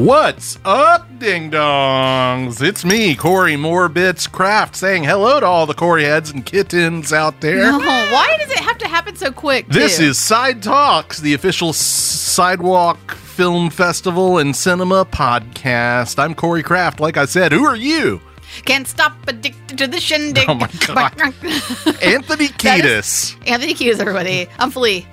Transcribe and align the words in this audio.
What's 0.00 0.58
up, 0.64 1.06
ding 1.18 1.50
dongs? 1.50 2.62
It's 2.62 2.86
me, 2.86 3.14
Corey 3.14 3.52
Morbits 3.56 4.32
Craft, 4.32 4.74
saying 4.74 5.04
hello 5.04 5.40
to 5.40 5.44
all 5.44 5.66
the 5.66 5.74
Corey 5.74 6.04
heads 6.04 6.30
and 6.30 6.44
kittens 6.46 7.12
out 7.12 7.42
there. 7.42 7.70
No, 7.70 7.78
why 7.78 8.34
does 8.40 8.50
it 8.50 8.60
have 8.60 8.78
to 8.78 8.88
happen 8.88 9.14
so 9.14 9.30
quick? 9.30 9.68
This 9.68 10.00
is 10.00 10.16
Side 10.16 10.62
Talks, 10.62 11.20
the 11.20 11.34
official 11.34 11.74
Sidewalk 11.74 13.10
Film 13.12 13.68
Festival 13.68 14.38
and 14.38 14.56
Cinema 14.56 15.04
podcast. 15.04 16.18
I'm 16.18 16.34
Corey 16.34 16.62
Craft. 16.62 16.98
Like 16.98 17.18
I 17.18 17.26
said, 17.26 17.52
who 17.52 17.66
are 17.66 17.76
you? 17.76 18.22
Can't 18.64 18.88
Stop 18.88 19.12
Addicted 19.28 19.76
to 19.76 19.86
the 19.86 20.00
Shindig. 20.00 20.48
Oh 20.48 20.54
my 20.54 20.70
God. 20.86 21.12
Anthony 22.02 22.48
Kiedis. 22.48 23.36
Anthony 23.46 23.74
Hughes, 23.74 24.00
everybody. 24.00 24.48
I'm 24.58 24.70
Flea. 24.70 25.06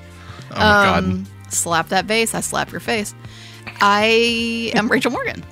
Oh 0.52 0.54
my 0.54 0.60
God. 0.60 1.04
Um, 1.04 1.28
slap 1.50 1.90
that 1.90 2.08
bass, 2.08 2.34
I 2.34 2.40
slap 2.40 2.72
your 2.72 2.80
face. 2.80 3.14
I 3.82 4.72
am 4.76 4.88
Rachel 4.90 5.12
Morgan. 5.12 5.44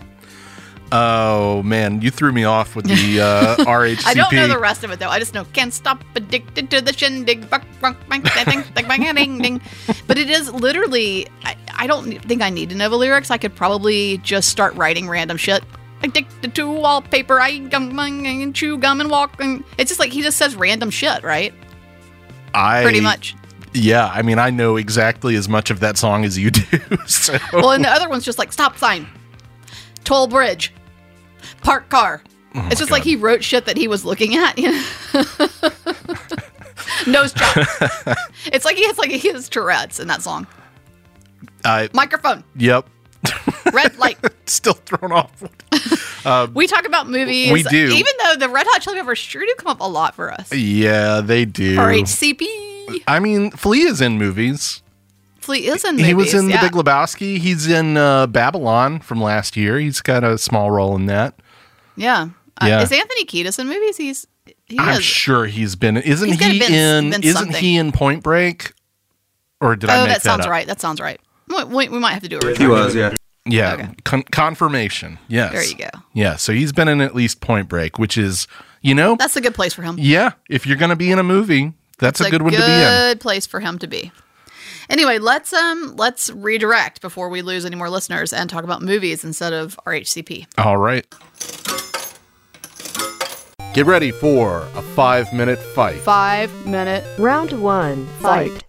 Oh 0.92 1.64
man, 1.64 2.02
you 2.02 2.12
threw 2.12 2.32
me 2.32 2.44
off 2.44 2.76
with 2.76 2.86
the 2.86 3.20
uh, 3.20 3.56
RHCP. 3.66 4.06
I 4.06 4.14
don't 4.14 4.34
know 4.34 4.48
the 4.48 4.60
rest 4.60 4.84
of 4.84 4.92
it 4.92 5.00
though. 5.00 5.10
I 5.10 5.20
just 5.20 5.34
know 5.34 5.44
can't 5.46 5.74
stop 5.74 6.04
addicted 6.16 6.70
to 6.72 6.82
the 6.82 6.94
shindig. 6.94 7.50
Buck, 7.50 7.64
buck, 7.82 7.98
bang, 8.08 8.22
bang, 8.22 8.46
bang, 8.46 8.64
bang, 8.74 8.88
bang, 8.88 9.16
ding, 9.16 9.38
ding. 9.40 9.62
But 10.08 10.18
it 10.18 10.30
is 10.30 10.52
literally. 10.54 11.28
I, 11.44 11.56
I 11.78 11.88
don't 11.88 12.20
think 12.26 12.42
I 12.42 12.50
need 12.50 12.70
to 12.70 12.76
know 12.76 12.88
the 12.88 12.98
lyrics. 12.98 13.32
I 13.32 13.38
could 13.38 13.56
probably 13.56 14.20
just 14.20 14.50
start 14.50 14.76
writing 14.76 15.10
random 15.10 15.38
shit. 15.38 15.64
Addicted 16.04 16.54
to 16.56 16.72
wallpaper. 16.72 17.42
I 17.42 17.58
gum 17.58 17.98
and 17.98 18.56
chew 18.56 18.78
gum 18.78 19.02
and 19.02 19.10
walk. 19.10 19.42
And 19.42 19.64
it's 19.78 19.90
just 19.90 20.00
like 20.00 20.12
he 20.12 20.22
just 20.22 20.38
says 20.38 20.56
random 20.56 20.92
shit, 20.92 21.24
right? 21.24 21.54
I, 22.54 22.84
Pretty 22.84 23.02
much. 23.02 23.36
Yeah, 23.76 24.08
I 24.08 24.22
mean, 24.22 24.40
I 24.40 24.52
know 24.52 24.78
exactly 24.78 25.36
as 25.36 25.50
much 25.50 25.70
of 25.70 25.82
that 25.82 25.98
song 25.98 26.24
as 26.24 26.38
you 26.38 26.50
do. 26.52 26.64
So 27.08 27.38
Well, 27.52 27.72
and 27.72 27.84
the 27.84 27.90
other 27.90 28.08
one's 28.10 28.24
just 28.24 28.40
like 28.40 28.54
stop 28.54 28.78
sign, 28.78 29.06
toll 30.04 30.28
bridge, 30.28 30.74
park 31.62 31.90
car. 31.90 32.22
Oh 32.56 32.66
it's 32.72 32.80
just 32.80 32.90
like 32.90 33.02
Oh 33.02 33.06
he 33.06 33.16
wrote 33.18 33.44
shit 33.44 33.66
that 33.66 33.76
he 33.76 33.90
was 33.90 34.06
looking 34.06 34.36
at. 34.38 34.58
you 34.58 34.72
know? 34.72 34.86
Nose 37.08 37.34
job. 37.34 37.68
it's 38.46 38.64
like 38.64 38.78
he 38.78 38.86
has 38.88 38.98
like 38.98 39.12
he 39.12 39.28
has 39.30 39.50
Tourette's 39.50 40.00
in 40.00 40.08
that 40.08 40.22
song. 40.22 40.48
I, 41.66 41.90
Microphone, 41.94 42.44
yep, 42.56 42.88
red 43.74 43.98
light. 43.98 44.18
still 44.46 44.74
thrown 44.74 45.12
off. 45.12 45.44
Uh, 46.26 46.48
we 46.54 46.66
talk 46.68 46.86
about 46.86 47.10
movies. 47.10 47.52
We 47.52 47.64
do. 47.64 47.88
even 47.88 48.14
though 48.24 48.36
the 48.38 48.50
Red 48.50 48.68
Hot 48.70 48.82
Chili 48.82 48.98
Peppers 48.98 49.18
sure 49.18 49.46
do 49.46 49.54
come 49.58 49.68
up 49.72 49.82
a 49.82 49.88
lot 49.88 50.16
for 50.16 50.32
us. 50.32 50.54
Yeah, 50.54 51.22
they 51.22 51.44
do. 51.46 51.78
Or 51.80 51.88
HCP. 51.88 52.75
I 53.08 53.20
mean, 53.20 53.52
Flea 53.52 53.82
is 53.84 54.02
in 54.02 54.18
movies. 54.18 54.82
Flea 55.40 55.68
is 55.68 55.84
in 55.86 55.92
movies. 55.92 56.06
he 56.08 56.14
was 56.14 56.34
in 56.34 56.50
yeah. 56.50 56.60
The 56.62 56.68
Big 56.70 56.86
Lebowski. 56.86 57.38
He's 57.38 57.68
in 57.68 57.98
uh, 57.98 58.28
Babylon 58.28 59.00
from 59.00 59.22
last 59.22 59.56
year. 59.56 59.78
He's 59.80 60.02
got 60.02 60.24
a 60.24 60.38
small 60.38 60.72
role 60.72 60.96
in 60.96 61.06
that. 61.06 61.36
Yeah. 61.96 62.30
Uh, 62.62 62.66
is 62.82 62.92
Anthony 62.92 63.26
Kiedis 63.26 63.60
in 63.60 63.68
movies? 63.68 63.98
He's 63.98 64.26
he 64.66 64.80
I'm 64.80 64.98
is. 65.00 65.04
sure 65.04 65.46
he's 65.46 65.76
been. 65.76 65.98
Isn't 65.98 66.30
He's 66.30 66.40
he 66.40 66.60
been- 66.60 66.74
in? 66.74 67.10
been 67.12 67.24
isn't 67.24 67.36
something. 67.38 67.62
he 67.62 67.78
in 67.78 67.92
Point 67.92 68.24
Break? 68.24 68.74
Or 69.62 69.76
did 69.76 69.90
I 69.90 69.98
Oh, 69.98 70.06
make 70.06 70.14
that 70.14 70.22
sounds 70.24 70.46
up? 70.46 70.52
right. 70.52 70.66
That 70.68 70.82
sounds 70.82 71.00
right. 71.00 71.20
We, 71.48 71.64
we, 71.64 71.90
we 71.90 72.00
might 72.00 72.14
have 72.14 72.24
to 72.24 72.30
do 72.30 72.40
a 72.40 72.56
He 72.58 72.68
was, 72.68 72.96
yeah. 72.96 73.14
Yeah, 73.46 73.74
Okay. 73.74 73.90
con- 74.04 74.24
confirmation. 74.24 75.20
Yes, 75.28 75.52
There 75.54 75.64
you 75.64 75.76
go. 75.76 75.90
Yeah, 76.14 76.36
so 76.36 76.52
he's 76.52 76.72
been 76.72 76.88
in 76.88 77.00
at 77.02 77.14
least 77.14 77.42
Point 77.42 77.70
Break, 77.70 78.00
which 78.00 78.18
is, 78.18 78.48
you 78.82 78.96
know, 78.96 79.16
That's 79.18 79.36
a 79.36 79.42
good 79.42 79.54
place 79.54 79.74
for 79.74 79.84
him. 79.84 79.98
yeah. 80.00 80.32
If 80.50 80.66
you're 80.66 80.78
going 80.78 80.90
to 80.90 80.96
be 80.96 81.12
in 81.12 81.20
a 81.20 81.24
movie, 81.24 81.74
that's 82.00 82.20
It's 82.20 82.28
a 82.28 82.32
good 82.32 82.42
one 82.42 82.52
to 82.54 82.58
be 82.60 82.64
in. 82.64 82.70
Good 82.70 83.20
place 83.22 83.46
for 83.46 83.60
him 83.60 83.78
to 83.80 83.88
be. 83.88 84.12
Anyway, 84.90 85.18
let's 85.18 85.52
um 85.54 85.96
let's 85.98 86.30
redirect 86.30 87.02
before 87.02 87.30
we 87.30 87.42
lose 87.42 87.66
any 87.66 87.76
more 87.76 87.90
listeners 87.90 88.32
and 88.34 88.50
talk 88.50 88.64
about 88.64 88.82
movies 88.82 89.24
instead 89.24 89.52
of 89.54 89.80
RHCP. 89.86 90.46
All 90.58 90.78
right. 90.78 91.06
Get 93.74 93.86
ready 93.88 94.12
for 94.12 94.60
a 94.76 94.82
five 94.82 95.34
minute 95.34 95.60
fight. 95.60 95.98
Five 95.98 96.66
minute 96.66 97.04
Round 97.20 97.52
one, 97.62 98.06
fight. 98.22 98.64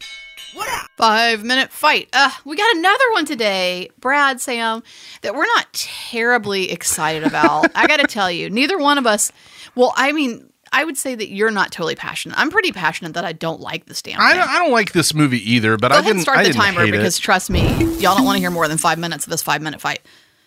five 0.96 1.44
minute 1.44 1.70
fight. 1.70 2.08
Uh, 2.12 2.30
we 2.44 2.56
got 2.56 2.74
another 2.76 3.04
one 3.12 3.24
today, 3.24 3.88
Brad, 4.00 4.40
Sam, 4.40 4.82
that 5.22 5.34
we're 5.36 5.46
not 5.46 5.72
terribly 5.72 6.72
excited 6.72 7.22
about. 7.24 7.70
I 7.76 7.86
got 7.86 8.00
to 8.00 8.06
tell 8.08 8.30
you, 8.30 8.50
neither 8.50 8.78
one 8.78 8.98
of 8.98 9.06
us. 9.06 9.30
Well, 9.76 9.92
I 9.96 10.10
mean, 10.10 10.50
I 10.76 10.84
would 10.84 10.98
say 10.98 11.14
that 11.14 11.30
you're 11.30 11.50
not 11.50 11.72
totally 11.72 11.94
passionate. 11.94 12.38
I'm 12.38 12.50
pretty 12.50 12.70
passionate 12.70 13.14
that 13.14 13.24
I 13.24 13.32
don't 13.32 13.62
like 13.62 13.86
this 13.86 14.02
damn 14.02 14.20
I 14.20 14.34
don't, 14.34 14.46
I 14.46 14.58
don't 14.58 14.72
like 14.72 14.92
this 14.92 15.14
movie 15.14 15.40
either, 15.50 15.78
but 15.78 15.88
Go 15.90 15.94
I 15.96 16.00
ahead 16.00 16.10
didn't. 16.12 16.20
start 16.22 16.36
the 16.38 16.44
didn't 16.44 16.56
timer 16.60 16.84
because 16.90 17.18
it. 17.18 17.22
trust 17.22 17.48
me, 17.48 17.62
y'all 17.98 18.14
don't 18.14 18.26
want 18.26 18.36
to 18.36 18.40
hear 18.40 18.50
more 18.50 18.68
than 18.68 18.76
five 18.76 18.98
minutes 18.98 19.24
of 19.24 19.30
this 19.30 19.42
five 19.42 19.62
minute 19.62 19.80
fight. 19.80 20.00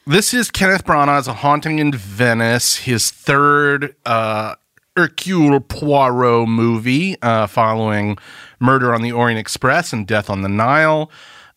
This 0.06 0.32
is 0.32 0.52
Kenneth 0.52 0.86
Branagh's 0.86 1.28
A 1.28 1.34
Haunting 1.34 1.80
in 1.80 1.92
Venice, 1.94 2.76
his 2.76 3.10
third 3.10 3.96
uh, 4.06 4.54
Hercule 4.96 5.60
Poirot 5.62 6.48
movie 6.48 7.20
uh, 7.24 7.48
following 7.48 8.16
Murder 8.60 8.94
on 8.94 9.02
the 9.02 9.12
Orient 9.12 9.40
Express 9.40 9.94
and 9.94 10.06
Death 10.06 10.30
on 10.30 10.44
the 10.44 10.50
Nile. 10.50 11.10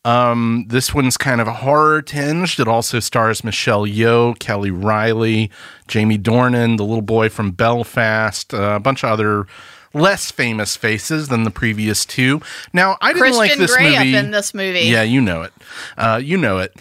Um, 0.05 0.65
this 0.69 0.93
one's 0.93 1.17
kind 1.17 1.41
of 1.41 1.47
a 1.47 1.53
horror 1.53 2.03
tinged. 2.03 2.59
It 2.59 2.67
also 2.67 2.99
stars 3.01 3.45
Michelle 3.45 3.87
Yeoh, 3.87 4.39
Kelly 4.39 4.71
Reilly, 4.71 5.51
Jamie 5.87 6.19
Dornan, 6.19 6.77
the 6.77 6.85
little 6.85 7.03
boy 7.03 7.29
from 7.29 7.53
Belfast, 7.53 8.53
uh, 8.53 8.75
a 8.77 8.81
bunch 8.81 9.05
of 9.05 9.11
other 9.11 9.47
less 9.95 10.31
famous 10.31 10.77
faces 10.77 11.29
than 11.29 11.45
the 11.45 11.51
previous 11.51 12.05
two. 12.05 12.41
Now, 12.73 12.97
I 13.01 13.13
didn't 13.13 13.21
Christian 13.21 13.39
like 13.39 13.57
this 13.59 13.75
Grey 13.77 13.97
movie. 13.97 14.17
up 14.17 14.25
in 14.25 14.31
this 14.31 14.55
movie. 14.55 14.81
Yeah, 14.81 15.03
you 15.03 15.21
know 15.21 15.43
it. 15.43 15.53
Uh, 15.97 16.21
you 16.23 16.37
know 16.37 16.59
it. 16.59 16.75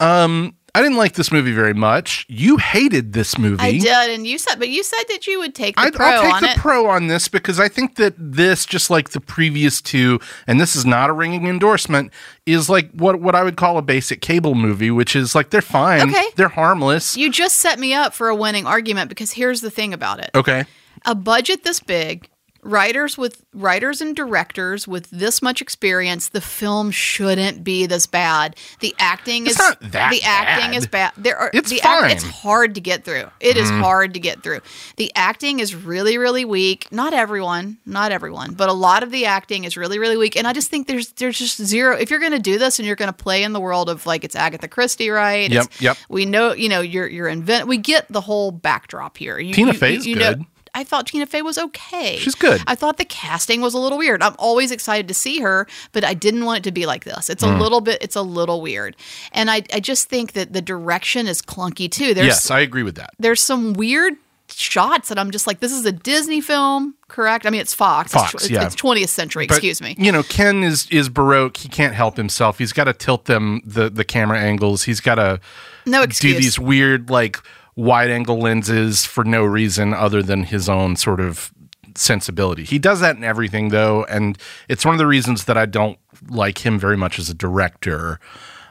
Um, 0.00 0.54
I 0.78 0.82
didn't 0.82 0.96
like 0.96 1.14
this 1.14 1.32
movie 1.32 1.52
very 1.52 1.74
much. 1.74 2.24
You 2.28 2.56
hated 2.56 3.12
this 3.12 3.36
movie. 3.36 3.60
I 3.62 3.72
did, 3.78 4.10
and 4.14 4.24
you 4.26 4.38
said, 4.38 4.60
but 4.60 4.68
you 4.68 4.84
said 4.84 5.02
that 5.08 5.26
you 5.26 5.40
would 5.40 5.54
take 5.54 5.74
the 5.74 5.82
I'd- 5.82 5.96
pro 5.96 6.06
I'll 6.06 6.22
take 6.22 6.34
on 6.34 6.42
the 6.42 6.50
it. 6.50 6.56
pro 6.58 6.86
on 6.86 7.08
this 7.08 7.26
because 7.26 7.58
I 7.58 7.68
think 7.68 7.96
that 7.96 8.14
this, 8.16 8.64
just 8.64 8.88
like 8.88 9.10
the 9.10 9.20
previous 9.20 9.80
two, 9.80 10.20
and 10.46 10.60
this 10.60 10.76
is 10.76 10.86
not 10.86 11.10
a 11.10 11.12
ringing 11.12 11.46
endorsement, 11.48 12.12
is 12.46 12.70
like 12.70 12.90
what 12.92 13.20
what 13.20 13.34
I 13.34 13.42
would 13.42 13.56
call 13.56 13.76
a 13.76 13.82
basic 13.82 14.20
cable 14.20 14.54
movie, 14.54 14.90
which 14.92 15.16
is 15.16 15.34
like 15.34 15.50
they're 15.50 15.60
fine, 15.62 16.08
Okay. 16.10 16.26
they're 16.36 16.48
harmless. 16.48 17.16
you 17.16 17.30
just 17.30 17.56
set 17.56 17.78
me 17.80 17.92
up 17.92 18.14
for 18.14 18.28
a 18.28 18.36
winning 18.36 18.64
argument 18.66 19.08
because 19.08 19.32
here's 19.32 19.60
the 19.60 19.70
thing 19.70 19.92
about 19.92 20.20
it: 20.20 20.30
okay, 20.34 20.64
a 21.04 21.14
budget 21.16 21.64
this 21.64 21.80
big, 21.80 22.28
writers 22.62 23.16
with 23.16 23.44
writers 23.54 24.00
and 24.00 24.14
directors 24.16 24.86
with 24.88 25.08
this 25.10 25.40
much 25.42 25.60
experience, 25.62 26.28
the 26.28 26.40
film 26.40 26.90
shouldn't 26.90 27.62
be 27.64 27.86
this 27.86 28.06
bad. 28.06 28.56
The 28.80 28.94
acting 28.98 29.44
It's 29.46 29.52
is 29.52 29.58
not 29.58 29.80
that 29.92 30.10
the 30.10 30.22
acting 30.22 30.70
bad. 30.72 30.76
is 30.76 30.86
bad. 30.86 31.12
There 31.16 31.36
are 31.36 31.50
It's 31.54 31.70
the 31.70 31.78
fine. 31.78 32.02
Mm-hmm. 32.02 32.10
it's 32.12 32.24
hard 32.24 32.74
to 32.74 32.80
get 32.80 33.04
through. 33.04 33.24
It 33.40 33.56
is 33.56 33.70
hard 33.70 34.14
to 34.14 34.20
get 34.20 34.42
through. 34.42 34.60
The 34.96 35.12
acting 35.14 35.60
is 35.60 35.74
really 35.74 36.18
really 36.18 36.44
weak. 36.44 36.90
Not 36.92 37.12
everyone, 37.14 37.78
not 37.86 38.12
everyone, 38.12 38.54
but 38.54 38.68
a 38.68 38.72
lot 38.72 39.02
of 39.02 39.10
the 39.10 39.26
acting 39.26 39.64
is 39.64 39.76
really 39.76 39.98
really 39.98 40.16
weak. 40.16 40.36
And 40.36 40.46
I 40.46 40.52
just 40.52 40.70
think 40.70 40.86
there's 40.88 41.12
there's 41.12 41.38
just 41.38 41.62
zero. 41.62 41.96
If 41.96 42.10
you're 42.10 42.20
going 42.20 42.32
to 42.32 42.38
do 42.38 42.58
this 42.58 42.78
and 42.78 42.86
you're 42.86 42.96
going 42.96 43.08
to 43.10 43.12
play 43.12 43.42
in 43.42 43.52
the 43.52 43.60
world 43.60 43.88
of 43.88 44.04
like 44.06 44.24
it's 44.24 44.36
Agatha 44.36 44.68
Christie, 44.68 45.10
right? 45.10 45.50
Yep, 45.50 45.62
It's- 45.64 45.80
yep. 45.80 45.96
We 46.08 46.26
know 46.26 46.52
you 46.52 46.68
know 46.68 46.80
you're 46.80 47.06
you're 47.08 47.28
invent. 47.28 47.66
We 47.68 47.78
get 47.78 48.06
the 48.10 48.20
whole 48.20 48.50
backdrop 48.50 49.16
here. 49.16 49.38
You, 49.38 49.54
Tina 49.54 49.72
you- 49.72 49.78
Fey's 49.78 50.06
you 50.06 50.16
know- 50.16 50.34
good. 50.34 50.44
I 50.74 50.84
thought 50.84 51.06
Tina 51.06 51.26
Fey 51.26 51.42
was 51.42 51.58
okay. 51.58 52.16
She's 52.18 52.34
good. 52.34 52.62
I 52.66 52.74
thought 52.74 52.96
the 52.98 53.04
casting 53.04 53.60
was 53.60 53.74
a 53.74 53.78
little 53.78 53.98
weird. 53.98 54.22
I'm 54.22 54.34
always 54.38 54.70
excited 54.70 55.08
to 55.08 55.14
see 55.14 55.40
her, 55.40 55.66
but 55.92 56.04
I 56.04 56.14
didn't 56.14 56.44
want 56.44 56.58
it 56.58 56.64
to 56.64 56.72
be 56.72 56.86
like 56.86 57.04
this. 57.04 57.28
It's 57.30 57.42
a 57.42 57.52
Hmm. 57.52 57.60
little 57.60 57.80
bit. 57.80 57.98
It's 58.02 58.16
a 58.16 58.22
little 58.22 58.60
weird, 58.60 58.96
and 59.32 59.50
I 59.50 59.62
I 59.72 59.80
just 59.80 60.08
think 60.08 60.32
that 60.32 60.52
the 60.52 60.62
direction 60.62 61.26
is 61.26 61.40
clunky 61.42 61.90
too. 61.90 62.14
There's 62.14 62.26
yes, 62.26 62.50
I 62.50 62.60
agree 62.60 62.82
with 62.82 62.96
that. 62.96 63.10
there's 63.18 63.40
some 63.42 63.72
weird 63.72 64.14
shots 64.50 65.08
that 65.10 65.18
I'm 65.18 65.30
just 65.30 65.46
like, 65.46 65.60
this 65.60 65.72
is 65.72 65.84
a 65.84 65.92
Disney 65.92 66.40
film, 66.40 66.94
correct? 67.08 67.44
I 67.46 67.50
mean, 67.50 67.60
it's 67.60 67.74
Fox. 67.74 68.12
Fox, 68.12 68.32
it's, 68.34 68.50
yeah. 68.50 68.64
it's 68.64 68.74
20th 68.74 69.08
century. 69.10 69.46
But, 69.46 69.56
excuse 69.58 69.82
me. 69.82 69.94
You 69.98 70.10
know, 70.10 70.22
Ken 70.22 70.64
is 70.64 70.86
is 70.90 71.08
baroque. 71.10 71.58
He 71.58 71.68
can't 71.68 71.94
help 71.94 72.16
himself. 72.16 72.58
He's 72.58 72.72
got 72.72 72.84
to 72.84 72.92
tilt 72.94 73.26
them 73.26 73.60
the 73.64 73.90
the 73.90 74.04
camera 74.04 74.38
angles. 74.40 74.84
He's 74.84 75.00
got 75.00 75.16
to 75.16 75.40
No 75.86 76.02
excuse. 76.02 76.34
do 76.36 76.40
these 76.40 76.58
weird 76.58 77.10
like 77.10 77.38
wide 77.78 78.10
angle 78.10 78.38
lenses 78.40 79.04
for 79.06 79.22
no 79.24 79.44
reason 79.44 79.94
other 79.94 80.20
than 80.22 80.42
his 80.42 80.68
own 80.68 80.96
sort 80.96 81.20
of 81.20 81.52
sensibility. 81.94 82.64
He 82.64 82.78
does 82.78 82.98
that 83.00 83.16
in 83.16 83.22
everything 83.24 83.68
though, 83.68 84.04
and 84.04 84.36
it's 84.68 84.84
one 84.84 84.94
of 84.94 84.98
the 84.98 85.06
reasons 85.06 85.44
that 85.44 85.56
I 85.56 85.64
don't 85.66 85.96
like 86.28 86.58
him 86.66 86.78
very 86.78 86.96
much 86.96 87.18
as 87.18 87.30
a 87.30 87.34
director. 87.34 88.18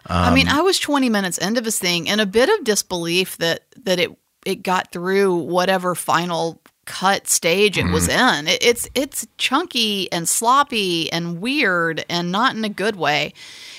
I 0.08 0.28
Um, 0.30 0.34
mean, 0.34 0.48
I 0.50 0.62
was 0.62 0.78
20 0.80 1.10
minutes 1.10 1.38
into 1.38 1.62
this 1.62 1.80
thing 1.80 2.10
and 2.10 2.20
a 2.22 2.26
bit 2.26 2.50
of 2.50 2.64
disbelief 2.66 3.38
that 3.38 3.62
that 3.86 4.00
it 4.00 4.12
it 4.46 4.64
got 4.64 4.92
through 4.92 5.36
whatever 5.36 5.96
final 5.96 6.62
cut 6.86 7.28
stage 7.28 7.78
it 7.78 7.84
Mm-hmm. 7.84 7.94
was 7.94 8.08
in. 8.08 8.48
It, 8.48 8.64
it's 8.64 8.90
it's 8.96 9.28
chunky 9.38 10.10
and 10.12 10.28
sloppy 10.28 11.12
and 11.12 11.42
weird 11.42 12.06
and 12.10 12.32
not 12.32 12.56
in 12.56 12.64
a 12.66 12.70
good 12.70 12.96
way. 12.96 13.34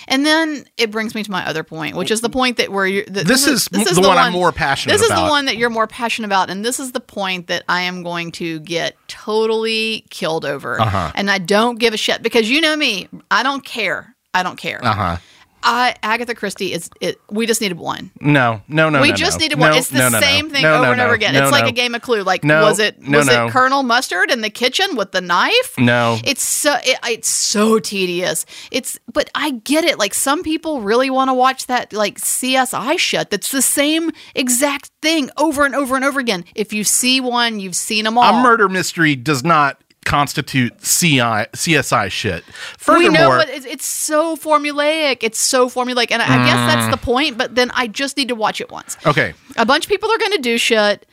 And 0.09 0.25
then 0.25 0.65
it 0.77 0.91
brings 0.91 1.15
me 1.15 1.23
to 1.23 1.31
my 1.31 1.47
other 1.47 1.63
point, 1.63 1.95
which 1.95 2.11
is 2.11 2.23
the 2.23 2.31
point 2.31 2.57
that 2.57 2.73
where 2.73 2.87
you're. 2.87 3.05
That 3.05 3.27
This 3.27 3.47
is 3.47 3.67
the 3.67 4.01
one 4.01 4.17
I'm 4.17 4.33
more 4.33 4.53
passionate 4.53 4.95
This 4.95 5.03
is 5.03 5.11
about. 5.11 5.27
the 5.27 5.31
one 5.31 5.45
that 5.45 5.57
you're 5.57 5.71
more 5.71 5.87
passionate 5.87 6.27
about, 6.27 6.51
and 6.51 6.65
this 6.65 6.81
is 6.81 6.93
the 6.93 7.01
point 7.01 7.47
that 7.49 7.63
I 7.69 7.83
am 7.83 8.03
going 8.03 8.33
to 8.33 8.59
get 8.61 8.97
totally 9.07 10.05
killed 10.11 10.45
over. 10.45 10.81
Uh-huh. 10.81 11.13
And 11.15 11.31
I 11.31 11.39
don't 11.39 11.79
give 11.79 11.95
a 11.95 11.99
shit 11.99 12.23
because 12.23 12.51
you 12.51 12.61
know 12.61 12.75
me. 12.75 13.09
I 13.31 13.43
don't 13.43 13.65
care. 13.65 14.15
I 14.35 14.43
don't 14.43 14.57
care. 14.57 14.81
Uh 14.83 14.95
huh. 14.95 15.17
I 15.63 15.95
Agatha 16.03 16.35
Christie 16.35 16.73
is 16.73 16.91
it. 17.01 17.21
We 17.31 17.47
just 17.47 17.61
needed 17.61 17.79
one. 17.79 18.11
No, 18.21 18.63
no, 18.69 18.89
no. 18.89 19.01
we 19.01 19.11
no, 19.11 19.17
just 19.17 19.39
no. 19.39 19.45
needed 19.45 19.59
one. 19.59 19.71
No, 19.71 19.77
it's 19.77 19.89
the 19.89 20.11
same 20.21 20.51
thing 20.51 20.65
over 20.65 20.93
and 20.93 21.01
over 21.01 21.15
again. 21.15 21.35
It's 21.35 21.53
like 21.53 21.69
a 21.69 21.73
game 21.73 21.95
of 21.95 22.03
Clue. 22.03 22.23
Like, 22.23 22.45
was 22.45 22.79
it 22.79 22.99
was 23.07 23.29
it 23.29 23.51
Colonel 23.51 23.83
Mustard 23.83 24.31
in 24.31 24.41
the 24.41 24.51
kitchen 24.51 24.97
with 24.97 25.13
the 25.13 25.21
knife? 25.21 25.75
No. 25.79 26.19
It's 26.25 26.43
so 26.43 26.77
it, 26.85 26.99
it's 27.05 27.29
so 27.29 27.79
tedious. 27.79 28.47
It's 28.71 28.99
but 29.13 29.31
I 29.35 29.51
get 29.51 29.85
it. 29.85 29.99
Like 29.99 30.15
some 30.15 30.43
people 30.43 30.81
really 30.81 31.11
want 31.11 31.29
to 31.29 31.35
watch 31.35 31.67
that 31.67 31.93
like 31.93 32.19
CSI 32.19 32.99
shit. 32.99 33.31
That's 33.31 33.51
the 33.51 33.63
same 33.63 34.11
exact 34.35 34.91
thing 35.03 35.31
over 35.37 35.65
and 35.65 35.75
over 35.75 35.97
and 35.97 36.05
over 36.05 36.21
again. 36.21 36.45
If 36.55 36.73
you 36.73 36.85
see 36.85 37.21
one, 37.21 37.61
you've 37.61 37.77
seen 37.77 38.05
them 38.05 38.17
all. 38.19 38.41
A 38.41 38.43
murder 38.43 38.69
mystery 38.69 39.17
does 39.17 39.45
not 39.45 39.83
constitute 40.09 40.73
CI, 40.81 41.47
CSI 41.55 42.11
shit. 42.11 42.45
we 42.47 42.53
Furthermore, 42.79 43.13
know, 43.13 43.29
but 43.39 43.49
it's, 43.51 43.67
it's 43.67 43.85
so 43.87 44.37
formulaic. 44.37 45.19
It's 45.23 45.39
so 45.39 45.69
formulaic, 45.69 46.11
and 46.11 46.23
I, 46.23 46.27
I 46.27 46.47
guess 46.47 46.75
that's 46.75 46.91
the 46.91 46.99
Mm. 46.99 47.03
point. 47.03 47.39
But 47.39 47.55
then 47.55 47.71
I 47.75 47.87
just 47.87 48.17
need 48.17 48.29
to 48.29 48.35
watch 48.35 48.61
it 48.61 48.71
once. 48.71 48.97
okay, 49.07 49.35
a 49.57 49.67
bunch 49.67 49.85
of 49.85 49.91
people 49.91 50.11
are 50.11 50.19
going 50.19 50.33
to 50.33 50.43
do 50.43 50.57
shit. 50.59 51.07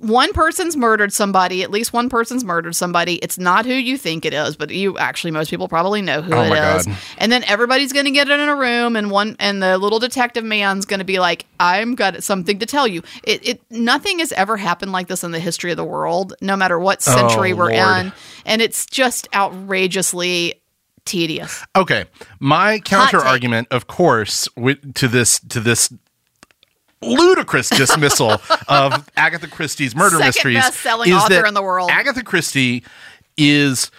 One 0.00 0.32
person's 0.32 0.76
murdered 0.76 1.12
somebody. 1.12 1.62
At 1.62 1.70
least 1.70 1.92
one 1.92 2.08
person's 2.08 2.42
murdered 2.42 2.74
somebody. 2.74 3.16
It's 3.16 3.38
not 3.38 3.66
who 3.66 3.74
you 3.74 3.98
think 3.98 4.24
it 4.24 4.32
is, 4.32 4.56
but 4.56 4.70
you 4.70 4.96
actually 4.96 5.30
most 5.30 5.50
people 5.50 5.68
probably 5.68 6.00
know 6.00 6.22
who 6.22 6.32
Oh 6.34 6.42
it 6.42 6.48
my 6.48 6.76
is. 6.76 6.86
God. 6.86 6.96
And 7.18 7.30
then 7.30 7.44
everybody's 7.44 7.92
going 7.92 8.06
to 8.06 8.10
get 8.10 8.30
in 8.30 8.40
a 8.40 8.56
room, 8.56 8.96
and 8.96 9.10
one 9.10 9.36
and 9.38 9.62
the 9.62 9.76
little 9.76 9.98
detective 9.98 10.42
man's 10.42 10.86
going 10.86 11.00
to 11.00 11.04
be 11.04 11.18
like, 11.18 11.44
"I'm 11.60 11.94
got 11.94 12.22
something 12.22 12.58
to 12.60 12.66
tell 12.66 12.88
you." 12.88 13.02
It, 13.24 13.46
it 13.46 13.62
nothing 13.70 14.20
has 14.20 14.32
ever 14.32 14.56
happened 14.56 14.92
like 14.92 15.08
this 15.08 15.22
in 15.22 15.32
the 15.32 15.38
history 15.40 15.70
of 15.70 15.76
the 15.76 15.84
world, 15.84 16.32
no 16.40 16.56
matter 16.56 16.78
what 16.78 17.04
oh, 17.06 17.14
century 17.14 17.52
Oh, 17.52 17.56
we're 17.56 17.72
Lord. 17.72 18.06
in, 18.06 18.12
and 18.46 18.62
it's 18.62 18.86
just 18.86 19.28
outrageously 19.34 20.54
tedious. 21.04 21.64
okay. 21.76 22.04
My 22.38 22.78
counter 22.78 23.18
argument, 23.18 23.68
of 23.70 23.86
course, 23.86 24.48
with, 24.56 24.94
to 24.94 25.08
this 25.08 25.40
to 25.40 25.60
this 25.60 25.92
ludicrous 27.02 27.68
dismissal 27.70 28.32
of 28.68 29.08
Agatha 29.16 29.46
Christie's 29.46 29.94
murder 29.94 30.16
Second 30.16 30.26
mysteries 30.26 30.56
best-selling 30.56 31.12
author 31.12 31.46
in 31.46 31.54
the 31.54 31.62
world. 31.62 31.90
Agatha 31.90 32.22
Christie 32.22 32.84
is 33.36 33.90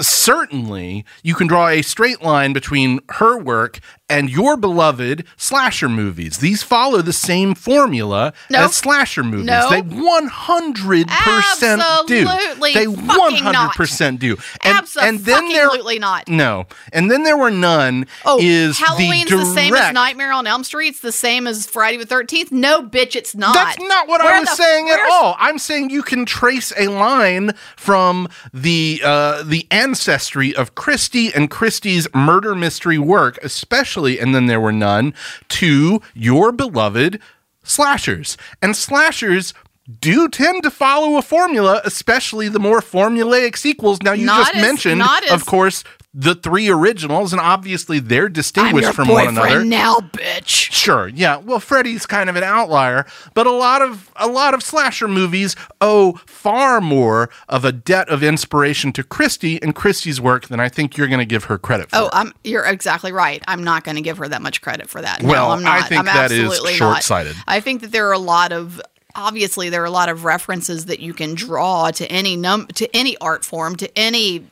certainly 0.00 1.04
you 1.22 1.34
can 1.34 1.46
draw 1.46 1.68
a 1.68 1.82
straight 1.82 2.22
line 2.22 2.52
between 2.52 3.00
her 3.10 3.38
work 3.38 3.80
and 4.10 4.28
your 4.28 4.56
beloved 4.56 5.24
slasher 5.36 5.88
movies. 5.88 6.38
These 6.38 6.62
follow 6.62 7.02
the 7.02 7.12
same 7.12 7.54
formula 7.54 8.32
No. 8.50 8.64
as 8.64 8.76
slasher 8.76 9.22
movies. 9.24 9.46
They 9.46 9.82
100% 9.82 12.06
do. 12.06 12.26
Absolutely 12.26 12.74
They 12.74 12.84
fucking 12.86 13.44
100% 13.44 14.18
do. 14.18 14.36
And, 14.64 14.86
and 15.00 15.18
then 15.20 15.48
there 15.48 15.64
Absolutely 15.66 15.98
not. 15.98 16.28
No. 16.28 16.66
And 16.92 17.10
then 17.10 17.22
there 17.22 17.36
were 17.36 17.50
none 17.50 18.06
Oh, 18.24 18.38
is 18.40 18.78
Halloween's 18.78 19.30
the 19.30 19.36
the, 19.36 19.42
direct 19.44 19.54
same 19.54 19.74
as 19.74 19.94
Nightmare 19.94 20.32
on 20.32 20.46
Elm 20.46 20.64
Street. 20.64 20.88
It's 20.88 21.00
the 21.00 21.12
same 21.12 21.46
as 21.46 21.66
Friday 21.66 21.96
the 21.98 22.06
Thirteenth. 22.06 22.52
No, 22.52 22.82
bitch, 22.82 23.16
it's 23.16 23.34
not. 23.34 23.54
That's 23.54 23.78
not 23.78 24.08
what 24.08 24.22
Where 24.22 24.34
I 24.34 24.40
was 24.40 24.48
the- 24.48 24.56
saying 24.56 24.88
at 24.90 25.00
all. 25.10 25.36
I'm 25.38 25.58
saying 25.58 25.90
you 25.90 26.02
can 26.02 26.24
trace 26.26 26.72
a 26.78 26.88
line 26.88 27.52
from 27.76 28.28
the 28.52 29.00
uh, 29.04 29.42
the 29.44 29.66
ancestry 29.70 30.54
of 30.54 30.74
Christie 30.74 31.32
and 31.34 31.50
Christie's 31.50 32.08
murder 32.14 32.54
mystery 32.54 32.98
work, 32.98 33.38
especially, 33.42 33.99
and 34.08 34.34
then 34.34 34.46
there 34.46 34.60
were 34.60 34.72
none, 34.72 35.12
to 35.48 36.00
your 36.14 36.52
beloved 36.52 37.20
slashers. 37.62 38.36
And 38.62 38.76
slashers 38.76 39.52
do 40.00 40.28
tend 40.28 40.62
to 40.62 40.70
follow 40.70 41.16
a 41.16 41.22
formula, 41.22 41.80
especially 41.84 42.48
the 42.48 42.60
more 42.60 42.80
formulaic 42.80 43.56
sequels. 43.56 44.00
Now 44.02 44.12
you 44.12 44.24
Not 44.26 44.46
just 44.46 44.56
as- 44.56 44.62
mentioned, 44.62 45.02
as- 45.02 45.32
of 45.32 45.46
course, 45.46 45.84
the 46.12 46.34
three 46.34 46.68
originals, 46.68 47.32
and 47.32 47.40
obviously 47.40 48.00
they're 48.00 48.28
distinguished 48.28 48.94
from 48.94 49.08
one 49.08 49.28
another. 49.28 49.64
now, 49.64 49.96
bitch. 49.98 50.48
Sure, 50.72 51.06
yeah. 51.06 51.36
Well, 51.36 51.60
Freddy's 51.60 52.04
kind 52.04 52.28
of 52.28 52.34
an 52.34 52.42
outlier, 52.42 53.06
but 53.32 53.46
a 53.46 53.52
lot 53.52 53.80
of 53.80 54.10
a 54.16 54.26
lot 54.26 54.52
of 54.52 54.62
slasher 54.62 55.06
movies 55.06 55.54
owe 55.80 56.14
far 56.26 56.80
more 56.80 57.30
of 57.48 57.64
a 57.64 57.70
debt 57.70 58.08
of 58.08 58.24
inspiration 58.24 58.92
to 58.94 59.04
Christie 59.04 59.62
and 59.62 59.74
Christie's 59.74 60.20
work 60.20 60.48
than 60.48 60.58
I 60.58 60.68
think 60.68 60.96
you're 60.96 61.06
going 61.06 61.20
to 61.20 61.24
give 61.24 61.44
her 61.44 61.58
credit 61.58 61.90
for. 61.90 61.96
Oh, 61.96 62.10
I'm. 62.12 62.32
You're 62.42 62.64
exactly 62.64 63.12
right. 63.12 63.42
I'm 63.46 63.62
not 63.62 63.84
going 63.84 63.96
to 63.96 64.02
give 64.02 64.18
her 64.18 64.26
that 64.26 64.42
much 64.42 64.62
credit 64.62 64.90
for 64.90 65.00
that. 65.00 65.22
Well, 65.22 65.48
no, 65.48 65.54
I'm 65.54 65.62
not. 65.62 65.82
I 65.82 65.86
think 65.86 66.00
I'm 66.00 66.06
that 66.06 66.32
is 66.32 66.40
absolutely 66.40 66.72
not. 66.72 66.78
short-sighted. 66.78 67.36
I 67.46 67.60
think 67.60 67.82
that 67.82 67.92
there 67.92 68.08
are 68.08 68.14
a 68.14 68.18
lot 68.18 68.52
of. 68.52 68.80
Obviously, 69.14 69.70
there 69.70 69.82
are 69.82 69.86
a 69.86 69.90
lot 69.90 70.08
of 70.08 70.24
references 70.24 70.86
that 70.86 71.00
you 71.00 71.12
can 71.12 71.34
draw 71.34 71.90
to 71.90 72.06
any 72.10 72.36
num 72.36 72.66
to 72.74 72.88
any 72.96 73.16
art 73.18 73.44
form 73.44 73.76
to 73.76 73.98
any 73.98 74.46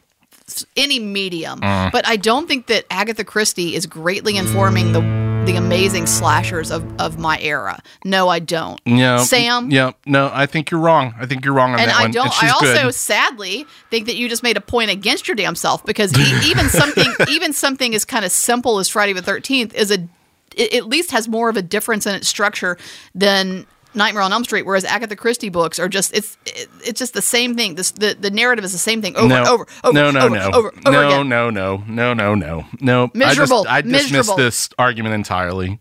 any 0.76 0.98
medium. 0.98 1.60
Mm. 1.60 1.92
But 1.92 2.06
I 2.06 2.16
don't 2.16 2.46
think 2.46 2.66
that 2.66 2.84
Agatha 2.90 3.24
Christie 3.24 3.74
is 3.74 3.86
greatly 3.86 4.36
informing 4.36 4.92
the 4.92 5.00
the 5.46 5.56
amazing 5.56 6.06
slashers 6.06 6.70
of, 6.70 6.84
of 7.00 7.18
my 7.18 7.38
era. 7.40 7.80
No, 8.04 8.28
I 8.28 8.38
don't. 8.38 8.78
yeah, 8.84 9.18
Sam. 9.18 9.70
Yeah, 9.70 9.92
no, 10.04 10.30
I 10.30 10.44
think 10.44 10.70
you're 10.70 10.80
wrong. 10.80 11.14
I 11.18 11.24
think 11.24 11.42
you're 11.42 11.54
wrong 11.54 11.72
on 11.72 11.80
And 11.80 11.88
that 11.88 11.96
I 11.96 12.02
one. 12.02 12.10
don't. 12.10 12.26
And 12.26 12.34
she's 12.34 12.50
I 12.50 12.52
also 12.52 12.82
good. 12.82 12.94
sadly 12.94 13.66
think 13.90 14.06
that 14.06 14.16
you 14.16 14.28
just 14.28 14.42
made 14.42 14.58
a 14.58 14.60
point 14.60 14.90
against 14.90 15.26
your 15.26 15.36
damn 15.36 15.54
self 15.54 15.86
because 15.86 16.12
e- 16.18 16.40
even 16.50 16.68
something, 16.68 17.10
even 17.30 17.54
something 17.54 17.94
as 17.94 18.04
kind 18.04 18.26
of 18.26 18.32
simple 18.32 18.78
as 18.78 18.90
Friday 18.90 19.14
the 19.14 19.22
Thirteenth 19.22 19.74
is 19.74 19.90
a, 19.90 20.06
it 20.54 20.74
at 20.74 20.86
least 20.86 21.12
has 21.12 21.28
more 21.28 21.48
of 21.48 21.56
a 21.56 21.62
difference 21.62 22.06
in 22.06 22.14
its 22.14 22.28
structure 22.28 22.76
than 23.14 23.64
Nightmare 23.98 24.22
on 24.22 24.32
Elm 24.32 24.44
Street. 24.44 24.62
Whereas 24.62 24.84
Agatha 24.84 25.16
Christie 25.16 25.50
books 25.50 25.78
are 25.78 25.88
just 25.88 26.14
it's 26.14 26.38
it, 26.46 26.68
it's 26.82 26.98
just 26.98 27.12
the 27.12 27.22
same 27.22 27.54
thing. 27.54 27.74
This 27.74 27.90
the 27.90 28.16
the 28.18 28.30
narrative 28.30 28.64
is 28.64 28.72
the 28.72 28.78
same 28.78 29.02
thing 29.02 29.14
over 29.16 29.28
no, 29.28 29.36
and 29.36 29.46
over, 29.48 29.66
over, 29.84 29.92
no, 29.92 30.10
no, 30.10 30.20
over, 30.20 30.34
no, 30.34 30.50
over, 30.52 30.68
over 30.68 30.90
no, 30.90 31.06
again. 31.08 31.28
no, 31.28 31.50
no, 31.50 31.84
no, 31.86 32.14
no, 32.14 32.34
no, 32.34 32.66
no. 32.80 33.10
Miserable, 33.12 33.60
I, 33.60 33.62
just, 33.62 33.68
I 33.68 33.80
dismiss 33.82 34.12
miserable. 34.12 34.36
this 34.36 34.70
argument 34.78 35.14
entirely. 35.14 35.80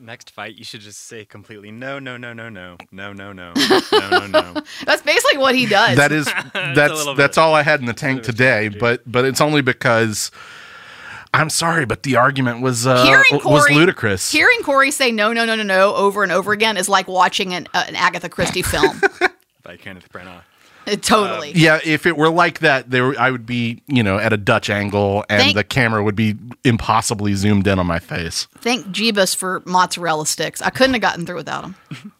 Next 0.00 0.30
fight, 0.30 0.54
you 0.54 0.64
should 0.64 0.80
just 0.80 1.06
say 1.06 1.24
completely 1.24 1.72
no, 1.72 1.98
no, 1.98 2.16
no, 2.16 2.32
no, 2.32 2.48
no, 2.48 2.76
no, 2.92 3.12
no, 3.12 3.32
no, 3.32 3.52
no, 3.52 3.80
no, 3.92 4.26
no. 4.26 4.54
That's 4.84 5.02
basically 5.02 5.38
what 5.38 5.56
he 5.56 5.66
does. 5.66 5.96
that 5.96 6.12
is 6.12 6.26
that's 6.54 7.14
that's 7.16 7.36
all 7.36 7.54
I 7.54 7.62
had 7.62 7.80
in 7.80 7.86
the 7.86 7.92
tank 7.92 8.20
bit 8.20 8.28
of 8.28 8.34
a 8.34 8.38
today. 8.38 8.68
But 8.68 9.02
but 9.10 9.24
it's 9.24 9.40
only 9.40 9.60
because 9.60 10.30
I'm 11.38 11.50
sorry, 11.50 11.86
but 11.86 12.02
the 12.02 12.16
argument 12.16 12.60
was 12.60 12.86
uh, 12.86 13.04
hearing 13.04 13.42
was 13.44 13.70
ludicrous. 13.70 14.30
Hearing 14.32 14.60
Corey 14.62 14.90
say 14.90 15.12
no, 15.12 15.32
no, 15.32 15.44
no, 15.44 15.54
no, 15.54 15.62
no 15.62 15.94
over 15.94 16.22
and 16.22 16.32
over 16.32 16.52
again 16.52 16.76
is 16.76 16.88
like 16.88 17.06
watching 17.08 17.54
an, 17.54 17.68
uh, 17.74 17.84
an 17.86 17.94
Agatha 17.96 18.28
Christie 18.28 18.62
film. 18.62 19.00
By 19.62 19.76
Kenneth 19.76 20.10
Branagh. 20.12 20.42
It 20.86 21.02
totally. 21.02 21.52
yeah, 21.54 21.80
if 21.84 22.06
it 22.06 22.16
were 22.16 22.30
like 22.30 22.60
that, 22.60 22.90
there 22.90 23.18
I 23.20 23.30
would 23.30 23.44
be 23.44 23.82
you 23.86 24.02
know 24.02 24.18
at 24.18 24.32
a 24.32 24.38
Dutch 24.38 24.70
angle, 24.70 25.24
and 25.28 25.42
Thank- 25.42 25.54
the 25.54 25.64
camera 25.64 26.02
would 26.02 26.16
be 26.16 26.34
impossibly 26.64 27.34
zoomed 27.34 27.66
in 27.66 27.78
on 27.78 27.86
my 27.86 27.98
face. 27.98 28.46
Thank 28.58 28.86
Jeebus 28.86 29.36
for 29.36 29.62
mozzarella 29.66 30.26
sticks. 30.26 30.62
I 30.62 30.70
couldn't 30.70 30.94
have 30.94 31.02
gotten 31.02 31.26
through 31.26 31.36
without 31.36 31.62
them. 31.62 32.12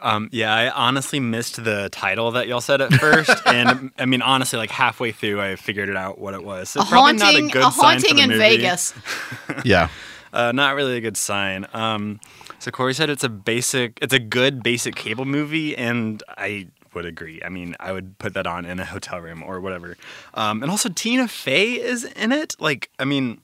Um, 0.00 0.28
yeah, 0.32 0.54
I 0.54 0.70
honestly 0.70 1.20
missed 1.20 1.62
the 1.64 1.88
title 1.90 2.30
that 2.32 2.46
y'all 2.48 2.60
said 2.60 2.80
at 2.80 2.92
first, 3.00 3.30
and 3.46 3.90
I 3.98 4.04
mean, 4.06 4.22
honestly, 4.22 4.58
like 4.58 4.70
halfway 4.70 5.12
through, 5.12 5.40
I 5.40 5.56
figured 5.56 5.88
it 5.88 5.96
out 5.96 6.18
what 6.18 6.34
it 6.34 6.44
was. 6.44 6.70
So 6.70 6.80
A 6.80 6.84
probably 6.84 7.18
haunting, 7.18 7.46
not 7.46 7.50
a 7.50 7.52
good 7.52 7.60
a 7.60 7.62
sign 7.64 7.72
for 7.72 7.80
haunting 7.82 8.16
the 8.16 8.22
in 8.22 8.28
movie. 8.30 8.38
Vegas. 8.40 8.94
Yeah, 9.64 9.88
Uh, 10.32 10.52
not 10.52 10.74
really 10.74 10.96
a 10.96 11.00
good 11.00 11.16
sign. 11.16 11.66
Um, 11.72 12.20
so 12.58 12.70
Corey 12.70 12.94
said 12.94 13.08
it's 13.10 13.24
a 13.24 13.28
basic, 13.28 13.98
it's 14.02 14.14
a 14.14 14.18
good 14.18 14.62
basic 14.62 14.96
cable 14.96 15.24
movie, 15.24 15.76
and 15.76 16.22
I 16.36 16.68
would 16.94 17.04
agree. 17.06 17.40
I 17.44 17.48
mean, 17.48 17.74
I 17.80 17.92
would 17.92 18.18
put 18.18 18.34
that 18.34 18.46
on 18.46 18.64
in 18.64 18.78
a 18.80 18.84
hotel 18.84 19.20
room 19.20 19.42
or 19.42 19.60
whatever. 19.60 19.96
Um, 20.34 20.62
and 20.62 20.70
also 20.70 20.88
Tina 20.88 21.26
Fey 21.28 21.72
is 21.72 22.04
in 22.04 22.30
it. 22.32 22.54
Like, 22.60 22.88
I 22.98 23.04
mean, 23.04 23.40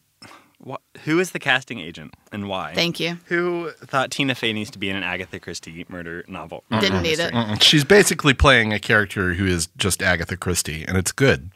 wh- 0.66 0.98
who 1.04 1.18
is 1.18 1.30
the 1.32 1.38
casting 1.38 1.80
agent 1.80 2.14
and 2.32 2.48
why? 2.48 2.74
Thank 2.74 3.00
you. 3.00 3.18
Who 3.26 3.70
thought 3.84 4.10
Tina 4.10 4.34
Fey 4.34 4.52
needs 4.52 4.70
to 4.70 4.78
be 4.78 4.88
in 4.90 4.96
an 4.96 5.02
Agatha 5.02 5.38
Christie 5.40 5.84
murder 5.88 6.24
novel? 6.28 6.64
Didn't 6.80 7.02
need 7.02 7.18
it. 7.18 7.32
Mm-mm. 7.32 7.60
she's 7.62 7.84
basically 7.84 8.34
playing 8.34 8.72
a 8.72 8.78
character 8.78 9.34
who 9.34 9.46
is 9.46 9.68
just 9.76 10.02
Agatha 10.02 10.36
Christie, 10.36 10.84
and 10.86 10.96
it's 10.96 11.12
good. 11.12 11.50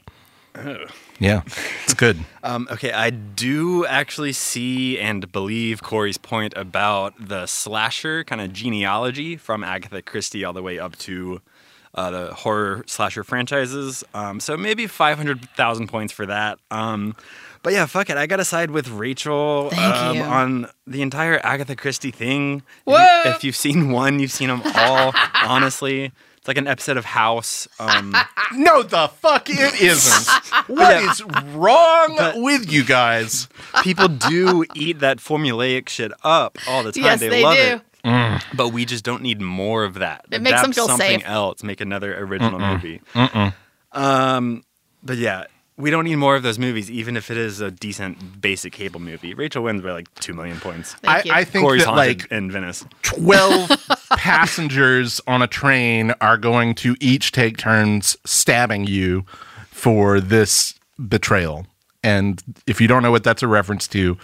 Yeah, 1.19 1.43
it's 1.85 1.95
good. 1.95 2.19
Um, 2.45 2.69
okay, 2.71 2.93
I 2.93 3.09
do 3.09 3.87
actually 3.87 4.35
see 4.35 4.99
and 4.99 5.33
believe 5.33 5.83
Corey's 5.83 6.19
point 6.19 6.53
about 6.57 7.15
the 7.19 7.47
slasher 7.47 8.23
kind 8.23 8.43
of 8.43 8.53
genealogy 8.53 9.39
from 9.39 9.65
Agatha 9.65 10.03
Christie 10.03 10.45
all 10.45 10.53
the 10.53 10.63
way 10.63 10.79
up 10.79 10.95
to 10.99 11.41
uh, 11.95 12.11
the 12.11 12.35
horror 12.35 12.85
slasher 12.87 13.25
franchises. 13.25 14.05
Um, 14.13 14.41
so 14.41 14.59
maybe 14.59 14.87
500,000 14.87 15.89
points 15.89 16.13
for 16.13 16.27
that. 16.27 16.59
Um, 16.71 17.17
but 17.65 17.73
yeah, 17.73 17.87
fuck 17.87 18.09
it. 18.11 18.17
I 18.17 18.27
got 18.27 18.37
to 18.37 18.45
side 18.45 18.71
with 18.71 18.89
Rachel 18.89 19.71
um, 19.77 20.21
on 20.23 20.69
the 20.87 21.03
entire 21.03 21.41
Agatha 21.43 21.75
Christie 21.75 22.13
thing. 22.13 22.59
If, 22.59 22.63
Whoa! 22.85 22.97
you, 23.25 23.31
if 23.33 23.43
you've 23.43 23.57
seen 23.57 23.91
one, 23.91 24.21
you've 24.21 24.31
seen 24.31 24.49
them 24.49 24.63
all, 24.77 25.13
honestly. 25.35 26.13
It's 26.37 26.47
like 26.47 26.59
an 26.59 26.67
episode 26.69 26.99
of 26.99 27.07
House. 27.07 27.67
Um, 27.81 28.15
No, 28.55 28.83
the 28.83 29.09
fuck 29.09 29.49
it 29.49 29.75
isn't. 29.81 30.29
What 30.69 31.03
is 31.03 31.23
wrong 31.55 32.15
But- 32.19 32.37
with 32.37 32.71
you 32.71 32.85
guys? 32.85 33.49
people 33.83 34.07
do 34.09 34.65
eat 34.75 35.01
that 35.01 35.17
formulaic 35.19 35.89
shit 35.89 36.13
up 36.23 36.59
all 36.69 36.83
the 36.85 36.93
time. 36.93 37.03
Yes, 37.03 37.21
they, 37.21 37.29
they 37.31 37.43
love 37.43 37.57
do. 37.57 37.81
it. 38.05 38.45
But 38.55 38.69
we 38.69 38.85
just 38.85 39.03
don't 39.05 39.23
need 39.23 39.41
more 39.41 39.83
of 39.85 39.95
that. 39.95 40.27
It 40.31 40.43
makes 40.43 40.61
them 40.61 40.71
Adapt 40.71 40.75
feel 40.75 40.87
something 40.89 41.21
safe. 41.21 41.27
else. 41.29 41.63
Make 41.65 41.81
another 41.81 42.15
original 42.23 42.59
movie. 42.61 43.01
Um, 43.93 44.65
but 45.03 45.17
yeah, 45.17 45.45
we 45.77 45.91
don't 45.91 46.05
need 46.05 46.17
more 46.17 46.37
of 46.37 46.43
those 46.43 46.59
movies, 46.59 46.91
even 46.91 47.17
if 47.17 47.31
it 47.31 47.37
is 47.37 47.61
a 47.61 47.71
decent 47.71 48.41
basic 48.41 48.73
cable 48.73 49.01
movie. 49.01 49.35
Rachel 49.35 49.65
wins 49.65 49.83
by 49.83 49.93
like 49.93 50.15
two 50.17 50.33
million 50.33 50.61
points. 50.61 50.95
I, 51.05 51.15
Thank 51.15 51.25
you. 51.27 51.33
I 51.33 51.45
think 51.45 51.65
Corey's 51.65 51.85
that 51.85 51.91
haunted 51.91 52.21
like 52.23 52.33
in 52.33 52.51
Venice. 52.51 52.85
12 53.03 53.71
passengers 54.11 55.21
on 55.27 55.43
a 55.43 55.47
train 55.49 56.13
are 56.21 56.37
going 56.37 56.75
to 56.77 56.97
each 57.01 57.33
take 57.33 57.57
turns 57.57 58.17
stabbing 58.25 58.87
you 58.87 59.25
for 59.71 60.21
this 60.21 60.75
betrayal. 61.09 61.67
And 62.05 62.43
if 62.67 62.81
you 62.81 62.87
don't 62.87 63.03
know 63.03 63.11
what 63.11 63.25
that's 63.25 63.43
a 63.43 63.49
reference 63.49 63.89
to, 63.89 64.17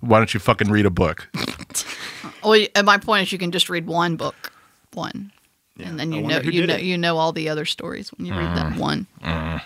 why 0.00 0.18
don't 0.18 0.32
you 0.32 0.40
fucking 0.40 0.70
read 0.70 0.86
a 0.86 0.90
book? 0.90 1.28
Well, 2.42 2.66
and 2.74 2.84
my 2.84 2.98
point 2.98 3.22
is, 3.22 3.32
you 3.32 3.38
can 3.38 3.52
just 3.52 3.70
read 3.70 3.86
one 3.86 4.16
book, 4.16 4.52
one, 4.92 5.32
and 5.78 5.98
then 5.98 6.12
you 6.12 6.20
know 6.20 6.40
you 6.40 6.66
know 6.66 6.74
it. 6.74 6.82
you 6.82 6.98
know 6.98 7.16
all 7.16 7.32
the 7.32 7.48
other 7.48 7.64
stories 7.64 8.12
when 8.12 8.26
you 8.26 8.34
read 8.34 8.54
that 8.54 8.74
mm. 8.74 8.78
one. 8.78 9.06
Mm. 9.22 9.62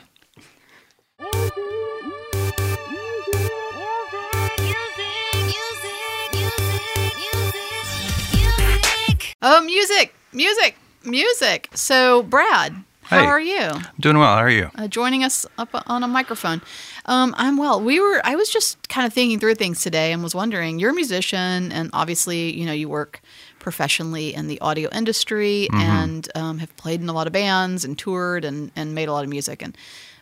Oh, 9.40 9.62
music, 9.62 10.14
music, 10.33 10.76
music. 11.04 11.68
So, 11.75 12.23
Brad, 12.25 12.75
how 13.02 13.21
Hey. 13.21 13.26
are 13.26 13.40
you? 13.40 13.71
Doing 14.00 14.18
well. 14.18 14.35
How 14.37 14.42
are 14.42 14.50
you? 14.50 14.71
uh, 14.75 14.88
joining 14.88 15.23
us 15.23 15.47
up 15.59 15.68
on 15.88 16.02
a 16.02 16.09
microphone. 16.09 16.61
Um, 17.07 17.35
I'm 17.38 17.57
well. 17.57 17.80
We 17.80 18.00
were. 18.00 18.21
I 18.25 18.35
was 18.35 18.50
just 18.50 18.88
kind 18.88 19.07
of 19.07 19.12
thinking 19.12 19.38
through 19.38 19.54
things 19.54 19.80
today 19.83 20.12
and 20.12 20.23
was 20.25 20.35
wondering. 20.35 20.80
You're 20.80 20.90
a 20.90 20.95
musician, 20.95 21.71
and 21.71 21.88
obviously, 21.92 22.52
you 22.59 22.66
know, 22.66 22.73
you 22.73 22.88
work 22.88 23.21
professionally 23.61 24.35
in 24.35 24.49
the 24.49 24.61
audio 24.61 24.88
industry 24.92 25.68
and 25.73 26.28
um, 26.35 26.59
have 26.59 26.75
played 26.76 27.00
in 27.00 27.09
a 27.09 27.12
lot 27.12 27.26
of 27.28 27.33
bands 27.33 27.85
and 27.85 27.97
toured 27.97 28.45
and 28.45 28.73
and 28.75 28.92
made 28.95 29.09
a 29.09 29.12
lot 29.12 29.23
of 29.23 29.30
music. 29.30 29.62
And 29.62 29.76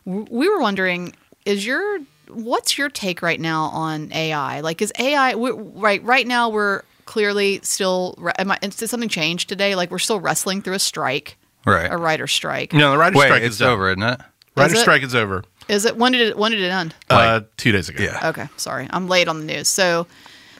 w- 0.04 0.26
we 0.30 0.46
were 0.48 0.60
wondering, 0.60 1.14
is 1.46 1.64
your 1.66 2.00
what's 2.28 2.76
your 2.76 2.90
take 2.90 3.22
right 3.22 3.40
now 3.40 3.64
on 3.66 4.12
AI? 4.12 4.60
Like, 4.60 4.82
is 4.82 4.92
AI 4.98 5.32
right? 5.34 6.02
Right 6.04 6.26
now, 6.26 6.50
we're 6.50 6.82
clearly 7.06 7.60
still. 7.62 8.18
Am 8.38 8.50
I, 8.50 8.58
did 8.58 8.74
something 8.74 9.08
change 9.08 9.46
today? 9.46 9.74
Like, 9.74 9.90
we're 9.90 9.98
still 9.98 10.20
wrestling 10.20 10.60
through 10.62 10.74
a 10.74 10.78
strike, 10.78 11.38
Right. 11.64 11.90
a 11.90 11.96
writer 11.96 12.26
strike. 12.26 12.72
No, 12.72 12.90
the 12.92 12.98
writer's 12.98 13.18
Wait, 13.18 13.26
strike 13.26 13.42
is 13.42 13.58
done. 13.58 13.70
over, 13.70 13.88
isn't 13.90 14.02
it? 14.02 14.20
Writer's 14.56 14.72
Is 14.74 14.78
it? 14.78 14.82
strike 14.82 15.02
is 15.02 15.14
over. 15.14 15.44
Is 15.68 15.84
it 15.84 15.96
when 15.96 16.12
did 16.12 16.20
it 16.28 16.38
when 16.38 16.52
did 16.52 16.60
it 16.60 16.70
end? 16.70 16.94
uh, 17.10 17.40
two 17.56 17.72
days 17.72 17.88
ago. 17.88 18.04
Yeah. 18.04 18.28
Okay, 18.28 18.48
sorry, 18.56 18.86
I'm 18.90 19.08
late 19.08 19.26
on 19.28 19.38
the 19.40 19.44
news. 19.52 19.68
So 19.68 20.06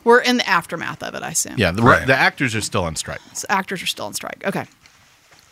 we're 0.05 0.21
in 0.21 0.37
the 0.39 0.49
aftermath 0.49 1.03
of 1.03 1.15
it, 1.15 1.23
I 1.23 1.31
assume. 1.31 1.55
Yeah, 1.59 1.71
the, 1.71 1.83
Right. 1.83 2.07
the 2.07 2.15
actors 2.17 2.55
are 2.55 2.61
still 2.61 2.85
on 2.85 2.97
strike. 2.97 3.21
So 3.33 3.47
actors 3.49 3.83
are 3.83 3.87
still 3.87 4.07
on 4.07 4.15
strike. 4.15 4.43
Okay. 4.45 4.65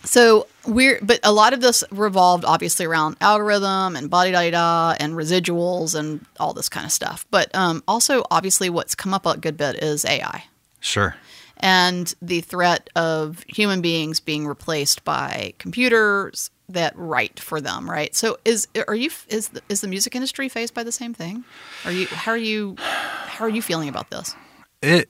So 0.05 0.47
we're, 0.67 0.99
but 1.03 1.19
a 1.23 1.33
lot 1.33 1.55
of 1.55 1.61
this 1.63 1.83
revolved 1.91 2.45
obviously 2.45 2.85
around 2.85 3.17
algorithm 3.23 3.97
and 3.97 4.11
body 4.11 4.33
da 4.33 4.51
da 4.51 4.95
and 5.01 5.15
residuals 5.15 5.95
and 5.99 6.25
all 6.39 6.53
this 6.53 6.69
kind 6.69 6.85
of 6.85 6.93
stuff. 6.93 7.25
But 7.31 7.55
um, 7.55 7.83
also, 7.89 8.23
obviously, 8.31 8.69
what's 8.69 8.95
come 8.95 9.15
up 9.15 9.25
a 9.25 9.39
good 9.39 9.57
bit 9.57 9.77
is 9.83 10.05
AI 10.05 10.45
Sure. 10.85 11.17
and 11.57 12.15
the 12.21 12.43
threat 12.43 12.91
of 12.95 13.43
human 13.49 13.81
beings 13.81 14.21
being 14.21 14.47
replaced 14.47 15.03
by 15.05 15.55
computers 15.59 16.51
that 16.69 16.93
write 16.97 17.41
for 17.41 17.61
them. 17.61 17.89
Right. 17.89 18.15
So 18.15 18.37
is 18.45 18.69
are 18.87 18.95
you 18.95 19.11
is 19.29 19.49
the, 19.49 19.63
is 19.69 19.81
the 19.81 19.89
music 19.89 20.15
industry 20.15 20.49
faced 20.49 20.75
by 20.75 20.83
the 20.83 20.93
same 20.93 21.15
thing? 21.15 21.45
Are 21.85 21.93
you 21.93 22.07
how 22.07 22.33
are 22.33 22.37
you 22.37 22.77
how 22.79 23.45
are 23.47 23.49
you 23.49 23.63
feeling 23.63 23.89
about 23.89 24.11
this? 24.11 24.35
It 24.83 25.09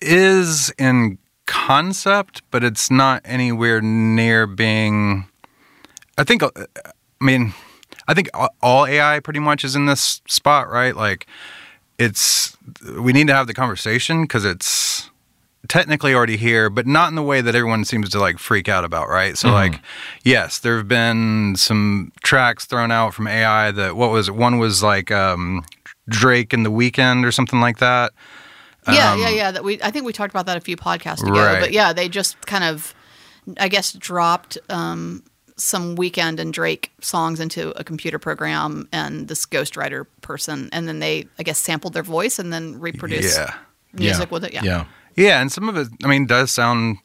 is 0.00 0.72
in 0.78 1.18
concept, 1.46 2.42
but 2.50 2.64
it's 2.64 2.90
not 2.90 3.20
anywhere 3.24 3.80
near 3.82 4.46
being. 4.46 5.26
I 6.18 6.24
think. 6.24 6.42
uh, 6.42 6.50
I 7.20 7.24
mean, 7.24 7.54
I 8.08 8.14
think 8.14 8.28
all 8.62 8.86
AI 8.86 9.20
pretty 9.20 9.40
much 9.40 9.64
is 9.64 9.74
in 9.74 9.86
this 9.86 10.20
spot, 10.28 10.70
right? 10.70 10.94
Like, 10.94 11.26
it's 11.98 12.56
we 12.98 13.12
need 13.12 13.26
to 13.28 13.34
have 13.34 13.46
the 13.46 13.54
conversation 13.54 14.22
because 14.22 14.44
it's 14.44 15.10
technically 15.68 16.14
already 16.14 16.36
here, 16.36 16.70
but 16.70 16.86
not 16.86 17.08
in 17.08 17.14
the 17.14 17.22
way 17.22 17.40
that 17.40 17.54
everyone 17.54 17.84
seems 17.84 18.10
to 18.10 18.18
like 18.18 18.38
freak 18.38 18.68
out 18.68 18.84
about, 18.84 19.08
right? 19.08 19.36
So, 19.36 19.50
like, 19.50 19.80
yes, 20.24 20.58
there 20.58 20.76
have 20.76 20.88
been 20.88 21.56
some 21.56 22.12
tracks 22.22 22.64
thrown 22.64 22.90
out 22.90 23.14
from 23.14 23.26
AI 23.26 23.70
that 23.72 23.96
what 23.96 24.10
was 24.10 24.28
it? 24.28 24.34
One 24.34 24.58
was 24.58 24.82
like 24.82 25.10
um, 25.10 25.64
Drake 26.08 26.52
and 26.52 26.64
the 26.64 26.70
Weeknd 26.70 27.24
or 27.24 27.32
something 27.32 27.60
like 27.60 27.78
that. 27.78 28.12
Yeah, 28.86 29.16
yeah, 29.16 29.30
yeah. 29.30 29.50
That 29.50 29.64
we 29.64 29.82
I 29.82 29.90
think 29.90 30.06
we 30.06 30.12
talked 30.12 30.32
about 30.32 30.46
that 30.46 30.56
a 30.56 30.60
few 30.60 30.76
podcasts 30.76 31.22
ago. 31.22 31.32
Right. 31.32 31.60
But 31.60 31.72
yeah, 31.72 31.92
they 31.92 32.08
just 32.08 32.40
kind 32.46 32.62
of 32.64 32.94
I 33.58 33.68
guess 33.68 33.92
dropped 33.92 34.58
um, 34.68 35.24
some 35.56 35.96
Weeknd 35.96 36.38
and 36.38 36.52
Drake 36.52 36.92
songs 37.00 37.40
into 37.40 37.70
a 37.78 37.84
computer 37.84 38.18
program 38.18 38.88
and 38.92 39.28
this 39.28 39.46
ghostwriter 39.46 40.06
person 40.20 40.68
and 40.72 40.86
then 40.86 40.98
they 40.98 41.26
I 41.38 41.42
guess 41.42 41.58
sampled 41.58 41.94
their 41.94 42.02
voice 42.02 42.38
and 42.38 42.52
then 42.52 42.78
reproduced 42.78 43.38
Yeah. 43.38 43.54
music 43.92 44.28
yeah. 44.28 44.32
with 44.32 44.44
it. 44.44 44.52
Yeah. 44.52 44.62
Yeah. 44.64 44.84
Yeah, 45.16 45.40
and 45.40 45.50
some 45.50 45.66
of 45.70 45.76
it, 45.78 45.88
I 46.04 46.08
mean, 46.08 46.26
does 46.26 46.52
sound 46.52 46.98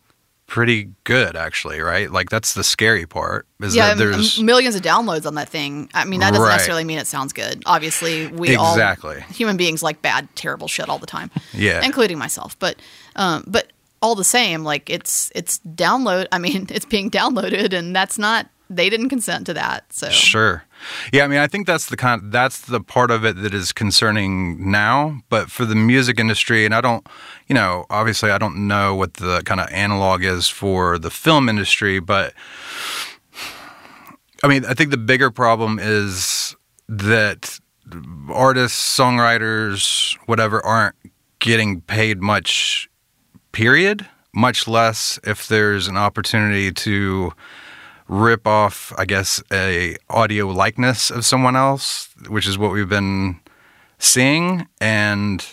pretty 0.47 0.89
good 1.05 1.37
actually, 1.37 1.79
right? 1.79 2.11
Like 2.11 2.29
that's 2.29 2.53
the 2.55 2.63
scary 2.65 3.05
part 3.05 3.47
is 3.61 3.73
Yeah, 3.73 3.93
that 3.93 3.97
there's 3.97 4.37
m- 4.37 4.45
millions 4.45 4.75
of 4.75 4.81
downloads 4.81 5.25
on 5.25 5.35
that 5.35 5.47
thing. 5.47 5.89
I 5.93 6.03
mean, 6.03 6.19
that 6.19 6.31
doesn't 6.31 6.43
Right. 6.45 6.51
necessarily 6.51 6.83
mean 6.83 6.97
it 6.99 7.07
sounds 7.07 7.31
good. 7.31 7.63
Obviously, 7.65 8.27
we 8.27 8.49
Exactly. 8.49 9.15
all 9.15 9.21
human 9.33 9.55
beings 9.55 9.81
like 9.81 10.01
bad, 10.01 10.27
terrible 10.35 10.67
shit 10.67 10.89
all 10.89 10.99
the 10.99 11.07
time. 11.07 11.31
Yeah. 11.53 11.81
including 11.85 12.17
myself. 12.17 12.59
But, 12.59 12.75
um, 13.15 13.45
but 13.47 13.70
all 14.01 14.15
the 14.15 14.23
same, 14.23 14.63
like 14.63 14.89
it's 14.89 15.31
it's 15.35 15.59
download. 15.59 16.27
I 16.31 16.39
mean, 16.39 16.67
it's 16.69 16.85
being 16.85 17.09
downloaded, 17.09 17.73
and 17.73 17.95
that's 17.95 18.17
not. 18.17 18.47
They 18.69 18.89
didn't 18.89 19.09
consent 19.09 19.45
to 19.47 19.53
that. 19.55 19.91
So 19.91 20.09
Sure. 20.09 20.63
Yeah, 21.11 21.25
I 21.25 21.27
mean, 21.27 21.39
I 21.39 21.47
think 21.47 21.67
that's 21.67 21.87
the 21.87 21.97
kind 21.97 22.31
that's 22.31 22.61
the 22.61 22.79
part 22.79 23.11
of 23.11 23.25
it 23.25 23.35
that 23.41 23.53
is 23.53 23.73
concerning 23.73 24.71
now, 24.71 25.21
but 25.29 25.51
for 25.51 25.65
the 25.65 25.75
music 25.75 26.19
industry 26.19 26.65
and 26.65 26.73
I 26.73 26.79
don't, 26.79 27.05
you 27.47 27.53
know, 27.53 27.85
obviously 27.89 28.31
I 28.31 28.37
don't 28.37 28.67
know 28.67 28.95
what 28.95 29.15
the 29.15 29.41
kind 29.45 29.59
of 29.59 29.69
analog 29.71 30.23
is 30.23 30.47
for 30.47 30.97
the 30.97 31.09
film 31.09 31.49
industry, 31.49 31.99
but 31.99 32.33
I 34.43 34.47
mean, 34.47 34.65
I 34.65 34.73
think 34.73 34.91
the 34.91 34.97
bigger 34.97 35.29
problem 35.31 35.77
is 35.79 36.55
that 36.87 37.59
artists, 38.29 38.97
songwriters, 38.97 40.17
whatever 40.25 40.65
aren't 40.65 40.95
getting 41.39 41.81
paid 41.81 42.21
much 42.21 42.89
period, 43.51 44.07
much 44.33 44.67
less 44.67 45.19
if 45.23 45.47
there's 45.47 45.87
an 45.87 45.97
opportunity 45.97 46.71
to 46.71 47.33
rip 48.07 48.45
off, 48.45 48.93
I 48.97 49.05
guess, 49.05 49.41
a 49.51 49.95
audio 50.09 50.47
likeness 50.47 51.09
of 51.09 51.25
someone 51.25 51.55
else, 51.55 52.09
which 52.27 52.47
is 52.47 52.57
what 52.57 52.71
we've 52.71 52.89
been 52.89 53.39
seeing. 53.99 54.67
And 54.79 55.45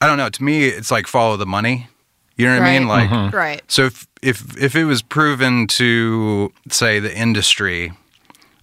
I 0.00 0.06
don't 0.06 0.16
know. 0.16 0.28
To 0.28 0.42
me, 0.42 0.66
it's 0.66 0.90
like 0.90 1.06
follow 1.06 1.36
the 1.36 1.46
money. 1.46 1.88
You 2.36 2.46
know 2.46 2.58
what 2.58 2.62
I 2.62 2.78
mean? 2.78 2.88
Right. 2.88 3.02
Like, 3.02 3.10
mm-hmm. 3.10 3.36
right. 3.36 3.62
so 3.68 3.86
if 3.86 4.06
if 4.22 4.56
if 4.56 4.74
it 4.74 4.84
was 4.84 5.02
proven 5.02 5.66
to 5.66 6.52
say 6.70 6.98
the 6.98 7.14
industry 7.14 7.92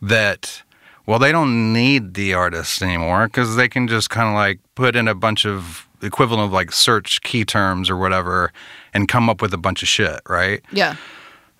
that 0.01 0.63
well 1.05 1.19
they 1.19 1.31
don't 1.31 1.73
need 1.73 2.15
the 2.15 2.33
artist 2.33 2.81
anymore 2.81 3.27
because 3.27 3.55
they 3.55 3.67
can 3.67 3.87
just 3.87 4.09
kind 4.09 4.29
of 4.29 4.33
like 4.33 4.59
put 4.73 4.95
in 4.95 5.07
a 5.07 5.13
bunch 5.13 5.45
of 5.45 5.86
equivalent 6.01 6.45
of 6.45 6.51
like 6.51 6.71
search 6.71 7.21
key 7.21 7.43
terms 7.45 7.89
or 7.89 7.97
whatever 7.97 8.51
and 8.93 9.07
come 9.07 9.29
up 9.29 9.41
with 9.41 9.53
a 9.53 9.57
bunch 9.57 9.81
of 9.81 9.87
shit, 9.87 10.19
right? 10.29 10.61
Yeah. 10.71 10.95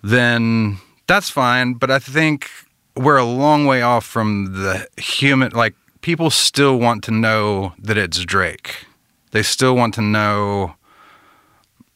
then 0.04 0.78
that's 1.08 1.30
fine. 1.30 1.74
But 1.74 1.90
I 1.92 2.00
think 2.00 2.50
we're 2.96 3.18
a 3.18 3.26
long 3.26 3.66
way 3.66 3.82
off 3.82 4.06
from 4.06 4.54
the 4.54 4.88
human. 4.98 5.52
Like 5.52 5.76
people 6.02 6.30
still 6.30 6.78
want 6.80 7.04
to 7.06 7.12
know 7.12 7.74
that 7.80 7.98
it's 7.98 8.24
Drake. 8.26 8.86
They 9.32 9.44
still 9.44 9.76
want 9.76 9.94
to 9.96 10.02
know, 10.02 10.76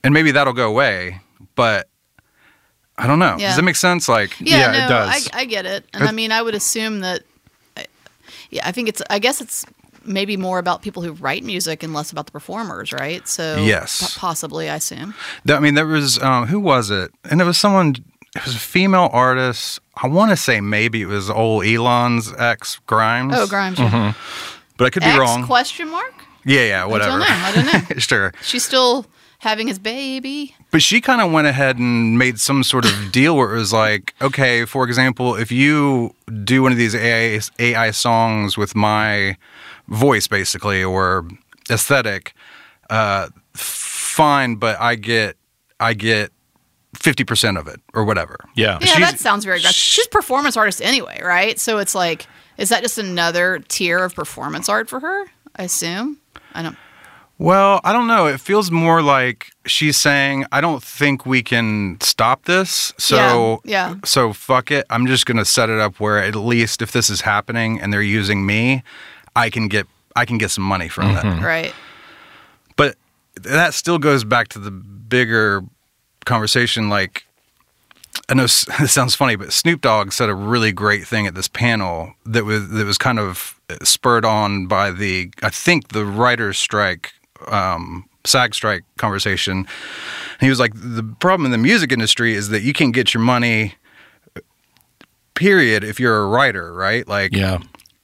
and 0.03 0.13
maybe 0.13 0.31
that'll 0.31 0.53
go 0.53 0.67
away. 0.69 1.21
But 1.55 1.87
I 2.97 3.07
don't 3.07 3.19
know. 3.19 3.37
Yeah. 3.39 3.47
Does 3.47 3.55
that 3.57 3.63
make 3.63 3.75
sense? 3.77 4.07
Like, 4.09 4.39
Yeah, 4.39 4.57
Yeah, 4.57 4.71
no, 4.71 4.85
it 4.85 4.89
does. 4.89 5.29
I, 5.33 5.39
I 5.41 5.45
get 5.45 5.65
it, 5.65 5.85
and 5.93 6.03
I 6.03 6.11
mean, 6.11 6.31
I 6.31 6.41
would 6.41 6.55
assume 6.55 6.99
that. 7.01 7.23
I- 7.77 7.87
Yeah, 8.49 8.67
I 8.67 8.71
think 8.71 8.89
it's. 8.89 9.01
I 9.09 9.19
guess 9.19 9.41
it's 9.41 9.65
maybe 10.05 10.37
more 10.37 10.59
about 10.59 10.81
people 10.81 11.01
who 11.03 11.11
write 11.13 11.43
music 11.43 11.83
and 11.83 11.93
less 11.93 12.11
about 12.11 12.25
the 12.25 12.31
performers, 12.31 12.91
right? 12.93 13.27
So 13.27 13.57
Yes. 13.63 14.01
po- 14.15 14.19
possibly, 14.19 14.69
I 14.69 14.75
assume. 14.75 15.13
I 15.49 15.59
mean, 15.59 15.75
there 15.75 15.85
was 15.87 16.21
um, 16.21 16.47
who 16.47 16.59
was 16.59 16.89
it? 16.89 17.11
And 17.29 17.41
it 17.41 17.45
was 17.45 17.57
someone. 17.57 17.95
It 18.35 18.45
was 18.45 18.55
a 18.55 18.59
female 18.59 19.09
artist. 19.11 19.79
I 20.01 20.07
want 20.07 20.31
to 20.31 20.37
say 20.37 20.61
maybe 20.61 21.01
it 21.01 21.07
was 21.07 21.29
old 21.29 21.65
Elon's 21.65 22.33
ex 22.37 22.79
Grimes. 22.87 23.33
Oh, 23.35 23.45
Grimes. 23.47 23.77
yeah. 23.77 24.13
but 24.77 24.85
I 24.85 24.89
could 24.89 25.03
be 25.03 25.17
wrong. 25.17 25.45
question 25.45 25.89
mark? 25.89 26.13
yeah, 26.45 26.61
yeah, 26.65 26.85
whatever. 26.85 27.19
know. 27.19 27.25
I 27.27 27.51
don't 27.53 27.65
know. 27.91 27.97
sure. 27.99 28.33
She's 28.41 28.63
still 28.63 29.05
having 29.39 29.67
his 29.67 29.79
baby. 29.79 30.55
But 30.71 30.81
she 30.81 31.01
kind 31.01 31.19
of 31.19 31.31
went 31.31 31.47
ahead 31.47 31.77
and 31.77 32.17
made 32.17 32.39
some 32.39 32.63
sort 32.63 32.85
of 32.85 33.11
deal 33.11 33.35
where 33.35 33.53
it 33.53 33.57
was 33.57 33.73
like, 33.73 34.13
okay, 34.21 34.65
for 34.65 34.85
example, 34.85 35.35
if 35.35 35.51
you 35.51 36.15
do 36.45 36.61
one 36.63 36.71
of 36.71 36.77
these 36.77 36.95
AI, 36.95 37.41
AI 37.59 37.91
songs 37.91 38.57
with 38.57 38.75
my 38.75 39.35
voice, 39.91 40.27
basically, 40.27 40.83
or 40.83 41.27
aesthetic, 41.69 42.33
uh, 42.89 43.29
fine, 43.53 44.55
but 44.55 44.79
I 44.79 44.95
get, 44.95 45.37
I 45.79 45.93
get 45.93 46.31
fifty 46.95 47.23
percent 47.23 47.57
of 47.57 47.67
it 47.67 47.79
or 47.93 48.03
whatever. 48.03 48.37
Yeah. 48.55 48.77
Yeah, 48.81 48.87
She's- 48.87 49.11
that 49.11 49.19
sounds 49.19 49.45
very 49.45 49.59
aggressive. 49.59 49.75
She's 49.77 50.05
a 50.05 50.09
performance 50.09 50.57
artist 50.57 50.81
anyway, 50.81 51.21
right? 51.23 51.59
So 51.59 51.77
it's 51.77 51.95
like 51.95 52.27
Is 52.57 52.69
that 52.69 52.83
just 52.83 52.97
another 52.97 53.59
tier 53.69 54.03
of 54.03 54.13
performance 54.13 54.67
art 54.69 54.89
for 54.89 54.99
her? 54.99 55.25
I 55.55 55.63
assume. 55.63 56.17
I 56.53 56.61
don't. 56.61 56.77
Well, 57.37 57.81
I 57.83 57.91
don't 57.91 58.05
know. 58.07 58.27
It 58.27 58.39
feels 58.39 58.69
more 58.69 59.01
like 59.01 59.47
she's 59.65 59.97
saying, 59.97 60.45
"I 60.51 60.61
don't 60.61 60.83
think 60.83 61.25
we 61.25 61.41
can 61.41 61.97
stop 62.01 62.45
this." 62.45 62.93
So, 62.99 63.61
Yeah, 63.63 63.89
yeah. 63.93 63.95
So 64.03 64.31
fuck 64.33 64.69
it. 64.69 64.85
I'm 64.91 65.07
just 65.07 65.25
going 65.25 65.37
to 65.37 65.45
set 65.45 65.69
it 65.69 65.79
up 65.79 65.99
where 65.99 66.19
at 66.21 66.35
least 66.35 66.81
if 66.83 66.91
this 66.91 67.09
is 67.09 67.21
happening 67.21 67.81
and 67.81 67.91
they're 67.91 68.01
using 68.03 68.45
me, 68.45 68.83
I 69.35 69.49
can 69.49 69.67
get 69.67 69.87
I 70.15 70.25
can 70.25 70.37
get 70.37 70.51
some 70.51 70.63
money 70.63 70.87
from 70.89 71.15
it. 71.15 71.23
Right. 71.43 71.73
But 72.75 72.95
that 73.35 73.73
still 73.73 73.97
goes 73.97 74.23
back 74.23 74.49
to 74.49 74.59
the 74.59 74.71
bigger 74.71 75.63
conversation. 76.25 76.89
Like, 76.89 77.25
I 78.29 78.33
know 78.33 78.43
this 78.79 78.91
sounds 78.91 79.15
funny, 79.15 79.35
but 79.35 79.53
Snoop 79.53 79.81
Dogg 79.81 80.11
said 80.11 80.29
a 80.29 80.35
really 80.35 80.71
great 80.71 81.05
thing 81.07 81.27
at 81.27 81.35
this 81.35 81.47
panel 81.47 82.13
that 82.25 82.43
was 82.45 82.69
that 82.69 82.85
was 82.85 82.97
kind 82.97 83.19
of 83.19 83.59
spurred 83.83 84.25
on 84.25 84.67
by 84.67 84.91
the 84.91 85.31
I 85.41 85.49
think 85.49 85.89
the 85.89 86.05
writers' 86.05 86.57
strike, 86.57 87.13
um, 87.47 88.05
SAG 88.25 88.53
strike 88.53 88.83
conversation. 88.97 89.57
And 89.59 89.67
he 90.41 90.49
was 90.49 90.59
like, 90.59 90.73
the 90.75 91.03
problem 91.19 91.45
in 91.45 91.51
the 91.51 91.57
music 91.57 91.91
industry 91.91 92.33
is 92.33 92.49
that 92.49 92.63
you 92.63 92.73
can't 92.73 92.93
get 92.93 93.13
your 93.13 93.23
money. 93.23 93.75
Period. 95.33 95.83
If 95.83 95.99
you're 95.99 96.17
a 96.17 96.27
writer, 96.27 96.73
right? 96.73 97.07
Like, 97.07 97.33
Yeah. 97.33 97.59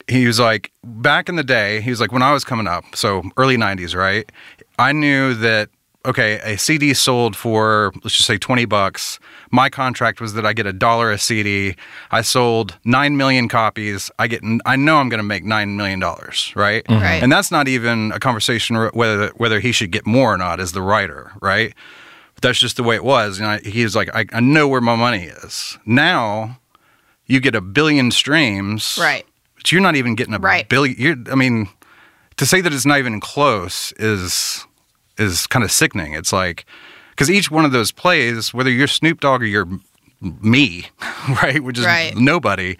He 0.08 0.26
was 0.26 0.40
like 0.40 0.72
back 0.84 1.28
in 1.28 1.36
the 1.36 1.44
day 1.44 1.80
he 1.80 1.90
was 1.90 2.00
like 2.00 2.12
when 2.12 2.22
i 2.22 2.32
was 2.32 2.44
coming 2.44 2.66
up 2.66 2.84
so 2.94 3.22
early 3.36 3.56
90s 3.56 3.94
right? 3.94 4.30
I 4.78 4.92
knew 4.92 5.34
that 5.34 5.68
okay 6.06 6.38
a 6.44 6.56
cd 6.56 6.94
sold 6.94 7.36
for 7.36 7.92
let's 8.02 8.16
just 8.16 8.26
say 8.26 8.38
20 8.38 8.64
bucks. 8.64 9.18
My 9.50 9.68
contract 9.68 10.20
was 10.20 10.34
that 10.34 10.46
i 10.46 10.52
get 10.52 10.66
a 10.66 10.72
dollar 10.72 11.10
a 11.10 11.18
cd 11.18 11.74
i 12.10 12.22
sold 12.22 12.78
9 12.84 13.16
million 13.16 13.48
copies. 13.48 14.10
I 14.18 14.28
get 14.28 14.42
i 14.64 14.76
know 14.76 14.96
i'm 14.98 15.08
going 15.08 15.18
to 15.18 15.24
make 15.24 15.44
9 15.44 15.76
million 15.76 15.98
dollars 16.00 16.52
right? 16.56 16.84
Mm-hmm. 16.84 17.02
Right. 17.02 17.22
and 17.22 17.30
that's 17.32 17.50
not 17.50 17.68
even 17.68 18.12
a 18.12 18.20
conversation 18.20 18.76
whether 18.94 19.28
whether 19.36 19.60
he 19.60 19.72
should 19.72 19.90
get 19.90 20.06
more 20.06 20.32
or 20.32 20.38
not 20.38 20.60
as 20.60 20.72
the 20.72 20.82
writer 20.82 21.32
right? 21.42 21.74
But 22.34 22.42
that's 22.42 22.60
just 22.60 22.76
the 22.76 22.84
way 22.84 22.94
it 22.94 23.04
was 23.04 23.40
and 23.40 23.48
I, 23.48 23.58
he 23.58 23.82
was 23.82 23.96
like 23.96 24.08
I, 24.14 24.24
I 24.32 24.40
know 24.40 24.68
where 24.68 24.80
my 24.80 24.94
money 24.96 25.24
is. 25.24 25.76
Now 25.84 26.60
you 27.26 27.40
get 27.40 27.54
a 27.54 27.60
billion 27.60 28.10
streams. 28.10 28.96
Right. 28.98 29.26
But 29.58 29.70
you're 29.70 29.82
not 29.82 29.94
even 29.96 30.14
getting 30.14 30.32
a 30.34 30.38
Right. 30.38 30.66
billion. 30.68 30.96
You're, 30.98 31.16
I 31.30 31.34
mean, 31.34 31.68
to 32.38 32.46
say 32.46 32.60
that 32.62 32.72
it's 32.72 32.86
not 32.86 32.98
even 32.98 33.20
close 33.20 33.92
is 33.98 34.64
is 35.18 35.46
kind 35.48 35.64
of 35.64 35.70
sickening. 35.72 36.14
It's 36.14 36.32
like 36.32 36.64
because 37.10 37.28
each 37.30 37.50
one 37.50 37.64
of 37.66 37.72
those 37.72 37.92
plays, 37.92 38.54
whether 38.54 38.70
you're 38.70 38.86
Snoop 38.88 39.20
Dogg 39.20 39.42
or 39.42 39.46
you're 39.46 39.68
me, 40.20 40.86
right, 41.42 41.62
which 41.62 41.78
is 41.78 41.84
Right. 41.84 42.16
nobody. 42.16 42.76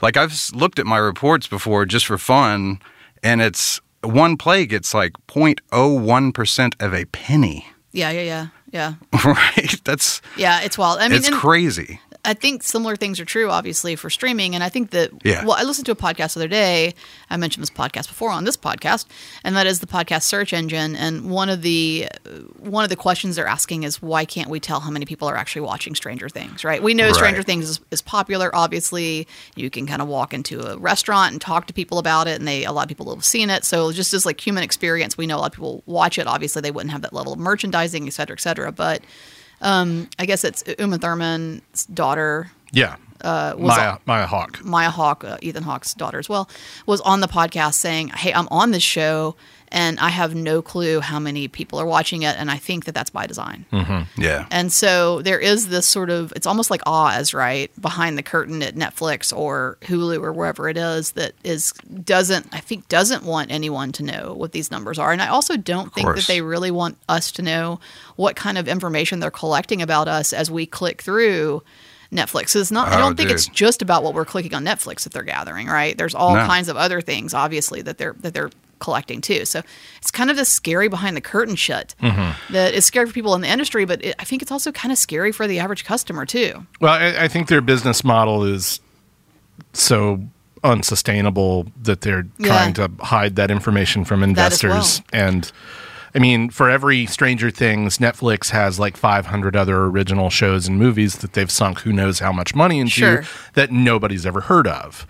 Like 0.00 0.16
I've 0.16 0.34
looked 0.54 0.78
at 0.78 0.86
my 0.86 0.98
reports 0.98 1.46
before 1.46 1.84
just 1.86 2.06
for 2.06 2.18
fun, 2.18 2.80
and 3.22 3.40
it's 3.42 3.80
one 4.02 4.36
play 4.36 4.66
gets 4.66 4.94
like 4.94 5.12
0.01 5.28 6.32
percent 6.34 6.74
of 6.80 6.92
a 6.94 7.04
penny. 7.06 7.66
Yeah. 7.92 8.10
Yeah. 8.10 8.22
Yeah. 8.22 8.46
Yeah. 8.72 8.94
Right? 9.24 9.80
That's 9.84 10.22
Yeah. 10.36 10.60
It's 10.62 10.78
wild. 10.78 10.98
I 11.00 11.08
mean, 11.08 11.18
it's 11.18 11.28
and- 11.28 11.36
crazy. 11.36 12.00
I 12.24 12.34
think 12.34 12.62
similar 12.62 12.94
things 12.94 13.18
are 13.18 13.24
true, 13.24 13.50
obviously, 13.50 13.96
for 13.96 14.08
streaming. 14.08 14.54
And 14.54 14.62
I 14.62 14.68
think 14.68 14.90
that, 14.90 15.10
Yeah. 15.24 15.44
well, 15.44 15.56
I 15.58 15.64
listened 15.64 15.86
to 15.86 15.92
a 15.92 15.96
podcast 15.96 16.34
the 16.34 16.40
other 16.40 16.46
day. 16.48 16.94
I 17.28 17.36
mentioned 17.36 17.62
this 17.62 17.70
podcast 17.70 18.06
before 18.06 18.30
on 18.30 18.44
this 18.44 18.56
podcast, 18.56 19.06
and 19.42 19.56
that 19.56 19.66
is 19.66 19.80
the 19.80 19.88
podcast 19.88 20.22
search 20.22 20.52
engine. 20.52 20.94
And 20.94 21.30
one 21.30 21.48
of 21.48 21.62
the 21.62 22.08
uh, 22.24 22.30
one 22.60 22.84
of 22.84 22.90
the 22.90 22.96
questions 22.96 23.34
they're 23.34 23.48
asking 23.48 23.82
is 23.82 24.00
why 24.00 24.24
can't 24.24 24.48
we 24.48 24.60
tell 24.60 24.78
how 24.78 24.90
many 24.90 25.04
people 25.04 25.26
are 25.28 25.36
actually 25.36 25.62
watching 25.62 25.96
Stranger 25.96 26.28
Things? 26.28 26.62
Right? 26.62 26.80
We 26.80 26.94
know 26.94 27.06
Right. 27.06 27.14
Stranger 27.16 27.42
Things 27.42 27.68
is, 27.68 27.80
is 27.90 28.00
popular. 28.00 28.54
Obviously, 28.54 29.26
you 29.56 29.68
can 29.68 29.84
kind 29.88 30.00
of 30.00 30.06
walk 30.06 30.32
into 30.32 30.60
a 30.60 30.78
restaurant 30.78 31.32
and 31.32 31.40
talk 31.40 31.66
to 31.66 31.72
people 31.72 31.98
about 31.98 32.28
it, 32.28 32.38
and 32.38 32.46
they 32.46 32.64
a 32.64 32.70
lot 32.70 32.82
of 32.82 32.88
people 32.88 33.12
have 33.12 33.24
seen 33.24 33.50
it. 33.50 33.64
So 33.64 33.90
just 33.90 34.14
as 34.14 34.24
like 34.24 34.40
human 34.40 34.62
experience, 34.62 35.18
we 35.18 35.26
know 35.26 35.38
a 35.38 35.40
lot 35.40 35.46
of 35.46 35.52
people 35.54 35.82
watch 35.86 36.18
it. 36.20 36.28
Obviously, 36.28 36.62
they 36.62 36.70
wouldn't 36.70 36.92
have 36.92 37.02
that 37.02 37.12
level 37.12 37.32
of 37.32 37.40
merchandising, 37.40 38.06
et 38.06 38.12
cetera, 38.12 38.36
et 38.36 38.40
cetera. 38.40 38.70
But 38.70 39.02
um, 39.62 40.08
I 40.18 40.26
guess 40.26 40.44
it's 40.44 40.62
Uma 40.78 40.98
Thurman's 40.98 41.86
daughter 41.86 42.50
Yeah. 42.72 42.96
was 43.22 43.56
Maya, 43.76 43.98
Maya 44.06 44.26
Hawke. 44.26 44.64
Maya 44.64 44.90
Hawke, 44.90 45.24
uh, 45.24 45.38
Ethan 45.42 45.62
Hawke's 45.62 45.94
daughter 45.94 46.18
as 46.18 46.28
well, 46.28 46.48
was 46.86 47.00
on 47.02 47.20
the 47.20 47.28
podcast 47.28 47.74
saying, 47.74 48.08
"Hey, 48.08 48.32
I'm 48.34 48.48
on 48.50 48.72
this 48.72 48.82
show, 48.82 49.36
and 49.72 49.98
I 49.98 50.10
have 50.10 50.34
no 50.36 50.62
clue 50.62 51.00
how 51.00 51.18
many 51.18 51.48
people 51.48 51.80
are 51.80 51.86
watching 51.86 52.22
it, 52.22 52.36
and 52.38 52.50
I 52.50 52.58
think 52.58 52.84
that 52.84 52.92
that's 52.94 53.10
by 53.10 53.26
design." 53.26 53.64
Yeah. 54.16 54.46
And 54.50 54.72
so 54.72 55.22
there 55.22 55.40
is 55.40 55.68
this 55.68 55.86
sort 55.86 56.10
of 56.10 56.32
it's 56.36 56.46
almost 56.46 56.70
like 56.70 56.82
Oz, 56.86 57.34
right, 57.34 57.70
behind 57.80 58.16
the 58.16 58.22
curtain 58.22 58.62
at 58.62 58.76
Netflix 58.76 59.36
or 59.36 59.78
Hulu 59.82 60.22
or 60.22 60.32
wherever 60.32 60.68
it 60.68 60.76
is 60.76 61.12
that 61.12 61.32
is 61.42 61.72
doesn't 62.04 62.46
I 62.52 62.60
think 62.60 62.88
doesn't 62.88 63.24
want 63.24 63.50
anyone 63.50 63.90
to 63.92 64.04
know 64.04 64.34
what 64.36 64.52
these 64.52 64.70
numbers 64.70 64.98
are. 64.98 65.10
And 65.10 65.20
I 65.22 65.28
also 65.28 65.56
don't 65.56 65.92
think 65.92 66.14
that 66.14 66.26
they 66.26 66.42
really 66.42 66.70
want 66.70 66.98
us 67.08 67.32
to 67.32 67.42
know 67.42 67.80
what 68.16 68.36
kind 68.36 68.58
of 68.58 68.68
information 68.68 69.18
they're 69.20 69.30
collecting 69.30 69.80
about 69.80 70.06
us 70.06 70.32
as 70.32 70.50
we 70.50 70.66
click 70.66 71.00
through 71.02 71.62
Netflix. 72.12 72.54
It's 72.54 72.70
not 72.70 72.88
I 72.88 72.96
Oh, 72.96 72.98
don't 72.98 73.16
think 73.16 73.30
it's 73.30 73.46
just 73.48 73.80
about 73.80 74.02
what 74.02 74.12
we're 74.12 74.26
clicking 74.26 74.52
on 74.54 74.64
Netflix 74.66 75.04
that 75.04 75.14
they're 75.14 75.22
gathering, 75.22 75.66
right? 75.66 75.96
There's 75.96 76.14
all 76.14 76.34
No. 76.34 76.44
kinds 76.46 76.68
of 76.68 76.76
other 76.76 77.00
things 77.00 77.32
obviously 77.32 77.80
that 77.82 77.96
they're 77.96 78.14
that 78.20 78.34
they're 78.34 78.50
collecting 78.82 79.20
too. 79.22 79.44
So 79.46 79.62
it's 79.96 80.10
kind 80.10 80.28
of 80.30 80.36
this 80.36 80.50
scary 80.50 80.88
behind 80.88 81.16
the 81.16 81.20
curtain 81.22 81.56
shit 81.56 81.94
Mm-hmm. 82.02 82.52
that 82.52 82.74
is 82.74 82.84
scary 82.84 83.06
for 83.06 83.12
people 83.14 83.34
in 83.34 83.40
the 83.40 83.48
industry, 83.48 83.84
but 83.86 84.04
it, 84.04 84.14
I 84.18 84.24
think 84.24 84.42
it's 84.42 84.52
also 84.52 84.72
kind 84.72 84.92
of 84.92 84.98
scary 84.98 85.32
for 85.32 85.46
the 85.46 85.58
average 85.58 85.84
customer 85.86 86.26
too. 86.26 86.66
Well, 86.80 86.92
I, 86.92 87.24
I 87.24 87.28
think 87.28 87.48
their 87.48 87.60
business 87.62 88.04
model 88.04 88.44
is 88.44 88.80
so 89.72 90.20
unsustainable 90.64 91.66
that 91.82 92.00
they're 92.02 92.26
Yeah. 92.38 92.46
trying 92.48 92.72
to 92.74 92.90
hide 93.00 93.36
that 93.36 93.50
information 93.50 94.04
from 94.04 94.20
as 94.22 94.26
well. 94.26 94.28
investors. 94.30 95.02
And 95.12 95.50
I 96.14 96.18
mean, 96.18 96.50
for 96.50 96.68
every 96.68 97.06
Stranger 97.06 97.50
Things, 97.50 97.98
Netflix 97.98 98.50
has 98.50 98.78
like 98.78 98.96
500 98.96 99.56
other 99.56 99.84
original 99.84 100.28
shows 100.30 100.68
and 100.68 100.78
movies 100.78 101.18
that 101.18 101.32
they've 101.32 101.50
sunk 101.50 101.80
who 101.80 101.92
knows 101.92 102.18
how 102.18 102.32
much 102.32 102.54
money 102.54 102.80
into 102.80 102.92
Sure. 102.92 103.24
that 103.54 103.70
nobody's 103.72 104.26
ever 104.26 104.42
heard 104.42 104.66
of. 104.66 105.06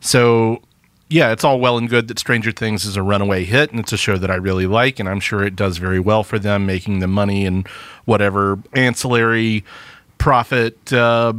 So, 0.00 0.62
yeah, 1.14 1.30
it's 1.30 1.44
all 1.44 1.60
well 1.60 1.78
and 1.78 1.88
good 1.88 2.08
that 2.08 2.18
Stranger 2.18 2.50
Things 2.50 2.84
is 2.84 2.96
a 2.96 3.02
runaway 3.02 3.44
hit 3.44 3.70
and 3.70 3.78
it's 3.78 3.92
a 3.92 3.96
show 3.96 4.18
that 4.18 4.32
I 4.32 4.34
really 4.34 4.66
like. 4.66 4.98
And 4.98 5.08
I'm 5.08 5.20
sure 5.20 5.44
it 5.44 5.54
does 5.54 5.78
very 5.78 6.00
well 6.00 6.24
for 6.24 6.40
them, 6.40 6.66
making 6.66 6.98
the 6.98 7.06
money 7.06 7.46
and 7.46 7.68
whatever 8.04 8.58
ancillary 8.72 9.64
profit 10.18 10.92
uh, 10.92 11.32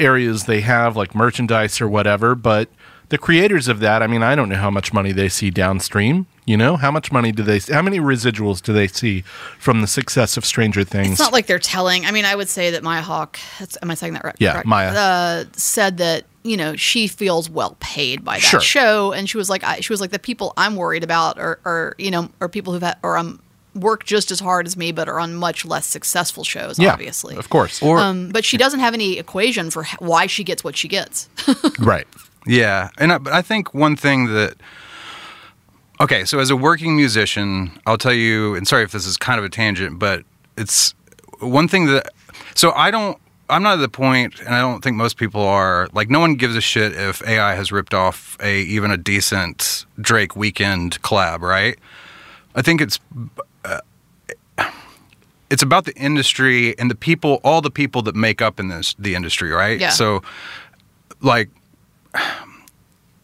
areas 0.00 0.46
they 0.46 0.62
have, 0.62 0.96
like 0.96 1.14
merchandise 1.14 1.80
or 1.80 1.86
whatever. 1.86 2.34
But 2.34 2.68
the 3.10 3.16
creators 3.16 3.68
of 3.68 3.78
that, 3.78 4.02
I 4.02 4.08
mean, 4.08 4.24
I 4.24 4.34
don't 4.34 4.48
know 4.48 4.56
how 4.56 4.70
much 4.70 4.92
money 4.92 5.12
they 5.12 5.28
see 5.28 5.48
downstream. 5.48 6.26
You 6.44 6.56
know, 6.56 6.76
how 6.76 6.90
much 6.90 7.12
money 7.12 7.30
do 7.30 7.44
they? 7.44 7.60
How 7.60 7.82
many 7.82 8.00
residuals 8.00 8.60
do 8.60 8.72
they 8.72 8.88
see 8.88 9.20
from 9.60 9.80
the 9.80 9.86
success 9.86 10.36
of 10.36 10.44
Stranger 10.44 10.82
Things? 10.82 11.12
It's 11.12 11.20
not 11.20 11.32
like 11.32 11.46
they're 11.46 11.60
telling. 11.60 12.04
I 12.04 12.10
mean, 12.10 12.24
I 12.24 12.34
would 12.34 12.48
say 12.48 12.72
that 12.72 12.82
Maya 12.82 13.00
Hawke, 13.00 13.38
am 13.80 13.92
I 13.92 13.94
saying 13.94 14.14
that 14.14 14.24
right? 14.24 14.34
Yeah, 14.40 14.54
correct? 14.54 14.66
Maya. 14.66 14.88
Uh, 14.88 15.44
said 15.52 15.98
that 15.98 16.24
you 16.44 16.56
know 16.56 16.76
she 16.76 17.08
feels 17.08 17.48
well 17.50 17.76
paid 17.80 18.24
by 18.24 18.34
that 18.36 18.42
Sure. 18.42 18.60
show, 18.60 19.12
and 19.12 19.28
she 19.28 19.36
was 19.36 19.48
like, 19.50 19.64
I, 19.64 19.80
she 19.80 19.92
was 19.92 20.00
like, 20.00 20.10
the 20.10 20.18
people 20.18 20.52
I'm 20.56 20.76
worried 20.76 21.02
about 21.02 21.38
are, 21.38 21.58
are 21.64 21.94
you 21.98 22.10
know, 22.10 22.28
are 22.40 22.48
people 22.48 22.72
who've 22.72 22.82
had 22.82 22.98
or 23.02 23.16
um 23.18 23.40
work 23.74 24.04
just 24.04 24.30
as 24.30 24.38
hard 24.38 24.66
as 24.68 24.76
me, 24.76 24.92
but 24.92 25.08
are 25.08 25.18
on 25.18 25.34
much 25.34 25.64
less 25.64 25.84
successful 25.86 26.44
shows. 26.44 26.78
yeah, 26.78 26.92
obviously, 26.92 27.34
of 27.36 27.48
course, 27.50 27.82
Or 27.82 27.98
Um, 27.98 28.28
but 28.28 28.44
she 28.44 28.56
doesn't 28.56 28.78
have 28.78 28.94
any 28.94 29.18
equation 29.18 29.68
for 29.70 29.84
why 29.98 30.26
she 30.28 30.44
gets 30.44 30.62
what 30.62 30.76
she 30.76 30.86
gets. 30.86 31.28
right. 31.80 32.06
Yeah, 32.46 32.90
and 32.98 33.12
I, 33.12 33.18
but 33.18 33.32
I 33.32 33.42
think 33.42 33.74
one 33.74 33.96
thing 33.96 34.32
that 34.34 34.54
okay, 36.00 36.24
so 36.24 36.38
as 36.38 36.50
a 36.50 36.56
working 36.56 36.96
musician, 36.96 37.70
I'll 37.86 37.98
tell 37.98 38.12
you, 38.12 38.54
and 38.54 38.66
sorry 38.68 38.84
if 38.84 38.92
this 38.92 39.06
is 39.06 39.16
kind 39.16 39.38
of 39.38 39.44
a 39.44 39.48
tangent, 39.48 39.98
but 39.98 40.22
it's 40.56 40.94
one 41.40 41.68
thing 41.68 41.86
that 41.86 42.12
so 42.54 42.70
I 42.72 42.90
don't. 42.90 43.18
I'm 43.50 43.62
not 43.62 43.74
at 43.74 43.80
the 43.80 43.88
point, 43.88 44.40
and 44.40 44.54
I 44.54 44.60
don't 44.60 44.82
think 44.82 44.96
most 44.96 45.16
people 45.16 45.42
are. 45.42 45.88
Like, 45.92 46.08
no 46.08 46.20
one 46.20 46.34
gives 46.34 46.56
a 46.56 46.60
shit 46.60 46.92
if 46.92 47.26
AI 47.26 47.54
has 47.54 47.70
ripped 47.70 47.92
off 47.92 48.38
a 48.40 48.60
even 48.62 48.90
a 48.90 48.96
decent 48.96 49.84
Drake 50.00 50.32
Weeknd 50.32 50.98
collab, 51.00 51.40
right? 51.40 51.78
I 52.54 52.62
think 52.62 52.80
it's 52.80 52.98
uh, 53.64 53.80
it's 55.50 55.62
about 55.62 55.84
the 55.84 55.94
industry 55.94 56.78
and 56.78 56.90
the 56.90 56.94
people, 56.94 57.40
all 57.44 57.60
the 57.60 57.70
people 57.70 58.02
that 58.02 58.16
make 58.16 58.40
up 58.40 58.58
in 58.58 58.68
this 58.68 58.94
the 58.98 59.14
industry, 59.14 59.50
right? 59.50 59.78
Yeah. 59.78 59.90
So, 59.90 60.22
like, 61.20 61.50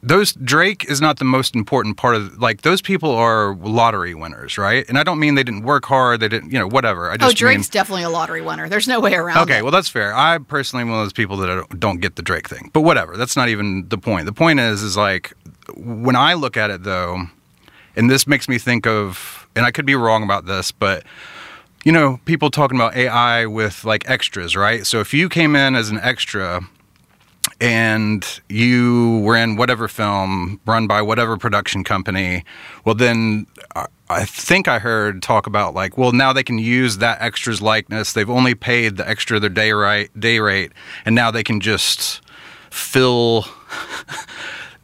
those 0.02 0.32
Drake 0.32 0.86
is 0.88 1.00
not 1.00 1.18
the 1.18 1.24
most 1.24 1.54
important 1.54 1.96
part 1.96 2.14
of 2.14 2.38
like 2.38 2.62
those 2.62 2.80
people 2.80 3.10
are 3.10 3.54
lottery 3.56 4.14
winners, 4.14 4.56
right? 4.56 4.88
And 4.88 4.96
I 4.98 5.02
don't 5.02 5.18
mean 5.18 5.34
they 5.34 5.42
didn't 5.42 5.62
work 5.62 5.84
hard, 5.84 6.20
they 6.20 6.28
didn't, 6.28 6.50
you 6.52 6.58
know, 6.58 6.66
whatever. 6.66 7.10
I 7.10 7.16
just 7.16 7.26
oh, 7.26 7.30
just 7.30 7.38
Drake's 7.38 7.66
mean, 7.66 7.70
definitely 7.72 8.02
a 8.04 8.08
lottery 8.10 8.40
winner. 8.40 8.68
There's 8.68 8.88
no 8.88 8.98
way 9.00 9.14
around 9.14 9.38
Okay, 9.42 9.58
it. 9.58 9.62
well 9.62 9.72
that's 9.72 9.88
fair. 9.88 10.14
I 10.14 10.38
personally 10.38 10.82
am 10.82 10.90
one 10.90 11.00
of 11.00 11.04
those 11.04 11.12
people 11.12 11.36
that 11.38 11.78
don't 11.78 12.00
get 12.00 12.16
the 12.16 12.22
Drake 12.22 12.48
thing, 12.48 12.70
but 12.72 12.80
whatever. 12.80 13.16
That's 13.16 13.36
not 13.36 13.50
even 13.50 13.88
the 13.88 13.98
point. 13.98 14.24
The 14.24 14.32
point 14.32 14.58
is, 14.58 14.82
is 14.82 14.96
like 14.96 15.34
when 15.76 16.16
I 16.16 16.34
look 16.34 16.56
at 16.56 16.70
it 16.70 16.82
though, 16.82 17.24
and 17.94 18.08
this 18.08 18.26
makes 18.26 18.48
me 18.48 18.56
think 18.58 18.86
of, 18.86 19.46
and 19.54 19.66
I 19.66 19.70
could 19.70 19.84
be 19.84 19.94
wrong 19.94 20.22
about 20.22 20.46
this, 20.46 20.72
but 20.72 21.04
you 21.84 21.92
know, 21.92 22.20
people 22.24 22.50
talking 22.50 22.76
about 22.78 22.96
AI 22.96 23.46
with 23.46 23.84
like 23.84 24.08
extras, 24.08 24.56
right? 24.56 24.86
So 24.86 25.00
if 25.00 25.12
you 25.12 25.28
came 25.28 25.56
in 25.56 25.74
as 25.74 25.90
an 25.90 25.98
extra 26.00 26.62
and 27.60 28.40
you 28.48 29.18
were 29.24 29.36
in 29.36 29.56
whatever 29.56 29.88
film 29.88 30.60
run 30.66 30.86
by 30.86 31.02
whatever 31.02 31.36
production 31.36 31.84
company, 31.84 32.44
well, 32.84 32.94
then 32.94 33.46
I- 33.74 33.86
I 34.08 34.24
think 34.24 34.66
I 34.66 34.80
heard 34.80 35.22
talk 35.22 35.46
about 35.46 35.72
like, 35.72 35.96
well, 35.96 36.10
now 36.12 36.32
they 36.32 36.42
can 36.42 36.58
use 36.58 36.98
that 36.98 37.20
extra's 37.20 37.62
likeness. 37.62 38.12
They've 38.12 38.28
only 38.28 38.54
paid 38.56 38.96
the 38.96 39.08
extra 39.08 39.38
their 39.38 39.48
day 39.50 39.72
rate, 39.72 40.10
day 40.18 40.40
rate, 40.40 40.72
and 41.04 41.14
now 41.14 41.30
they 41.30 41.44
can 41.44 41.60
just 41.60 42.20
fill 42.70 43.46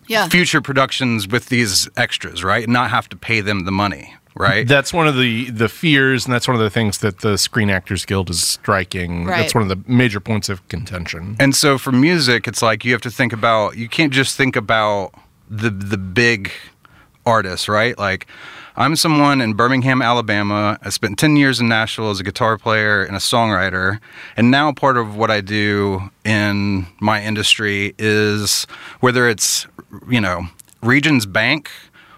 Yeah. 0.07 0.29
future 0.29 0.61
productions 0.61 1.27
with 1.27 1.47
these 1.47 1.89
extras, 1.97 2.45
right? 2.45 2.63
And 2.65 2.73
not 2.73 2.91
have 2.91 3.09
to 3.09 3.17
pay 3.17 3.41
them 3.41 3.65
the 3.65 3.73
money, 3.73 4.15
right? 4.37 4.67
That's 4.67 4.93
one 4.93 5.09
of 5.09 5.17
the 5.17 5.51
the 5.51 5.69
fears, 5.69 6.25
and 6.25 6.35
that's 6.35 6.47
one 6.47 6.55
of 6.55 6.61
the 6.61 6.71
things 6.71 6.99
that 6.99 7.21
the 7.21 7.37
Screen 7.37 7.71
Actors 7.71 8.05
Guild 8.05 8.31
is 8.31 8.47
striking. 8.47 9.25
Right. 9.25 9.39
That's 9.39 9.55
one 9.55 9.63
of 9.63 9.69
the 9.69 9.91
major 9.91 10.21
points 10.21 10.49
of 10.49 10.67
contention. 10.69 11.37
And 11.41 11.55
so 11.55 11.79
for 11.79 11.93
music, 11.93 12.47
it's 12.47 12.63
like 12.63 12.85
you 12.85 12.93
have 12.93 13.03
to 13.03 13.11
think 13.11 13.33
about 13.33 13.77
you 13.77 13.89
can't 13.89 14.13
just 14.13 14.37
think 14.37 14.57
about 14.57 15.13
the 15.49 15.71
the 15.71 15.99
big 15.99 16.51
artists, 17.25 17.69
right? 17.69 17.99
Like 17.99 18.27
I'm 18.79 18.95
someone 18.95 19.41
in 19.41 19.55
Birmingham, 19.55 20.03
Alabama. 20.03 20.79
I 20.83 20.91
spent 20.91 21.19
10 21.19 21.37
years 21.37 21.61
in 21.61 21.69
Nashville 21.69 22.11
as 22.11 22.21
a 22.21 22.23
guitar 22.23 22.59
player 22.59 23.03
and 23.03 23.17
a 23.17 23.21
songwriter. 23.21 24.01
And 24.37 24.51
now 24.51 24.71
part 24.73 24.99
of 24.99 25.17
what 25.17 25.31
I 25.31 25.41
do 25.41 26.11
in 26.27 26.87
my 27.01 27.23
industry 27.23 27.95
is 27.99 28.67
whether 29.01 29.29
it's, 29.31 29.67
you 30.11 30.21
know, 30.21 30.43
Regions 30.83 31.25
Bank 31.25 31.71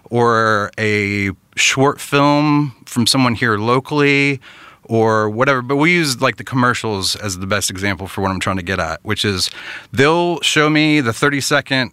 or 0.09 0.69
a 0.77 1.31
short 1.59 1.99
film 2.01 2.75
from 2.85 3.05
someone 3.05 3.35
here 3.35 3.57
locally 3.57 4.39
or 4.83 5.29
whatever. 5.29 5.61
But 5.61 5.75
we 5.75 5.93
use 5.93 6.21
like 6.21 6.37
the 6.37 6.43
commercials 6.43 7.15
as 7.15 7.37
the 7.39 7.47
best 7.47 7.69
example 7.69 8.07
for 8.07 8.21
what 8.21 8.31
I'm 8.31 8.39
trying 8.39 8.57
to 8.57 8.63
get 8.63 8.79
at, 8.79 8.99
which 9.03 9.23
is 9.23 9.49
they'll 9.91 10.39
show 10.41 10.69
me 10.69 11.01
the 11.01 11.13
30 11.13 11.41
second 11.41 11.91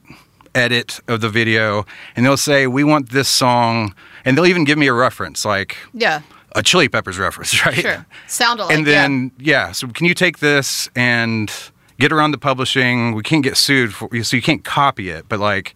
edit 0.55 1.01
of 1.07 1.21
the 1.21 1.29
video 1.29 1.85
and 2.17 2.25
they'll 2.25 2.37
say, 2.39 2.67
We 2.67 2.83
want 2.85 3.11
this 3.11 3.29
song. 3.29 3.95
And 4.25 4.37
they'll 4.37 4.47
even 4.47 4.65
give 4.65 4.79
me 4.79 4.87
a 4.89 4.93
reference, 4.93 5.45
like 5.45 5.77
Yeah. 5.93 6.23
a 6.53 6.63
Chili 6.63 6.89
Peppers 6.89 7.19
reference, 7.19 7.65
right? 7.67 7.75
Sure. 7.77 8.07
Sound 8.27 8.61
alike. 8.61 8.75
and 8.75 8.87
then 8.87 9.31
yeah. 9.39 9.73
so 9.73 9.87
can 9.89 10.07
you 10.07 10.15
take 10.15 10.39
this 10.39 10.89
and 10.97 11.53
get 12.01 12.13
around 12.13 12.31
the 12.33 12.39
publishing 12.39 13.15
we 13.15 13.23
can't 13.23 13.43
get 13.45 13.57
sued 13.57 13.95
for 13.95 14.09
so 14.23 14.37
you 14.37 14.43
can't 14.43 14.65
copy 14.65 15.09
it 15.09 15.25
but 15.31 15.41
like 15.41 15.75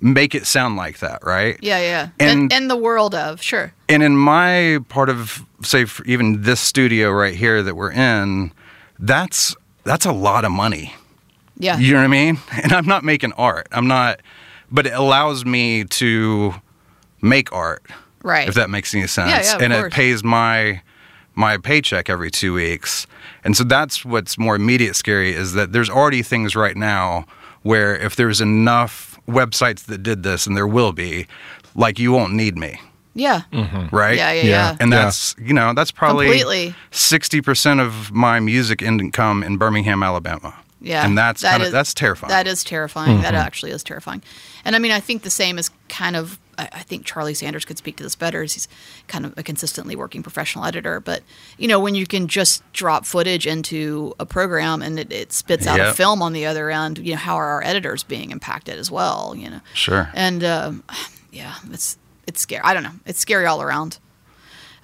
make 0.00 0.34
it 0.34 0.46
sound 0.46 0.76
like 0.76 0.98
that 1.00 1.18
right 1.24 1.58
yeah. 1.62 1.78
Yeah. 1.78 2.08
Yeah. 2.20 2.32
In, 2.32 2.38
And- 2.38 2.52
in 2.52 2.68
the 2.68 2.76
world 2.76 3.14
of 3.14 3.42
sure. 3.42 3.72
and 3.88 4.02
in 4.02 4.16
my 4.16 4.78
part 4.88 5.08
of 5.08 5.44
say 5.62 5.84
for 5.84 6.04
even 6.04 6.42
this 6.42 6.60
studio 6.60 7.10
right 7.10 7.34
here 7.34 7.62
that 7.62 7.74
we're 7.76 7.92
in 7.92 8.52
that's 8.98 9.54
that's 9.84 10.06
a 10.06 10.12
lot 10.12 10.44
of 10.44 10.52
money 10.52 10.94
Yeah. 11.58 11.78
you 11.78 11.92
know 11.92 11.98
what 11.98 12.04
i 12.04 12.08
mean 12.08 12.38
and 12.62 12.72
i'm 12.72 12.86
not 12.86 13.04
making 13.04 13.32
art 13.32 13.68
i'm 13.72 13.86
not 13.88 14.20
but 14.70 14.86
it 14.86 14.92
allows 14.94 15.44
me 15.44 15.84
to 15.84 16.54
make 17.20 17.52
art 17.52 17.84
right. 18.22 18.48
if 18.48 18.54
that 18.54 18.70
makes 18.70 18.94
any 18.94 19.06
sense. 19.06 19.30
Yeah, 19.30 19.42
yeah, 19.58 19.64
and 19.64 19.72
course. 19.72 19.86
it 19.86 19.92
pays 19.92 20.22
my 20.24 20.80
my 21.34 21.56
paycheck 21.58 22.10
every 22.10 22.30
two 22.30 22.52
weeks. 22.54 23.06
And 23.44 23.56
so 23.56 23.64
that's 23.64 24.04
what's 24.04 24.36
more 24.38 24.56
immediate 24.56 24.94
scary 24.96 25.32
is 25.32 25.52
that 25.54 25.72
there's 25.72 25.88
already 25.90 26.22
things 26.22 26.54
right 26.54 26.76
now 26.76 27.24
where 27.62 27.96
if 27.96 28.16
there's 28.16 28.40
enough 28.40 29.09
websites 29.30 29.84
that 29.86 30.02
did 30.02 30.22
this, 30.22 30.46
and 30.46 30.56
there 30.56 30.66
will 30.66 30.92
be, 30.92 31.26
like 31.74 31.98
you 31.98 32.12
won't 32.12 32.32
need 32.34 32.56
me, 32.58 32.80
yeah. 33.14 33.42
right? 33.92 34.16
Yeah. 34.16 34.32
Yeah. 34.32 34.42
Yeah. 34.42 34.42
Yeah. 34.42 34.76
And 34.80 34.90
Yeah. 34.92 35.04
that's 35.04 35.34
you 35.38 35.54
know 35.54 35.72
that's 35.74 35.90
probably 35.90 36.26
Completely. 36.26 36.74
sixty 36.90 37.40
percent 37.40 37.80
of 37.80 38.12
my 38.12 38.40
music 38.40 38.82
income 38.82 39.42
in 39.42 39.56
Birmingham, 39.56 40.02
Alabama. 40.02 40.54
Yeah, 40.82 41.04
and 41.04 41.16
that's 41.16 41.42
that 41.42 41.50
kind 41.50 41.62
of 41.62 41.66
is- 41.68 41.72
that's 41.72 41.92
terrifying. 41.94 42.30
That 42.30 42.46
is 42.46 42.64
terrifying. 42.64 43.12
Mm-hmm. 43.14 43.22
That 43.22 43.34
actually 43.34 43.72
is 43.72 43.82
terrifying. 43.84 44.22
And 44.64 44.74
I 44.74 44.78
mean, 44.78 44.92
I 44.92 45.00
think 45.00 45.22
the 45.22 45.30
same 45.30 45.58
is 45.58 45.70
kind 45.88 46.16
of. 46.16 46.38
I 46.60 46.68
I 46.72 46.82
think 46.82 47.04
Charlie 47.04 47.34
Sanders 47.34 47.64
could 47.64 47.78
speak 47.78 47.96
to 47.96 48.02
this 48.02 48.14
better. 48.14 48.42
as 48.42 48.54
He's 48.54 48.68
kind 49.08 49.24
of 49.26 49.36
a 49.36 49.42
consistently 49.42 49.96
working 49.96 50.22
professional 50.22 50.64
editor. 50.64 51.00
But 51.00 51.22
you 51.58 51.68
know, 51.68 51.80
when 51.80 51.94
you 51.94 52.06
can 52.06 52.28
just 52.28 52.62
drop 52.72 53.06
footage 53.06 53.46
into 53.46 54.14
a 54.20 54.26
program 54.26 54.82
and 54.82 54.98
it, 54.98 55.12
it 55.12 55.32
spits 55.32 55.66
out 55.66 55.80
a 55.80 55.94
film 55.94 56.22
on 56.22 56.32
the 56.32 56.46
other 56.46 56.70
end, 56.70 56.98
you 56.98 57.12
know, 57.12 57.18
how 57.18 57.36
are 57.36 57.46
our 57.48 57.62
editors 57.64 58.02
being 58.02 58.30
impacted 58.30 58.78
as 58.78 58.90
well? 58.90 59.34
You 59.36 59.50
know, 59.50 59.60
Sure. 59.74 60.10
And 60.14 60.42
um, 60.44 60.84
yeah, 61.32 61.54
it's 61.70 61.96
it's 62.26 62.40
scary. 62.40 62.62
I 62.64 62.74
don't 62.74 62.82
know. 62.84 62.94
It's 63.06 63.18
scary 63.18 63.46
all 63.46 63.60
around. 63.62 63.98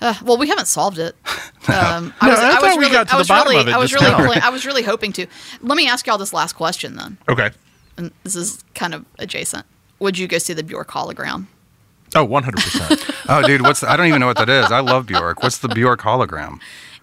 Uh, 0.01 0.15
well, 0.23 0.37
we 0.37 0.49
haven't 0.49 0.67
solved 0.69 0.99
it. 0.99 1.15
Um, 1.69 2.15
I 2.21 2.27
No, 2.27 2.31
was, 2.31 2.39
I 2.39 2.49
I 2.51 2.61
was 2.63 2.77
we 2.77 2.85
really, 2.85 2.93
got 2.93 3.09
to 3.09 3.13
I 3.13 3.17
the 3.17 3.19
was 3.23 3.29
bottom 3.29 3.49
really, 3.51 3.61
of 3.63 3.69
it 3.69 3.75
I 3.75 3.79
was 3.79 3.93
really. 3.93 4.37
I 4.41 4.51
was 4.51 4.65
really 4.65 4.83
hoping 4.85 5.13
to. 5.15 5.27
Let 5.63 5.77
me 5.77 5.89
ask 5.89 6.07
y'all 6.07 6.17
this 6.17 6.33
last 6.33 6.53
question 6.53 6.95
then 6.95 7.19
Okay. 7.29 7.51
and 7.97 8.13
this 8.23 8.37
is 8.37 8.63
kind 8.77 8.95
of 8.95 9.05
adjacent. 9.19 9.67
Would 9.99 10.17
you 10.17 10.29
go 10.29 10.39
see 10.39 10.53
the 10.53 10.63
Bjork 10.63 10.91
hologram? 10.93 11.47
Oh, 12.17 12.27
100%. 12.27 13.25
oh, 13.29 13.43
dude, 13.47 13.63
what's 13.63 13.81
the, 13.81 13.91
I 13.91 13.97
don't 13.97 14.07
even 14.07 14.21
know 14.21 14.27
what 14.27 14.39
that 14.39 14.49
is. 14.49 14.73
I 14.73 14.81
love 14.81 15.07
Bjork. 15.07 15.43
What's 15.43 15.59
the 15.59 15.69
Bjork 15.69 16.01
hologram? 16.01 16.59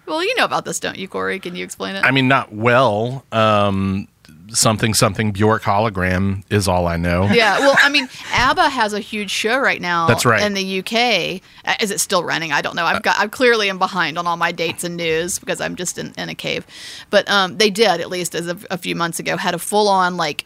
Well, 0.06 0.22
you 0.24 0.34
know 0.36 0.44
about 0.44 0.64
this, 0.64 0.80
don't 0.80 0.98
you, 0.98 1.08
Corey? 1.08 1.38
Can 1.38 1.56
you 1.56 1.64
explain 1.64 1.96
it? 1.96 2.04
I 2.04 2.10
mean, 2.10 2.28
not 2.28 2.52
well. 2.52 3.24
Um, 3.32 4.08
something, 4.48 4.92
something 4.92 5.32
Bjork 5.32 5.62
hologram 5.62 6.42
is 6.50 6.68
all 6.68 6.86
I 6.86 6.96
know. 6.96 7.24
yeah, 7.32 7.58
well, 7.60 7.76
I 7.78 7.88
mean, 7.88 8.08
ABBA 8.32 8.68
has 8.68 8.92
a 8.92 9.00
huge 9.00 9.30
show 9.30 9.58
right 9.58 9.80
now. 9.80 10.06
That's 10.06 10.26
right. 10.26 10.42
In 10.42 10.52
the 10.54 10.80
UK, 10.80 11.40
Uh, 11.64 11.74
is 11.80 11.90
it 11.90 12.00
still 12.00 12.22
running? 12.24 12.52
I 12.52 12.60
don't 12.60 12.76
know. 12.76 12.84
I've 12.84 13.02
got. 13.02 13.18
I 13.18 13.28
clearly 13.28 13.70
am 13.70 13.78
behind 13.78 14.18
on 14.18 14.26
all 14.26 14.36
my 14.36 14.52
dates 14.52 14.84
and 14.84 14.96
news 14.96 15.38
because 15.38 15.60
I'm 15.60 15.74
just 15.76 15.96
in, 15.96 16.12
in 16.18 16.28
a 16.28 16.34
cave. 16.34 16.66
But 17.08 17.26
um, 17.30 17.56
they 17.56 17.70
did 17.70 18.00
at 18.00 18.10
least 18.10 18.34
as 18.34 18.46
of 18.48 18.66
a 18.70 18.76
few 18.76 18.94
months 18.94 19.18
ago 19.18 19.36
had 19.38 19.54
a 19.54 19.58
full 19.58 19.88
on 19.88 20.16
like 20.18 20.44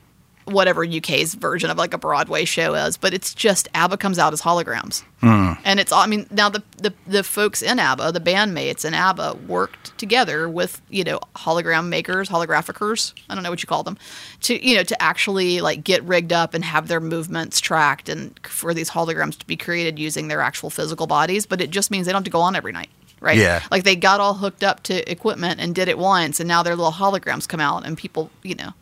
whatever 0.49 0.85
UK's 0.85 1.35
version 1.35 1.71
of 1.71 1.79
like 1.79 1.95
a 1.95 1.99
Broadway 1.99 2.45
show 2.45 2.75
is. 2.75 2.97
But 2.97 3.15
it's 3.15 3.35
just 3.35 3.69
ABBA 3.75 3.99
comes 3.99 4.19
out 4.19 4.33
as 4.33 4.43
holograms, 4.43 5.03
hmm. 5.21 5.53
and 5.65 5.79
it's. 5.81 5.93
all 5.93 6.03
I 6.03 6.07
mean, 6.07 6.27
now 6.31 6.49
the, 6.49 6.63
the 6.79 6.93
the 7.07 7.23
folks 7.23 7.63
in 7.63 7.79
ABBA, 7.79 8.13
the 8.13 8.21
bandmates 8.21 8.85
in 8.85 8.95
ABBA, 8.95 9.39
worked 9.47 9.97
together 9.99 10.49
with 10.49 10.81
you 10.89 11.05
know 11.05 11.21
hologram 11.37 11.89
makers, 11.89 12.29
holographickers. 12.29 13.15
I 13.29 13.35
don't 13.35 13.45
know 13.45 13.51
what 13.51 13.63
you 13.63 13.67
call 13.67 13.83
them, 13.83 13.99
to 14.43 14.67
you 14.67 14.77
know 14.77 14.83
to 14.83 15.03
actually 15.03 15.61
like 15.61 15.85
get 15.85 16.03
rigged 16.05 16.33
up 16.33 16.55
and 16.55 16.65
have 16.65 16.89
their 16.89 17.01
movements 17.01 17.61
tracked, 17.61 18.09
and 18.09 18.39
for 18.47 18.75
these 18.75 18.91
holograms 18.91 19.39
to 19.39 19.47
be 19.47 19.57
created 19.57 19.99
using 19.99 20.29
their 20.29 20.41
actual 20.41 20.71
physical 20.71 21.07
bodies. 21.07 21.47
But 21.47 21.61
it 21.61 21.71
just 21.71 21.91
means 21.91 22.07
they 22.07 22.13
don't 22.13 22.21
have 22.21 22.25
to 22.25 22.31
go 22.31 22.41
on 22.41 22.57
every 22.57 22.73
night. 22.73 22.91
Right. 23.21 23.39
Yeah. 23.39 23.63
Like 23.71 23.85
they 23.85 23.97
got 23.97 24.21
all 24.21 24.35
hooked 24.35 24.63
up 24.63 24.83
to 24.85 25.11
equipment 25.11 25.61
and 25.61 25.75
did 25.75 25.89
it 25.89 25.99
once, 25.99 26.41
and 26.41 26.49
now 26.49 26.63
their 26.63 26.77
little 26.77 26.93
holograms 26.93 27.49
come 27.49 27.61
out, 27.61 27.87
and 27.87 27.97
people, 27.97 28.31
you 28.43 28.55
know. 28.55 28.73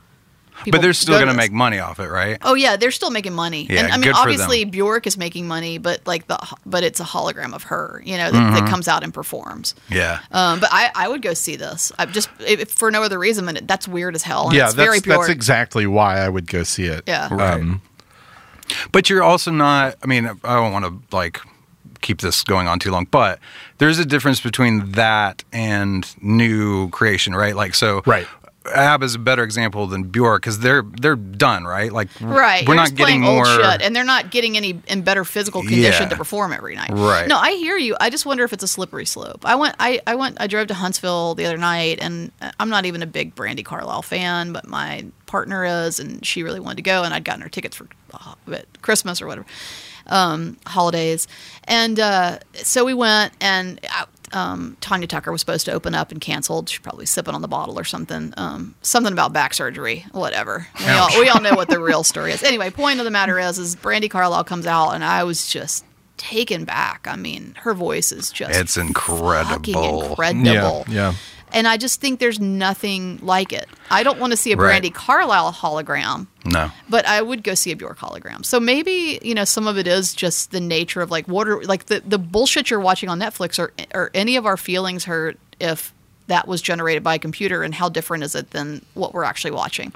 People 0.64 0.78
But 0.78 0.82
they're 0.82 0.92
still 0.92 1.16
going 1.16 1.28
to 1.28 1.34
make 1.34 1.52
money 1.52 1.78
off 1.78 2.00
it, 2.00 2.08
right? 2.08 2.38
Oh 2.42 2.54
yeah, 2.54 2.76
they're 2.76 2.90
still 2.90 3.10
making 3.10 3.34
money. 3.34 3.66
Yeah, 3.68 3.80
and 3.84 3.92
I 3.92 3.96
mean, 3.96 4.04
good 4.04 4.14
obviously 4.14 4.64
them. 4.64 4.70
Bjork 4.70 5.06
is 5.06 5.16
making 5.16 5.46
money, 5.46 5.78
but 5.78 6.06
like 6.06 6.26
the 6.26 6.38
but 6.64 6.82
it's 6.82 7.00
a 7.00 7.04
hologram 7.04 7.54
of 7.54 7.64
her, 7.64 8.02
you 8.04 8.16
know, 8.16 8.30
that, 8.30 8.60
that 8.60 8.68
comes 8.68 8.88
out 8.88 9.02
and 9.02 9.12
performs. 9.12 9.74
Yeah. 9.88 10.20
Um, 10.32 10.60
but 10.60 10.68
I, 10.72 10.90
I 10.94 11.08
would 11.08 11.22
go 11.22 11.34
see 11.34 11.56
this. 11.56 11.92
I 11.98 12.06
just 12.06 12.28
if, 12.40 12.70
for 12.70 12.90
no 12.90 13.02
other 13.02 13.18
reason 13.18 13.46
than 13.46 13.66
that's 13.66 13.86
weird 13.86 14.14
as 14.14 14.22
hell. 14.22 14.50
Yeah, 14.52 14.66
it's 14.66 14.74
very 14.74 14.98
that's, 14.98 15.02
Bjork. 15.06 15.20
that's 15.20 15.30
exactly 15.30 15.86
why 15.86 16.18
I 16.18 16.28
would 16.28 16.46
go 16.46 16.62
see 16.62 16.84
it. 16.84 17.04
Yeah. 17.06 17.26
Um, 17.26 17.82
But 18.92 19.08
you're 19.08 19.22
also 19.22 19.50
not. 19.50 19.94
I 20.02 20.06
mean, 20.06 20.26
I 20.26 20.54
don't 20.56 20.72
want 20.72 20.84
to 20.84 21.16
like 21.16 21.40
keep 22.00 22.20
this 22.20 22.42
going 22.42 22.66
on 22.68 22.78
too 22.78 22.90
long, 22.90 23.06
but 23.10 23.38
there's 23.78 23.98
a 23.98 24.04
difference 24.04 24.40
between 24.40 24.92
that 24.92 25.44
and 25.52 26.14
new 26.22 26.88
creation, 26.90 27.34
right? 27.34 27.56
Like, 27.56 27.74
so 27.74 28.02
Right. 28.06 28.26
ABBA 28.74 29.04
is 29.04 29.14
a 29.14 29.18
better 29.18 29.42
example 29.42 29.86
than 29.86 30.04
Bjork 30.04 30.42
because 30.42 30.58
they're 30.60 30.82
they're 30.82 31.16
done, 31.16 31.64
right? 31.64 31.92
Like, 31.92 32.08
Right, 32.20 32.66
we're 32.66 32.74
not 32.74 32.84
just 32.86 32.96
playing 32.96 33.20
getting 33.22 33.34
more. 33.36 33.46
old 33.46 33.60
shit, 33.62 33.82
and 33.82 33.94
they're 33.94 34.04
not 34.04 34.30
getting 34.30 34.56
any 34.56 34.80
in 34.88 35.02
better 35.02 35.24
physical 35.24 35.62
condition 35.62 36.04
Yeah. 36.04 36.08
to 36.08 36.16
perform 36.16 36.52
every 36.52 36.74
night. 36.74 36.90
Right. 36.90 37.28
No, 37.28 37.38
I 37.38 37.52
hear 37.52 37.76
you. 37.76 37.96
I 38.00 38.10
just 38.10 38.26
wonder 38.26 38.44
if 38.44 38.52
it's 38.52 38.62
a 38.64 38.68
slippery 38.68 39.06
slope. 39.06 39.42
I 39.44 39.54
went, 39.54 39.74
I, 39.78 40.00
I 40.06 40.14
went, 40.14 40.40
I 40.40 40.46
drove 40.46 40.66
to 40.68 40.74
Huntsville 40.74 41.34
the 41.34 41.46
other 41.46 41.58
night, 41.58 41.98
and 42.00 42.32
I'm 42.60 42.68
not 42.68 42.86
even 42.86 43.02
a 43.02 43.06
big 43.06 43.34
Brandi 43.34 43.64
Carlile 43.64 44.02
fan, 44.02 44.52
but 44.52 44.66
my 44.66 45.04
partner 45.26 45.64
is, 45.64 45.98
and 46.00 46.24
she 46.24 46.42
really 46.42 46.60
wanted 46.60 46.76
to 46.76 46.82
go, 46.82 47.02
and 47.02 47.12
I'd 47.14 47.24
gotten 47.24 47.42
her 47.42 47.48
tickets 47.48 47.76
for 47.76 47.86
uh, 48.14 48.34
Christmas 48.82 49.20
or 49.20 49.26
whatever, 49.26 49.46
um, 50.06 50.56
holidays, 50.66 51.26
and 51.64 51.98
uh, 52.00 52.38
so 52.54 52.84
we 52.84 52.94
went, 52.94 53.32
and. 53.40 53.80
I, 53.90 54.04
um, 54.32 54.76
Tanya 54.80 55.06
Tucker 55.06 55.30
was 55.32 55.40
supposed 55.40 55.66
to 55.66 55.72
open 55.72 55.94
up 55.94 56.10
and 56.10 56.20
canceled. 56.20 56.68
She's 56.68 56.80
probably 56.80 57.06
sipping 57.06 57.34
on 57.34 57.42
the 57.42 57.48
bottle 57.48 57.78
or 57.78 57.84
something. 57.84 58.34
Um, 58.36 58.74
something 58.82 59.12
about 59.12 59.32
back 59.32 59.54
surgery, 59.54 60.04
whatever. 60.12 60.66
We 60.80 60.86
all, 60.88 61.08
we 61.20 61.28
all 61.28 61.40
know 61.40 61.54
what 61.54 61.68
the 61.68 61.80
real 61.80 62.02
story 62.04 62.32
is. 62.32 62.42
Anyway, 62.42 62.70
point 62.70 62.98
of 62.98 63.04
the 63.04 63.10
matter 63.10 63.38
is, 63.38 63.58
is 63.58 63.76
Brandi 63.76 64.10
Carlile 64.10 64.44
comes 64.44 64.66
out, 64.66 64.90
and 64.90 65.04
I 65.04 65.24
was 65.24 65.48
just 65.48 65.84
taken 66.16 66.64
back. 66.64 67.06
I 67.08 67.16
mean, 67.16 67.54
her 67.60 67.74
voice 67.74 68.10
is 68.12 68.30
just 68.30 68.58
It's 68.58 68.76
incredible. 68.76 70.08
incredible. 70.10 70.84
Yeah, 70.88 71.10
yeah. 71.10 71.14
And 71.52 71.66
I 71.68 71.76
just 71.76 72.00
think 72.00 72.18
there's 72.20 72.40
nothing 72.40 73.18
like 73.22 73.52
it. 73.52 73.68
I 73.90 74.02
don't 74.02 74.18
want 74.18 74.32
to 74.32 74.36
see 74.36 74.52
a 74.52 74.56
Right. 74.56 74.82
Brandi 74.82 74.92
Carlile 74.92 75.52
hologram, 75.52 76.26
No. 76.44 76.70
but 76.88 77.06
I 77.06 77.22
would 77.22 77.42
go 77.44 77.54
see 77.54 77.70
a 77.72 77.76
Bjork 77.76 77.98
hologram. 77.98 78.44
So 78.44 78.58
maybe 78.60 79.18
you 79.22 79.34
know 79.34 79.44
some 79.44 79.66
of 79.66 79.78
it 79.78 79.86
is 79.86 80.12
just 80.14 80.50
the 80.50 80.60
nature 80.60 81.00
of 81.02 81.10
like 81.10 81.26
what 81.28 81.48
are 81.48 81.62
like 81.62 81.86
the 81.86 82.02
the 82.06 82.18
bullshit 82.18 82.68
you're 82.70 82.80
watching 82.80 83.08
on 83.08 83.20
Netflix 83.20 83.58
or 83.58 83.72
or 83.94 84.10
any 84.12 84.36
of 84.36 84.44
our 84.44 84.56
feelings 84.56 85.04
hurt 85.04 85.38
if 85.60 85.92
that 86.26 86.48
was 86.48 86.60
generated 86.60 87.04
by 87.04 87.14
a 87.14 87.18
computer 87.20 87.62
and 87.62 87.72
how 87.74 87.88
different 87.88 88.24
is 88.24 88.34
it 88.34 88.50
than 88.50 88.84
what 88.94 89.14
we're 89.14 89.22
actually 89.24 89.52
watching? 89.52 89.92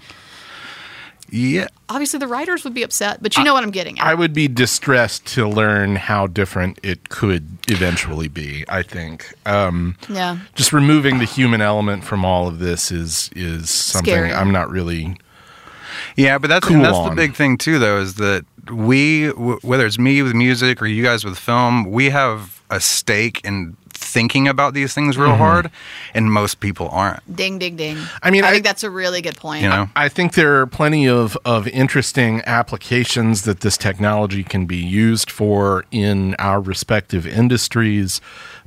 Yeah. 1.33 1.67
Obviously, 1.89 2.19
the 2.19 2.27
writers 2.27 2.65
would 2.65 2.75
be 2.75 2.83
upset, 2.83 3.23
but 3.23 3.37
you 3.37 3.45
know 3.45 3.55
what 3.55 3.63
I'm 3.65 3.71
getting 3.71 3.99
at. 3.99 4.07
I 4.07 4.15
would 4.15 4.33
be 4.33 4.49
distressed 4.49 5.27
to 5.35 5.49
learn 5.49 5.97
how 5.97 6.27
different 6.27 6.79
it 6.83 7.09
could 7.09 7.47
eventually 7.69 8.29
be. 8.29 8.65
I 8.69 8.83
think. 8.83 9.33
Um, 9.47 9.97
yeah. 10.09 10.39
just 10.55 10.73
removing 10.73 11.19
the 11.19 11.25
human 11.25 11.61
element 11.61 12.05
from 12.05 12.25
all 12.25 12.47
of 12.49 12.59
this 12.59 12.91
is 12.93 13.31
is 13.35 13.71
something 13.71 14.13
Scary. 14.15 14.33
I'm 14.33 14.53
not 14.53 14.71
really. 14.71 15.17
Yeah, 16.17 16.39
but 16.39 16.49
that's 16.49 16.67
Cool 16.67 16.83
that's 16.83 16.97
on. 16.97 17.11
the 17.11 17.17
big 17.17 17.35
thing 17.35 17.57
too, 17.59 17.79
though, 17.79 17.99
is 18.01 18.15
that 18.15 18.45
we, 18.73 19.27
w- 19.29 19.59
whether 19.63 19.87
it's 19.87 19.99
me 19.99 20.23
with 20.23 20.35
music 20.35 20.81
or 20.83 20.87
you 20.87 21.03
guys 21.03 21.25
with 21.25 21.39
film, 21.39 21.85
we 21.91 22.11
have 22.11 22.63
a 22.71 22.81
stake 22.81 23.41
in 23.45 23.77
thinking 24.11 24.49
about 24.49 24.75
these 24.75 24.95
things 24.95 25.17
real 25.17 25.29
mm-hmm. 25.29 25.39
hard, 25.39 25.71
and 26.15 26.33
most 26.33 26.61
people 26.61 26.89
aren't. 26.91 27.21
Ding, 27.35 27.59
ding, 27.59 27.77
ding. 27.77 27.99
I 28.23 28.31
mean, 28.31 28.45
I, 28.45 28.49
I- 28.49 28.53
think 28.53 28.65
that's 28.65 28.85
a 28.85 28.91
really 28.91 29.21
good 29.21 29.37
point. 29.37 29.63
You 29.63 29.69
know, 29.69 29.89
I 29.97 30.09
think 30.09 30.35
there 30.35 30.61
are 30.61 30.67
plenty 30.67 31.09
of, 31.09 31.37
of 31.45 31.69
interesting 31.69 32.43
applications 32.47 33.43
that 33.43 33.61
this 33.61 33.77
technology 33.77 34.45
can 34.45 34.67
be 34.67 34.77
used 34.77 35.31
for 35.31 35.85
in 35.91 36.35
our 36.37 36.61
respective 36.61 37.27
industries, 37.27 38.21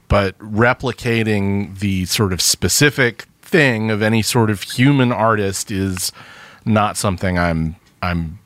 but 0.07 0.37
replicating 0.39 1.79
the 1.79 2.05
sort 2.05 2.33
of 2.33 2.41
specific 2.41 3.23
thing 3.41 3.91
of 3.91 4.01
any 4.01 4.21
sort 4.21 4.49
of 4.49 4.63
human 4.63 5.11
artist 5.11 5.69
is 5.69 6.11
not 6.65 6.97
something 6.97 7.37
I'm 7.37 7.75
I'm 8.01 8.39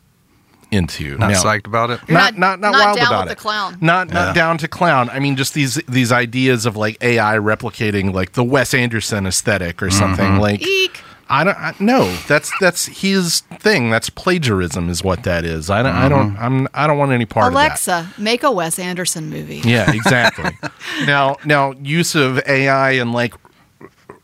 into. 0.71 1.17
not 1.17 1.31
Now- 1.31 1.43
psyched 1.43 1.67
about 1.67 1.89
it. 1.91 1.99
Not 2.09 2.37
not 2.37 2.59
not- 2.59 2.59
not, 2.59 2.71
not 2.71 2.85
wild 2.85 2.97
down 2.97 3.07
about 3.07 3.23
with 3.25 3.31
it. 3.31 3.35
the 3.35 3.41
clown. 3.41 3.77
Not 3.81 4.11
not 4.11 4.35
down 4.35 4.57
to 4.59 4.67
clown. 4.67 5.09
I 5.09 5.19
mean, 5.19 5.35
just 5.35 5.53
these 5.53 5.75
these 5.87 6.11
ideas 6.11 6.65
of 6.65 6.75
like 6.75 6.97
AI 7.01 7.37
replicating 7.37 8.13
like 8.13 8.33
the 8.33 8.43
Wes 8.43 8.73
Anderson 8.73 9.25
aesthetic 9.25 9.81
or 9.81 9.89
something 9.89 10.25
mm-hmm. 10.25 10.41
like. 10.41 10.61
Eek. 10.65 11.01
I 11.29 11.43
don't 11.43 11.57
I, 11.57 11.75
no. 11.79 12.15
That's 12.27 12.51
that's 12.59 12.85
his 12.85 13.41
thing. 13.59 13.89
That's 13.89 14.09
plagiarism, 14.09 14.89
is 14.89 15.03
what 15.03 15.23
that 15.23 15.43
is. 15.43 15.69
I 15.69 15.83
don't. 15.83 15.93
I 15.93 16.07
don't. 16.07 16.31
Mm-hmm. 16.31 16.43
I'm. 16.43 16.67
I 16.73 16.87
don't 16.87 16.97
want 16.97 17.11
any 17.11 17.25
part 17.25 17.47
of 17.47 17.53
that. 17.53 17.59
Alexa, 17.59 18.13
make 18.17 18.43
a 18.43 18.51
Wes 18.51 18.79
Anderson 18.79 19.29
movie. 19.29 19.61
Yeah, 19.65 19.91
exactly. 19.91 20.57
now, 21.05 21.35
now 21.43 21.73
use 21.73 22.15
of 22.15 22.39
AI 22.47 22.91
and 22.91 23.11
like 23.11 23.33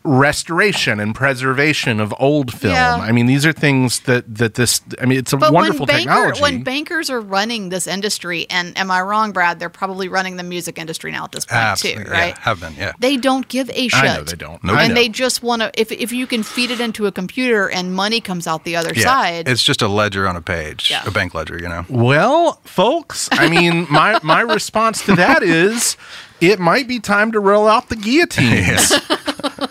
restoration 0.04 1.00
and 1.00 1.16
preservation 1.16 2.00
of 2.00 2.14
old 2.20 2.54
film. 2.54 2.74
Yeah. 2.74 2.96
I 2.96 3.12
mean, 3.12 3.26
these 3.26 3.46
are 3.46 3.54
things 3.54 4.02
that 4.02 4.36
that 4.36 4.56
this. 4.56 4.82
I 5.02 5.06
mean, 5.06 5.18
it's 5.20 5.34
a 5.34 5.38
But 5.38 5.54
wonderful 5.54 5.86
when, 5.86 5.88
banker, 5.88 6.10
technology. 6.10 6.42
when 6.42 6.64
bankers 6.64 7.10
are 7.10 7.22
running 7.22 7.70
this 7.70 7.88
industry, 7.88 8.46
and 8.50 8.78
am 8.78 8.92
I 8.92 9.02
wrong, 9.02 9.32
Brad? 9.32 9.60
They're 9.60 9.70
probably 9.70 10.08
running 10.10 10.36
the 10.38 10.44
music 10.44 10.78
industry 10.78 11.12
now 11.12 11.24
at 11.26 11.32
this 11.32 11.46
point 11.46 11.62
Absolutely, 11.62 12.04
too, 12.06 12.10
yeah, 12.12 12.18
right? 12.20 12.38
have 12.40 12.60
been, 12.60 12.74
yeah. 12.76 12.92
They 13.00 13.18
don't 13.18 13.48
give 13.48 13.70
a 13.70 13.88
shit. 13.88 13.94
I 14.04 14.18
know 14.18 14.24
they 14.24 14.36
don't. 14.36 14.64
Nope. 14.64 14.78
I 14.78 14.84
and 14.84 14.90
know. 14.94 14.96
they 15.02 15.10
just 15.10 15.42
want 15.44 15.62
to. 15.62 15.72
If 15.80 15.92
if 15.92 16.12
you 16.12 16.28
can 16.28 16.44
feed 16.44 16.72
it 16.72 16.80
into 16.80 17.06
a 17.06 17.12
computer 17.12 17.70
and 17.70 17.94
money 17.94 18.22
comes 18.22 18.48
out 18.48 18.64
the 18.66 18.76
other 18.76 18.94
Yeah, 18.96 19.04
side, 19.04 19.48
it's 19.48 19.64
just 19.64 19.82
a 19.82 19.88
ledger 19.88 20.28
on 20.28 20.36
a 20.36 20.42
page, 20.42 20.90
Yeah. 20.92 21.04
a 21.06 21.12
bank 21.12 21.34
ledger, 21.34 21.58
you 21.58 21.70
know. 21.70 21.86
Well, 21.90 22.60
folks, 22.64 23.30
I 23.32 23.50
mean, 23.50 23.88
my 23.90 24.20
my 24.24 24.42
response 24.42 25.04
to 25.06 25.16
that 25.16 25.44
is, 25.44 25.96
it 26.44 26.60
might 26.60 26.88
be 26.88 27.00
time 27.00 27.32
to 27.32 27.40
roll 27.40 27.68
out 27.68 27.90
the 27.90 27.96
guillotines. 27.96 28.94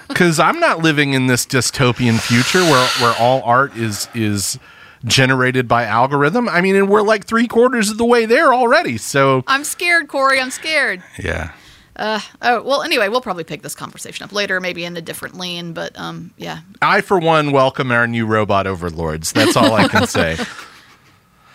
Because 0.09 0.39
I'm 0.39 0.61
not 0.61 0.81
living 0.81 1.15
in 1.15 1.27
this 1.27 1.47
dystopian 1.47 2.21
future 2.21 2.61
where 2.61 2.87
where 3.01 3.15
all 3.19 3.43
art 3.43 3.75
is 3.77 4.09
is 4.15 4.59
generated 5.05 5.67
by 5.67 5.85
algorithm. 5.85 6.49
I 6.49 6.61
mean, 6.61 6.77
and 6.77 6.89
we're 6.89 7.03
like 7.03 7.25
three 7.25 7.49
quarters 7.49 7.89
of 7.91 7.97
the 7.97 8.05
way 8.05 8.27
there 8.27 8.53
already. 8.53 8.99
So 8.99 9.43
I'm 9.47 9.65
scared, 9.65 10.09
Corey. 10.09 10.39
I'm 10.41 10.51
scared. 10.51 11.03
Yeah. 11.19 11.53
Uh, 11.97 12.21
Oh 12.43 12.63
well. 12.63 12.83
Anyway, 12.83 13.09
we'll 13.09 13.23
probably 13.23 13.45
pick 13.45 13.63
this 13.63 13.75
conversation 13.75 14.25
up 14.25 14.33
later, 14.33 14.61
maybe 14.61 14.85
in 14.85 14.97
a 14.97 15.03
different 15.03 15.37
lane. 15.37 15.73
But 15.73 15.99
um, 15.99 16.33
yeah. 16.37 16.61
I, 16.83 17.01
for 17.01 17.19
one, 17.19 17.51
welcome 17.51 17.91
our 17.91 18.07
new 18.07 18.27
robot 18.27 18.67
overlords. 18.67 19.33
That's 19.33 19.57
all 19.57 19.73
I 19.73 19.89
can 19.89 20.07
say. 20.19 20.37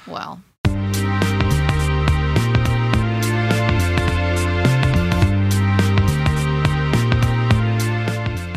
Well. 0.07 0.41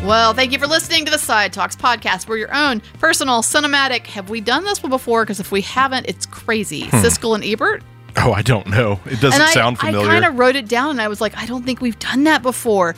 Well, 0.03 0.33
thank 0.33 0.51
you 0.51 0.57
for 0.57 0.65
listening 0.65 1.05
to 1.05 1.11
the 1.11 1.19
Side 1.19 1.53
Talks 1.53 1.75
podcast. 1.75 2.27
We're 2.27 2.37
your 2.37 2.55
own 2.55 2.81
personal 2.97 3.43
cinematic. 3.43 4.07
Have 4.07 4.31
we 4.31 4.41
done 4.41 4.63
this 4.63 4.81
one 4.81 4.89
before? 4.89 5.23
Because 5.23 5.39
if 5.39 5.51
we 5.51 5.61
haven't, 5.61 6.07
it's 6.09 6.25
crazy. 6.25 6.85
Hmm. 6.85 6.97
Siskel 6.97 7.35
and 7.35 7.43
Ebert. 7.45 7.83
Oh, 8.17 8.33
I 8.33 8.41
don't 8.41 8.65
know. 8.67 8.99
It 9.05 9.21
doesn't 9.21 9.39
I, 9.39 9.51
sound 9.51 9.77
familiar. 9.77 10.07
I 10.09 10.11
kind 10.13 10.25
of 10.25 10.39
wrote 10.39 10.55
it 10.55 10.67
down 10.67 10.89
and 10.89 11.01
I 11.01 11.07
was 11.07 11.21
like, 11.21 11.37
I 11.37 11.45
don't 11.45 11.63
think 11.63 11.81
we've 11.81 11.99
done 11.99 12.23
that 12.23 12.41
before. 12.41 12.95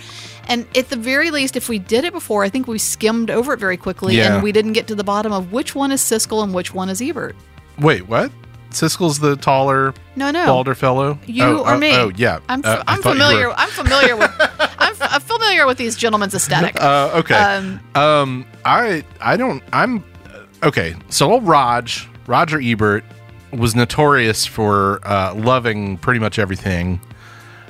And 0.47 0.65
at 0.77 0.89
the 0.89 0.95
very 0.95 1.29
least, 1.29 1.57
if 1.57 1.67
we 1.67 1.77
did 1.77 2.05
it 2.05 2.13
before, 2.13 2.45
I 2.45 2.49
think 2.49 2.67
we 2.67 2.79
skimmed 2.79 3.29
over 3.29 3.53
it 3.53 3.59
very 3.59 3.77
quickly 3.77 4.15
Yeah. 4.15 4.35
and 4.35 4.43
we 4.43 4.53
didn't 4.53 4.73
get 4.73 4.87
to 4.87 4.95
the 4.95 5.03
bottom 5.03 5.33
of 5.33 5.51
which 5.51 5.75
one 5.75 5.91
is 5.91 6.01
Siskel 6.01 6.41
and 6.41 6.53
which 6.53 6.73
one 6.73 6.87
is 6.89 7.01
Ebert. 7.01 7.35
Wait, 7.79 8.07
what? 8.07 8.31
Siskel's 8.73 9.19
the 9.19 9.35
taller, 9.35 9.93
No, 10.15 10.31
no. 10.31 10.45
balder 10.45 10.75
fellow. 10.75 11.17
You 11.25 11.43
oh, 11.43 11.57
or 11.63 11.71
oh, 11.73 11.77
me? 11.77 11.95
Oh, 11.95 12.11
yeah. 12.15 12.39
I'm, 12.49 12.61
Uh, 12.63 12.83
I 12.87 12.93
I'm 12.95 13.01
thought 13.01 13.15
you 13.15 13.21
were- 13.21 13.25
familiar. 13.27 13.53
I'm 13.55 13.69
familiar 13.69 14.15
with. 14.17 14.31
I'm, 14.79 14.93
f- 14.93 15.07
I'm 15.13 15.21
familiar 15.21 15.65
with 15.65 15.77
these 15.77 15.95
gentlemen's 15.95 16.33
aesthetic. 16.35 16.75
Uh, 16.79 17.11
okay. 17.15 17.35
Um, 17.35 17.79
Um, 17.95 18.45
I 18.65 19.03
I 19.21 19.37
don't. 19.37 19.63
I'm 19.71 20.03
uh, 20.33 20.67
okay. 20.67 20.95
So 21.09 21.31
old 21.31 21.47
Raj 21.47 22.07
Roger 22.27 22.59
Ebert 22.61 23.03
was 23.51 23.75
notorious 23.75 24.45
for 24.45 24.99
uh, 25.07 25.33
loving 25.35 25.97
pretty 25.97 26.19
much 26.19 26.39
everything. 26.39 26.99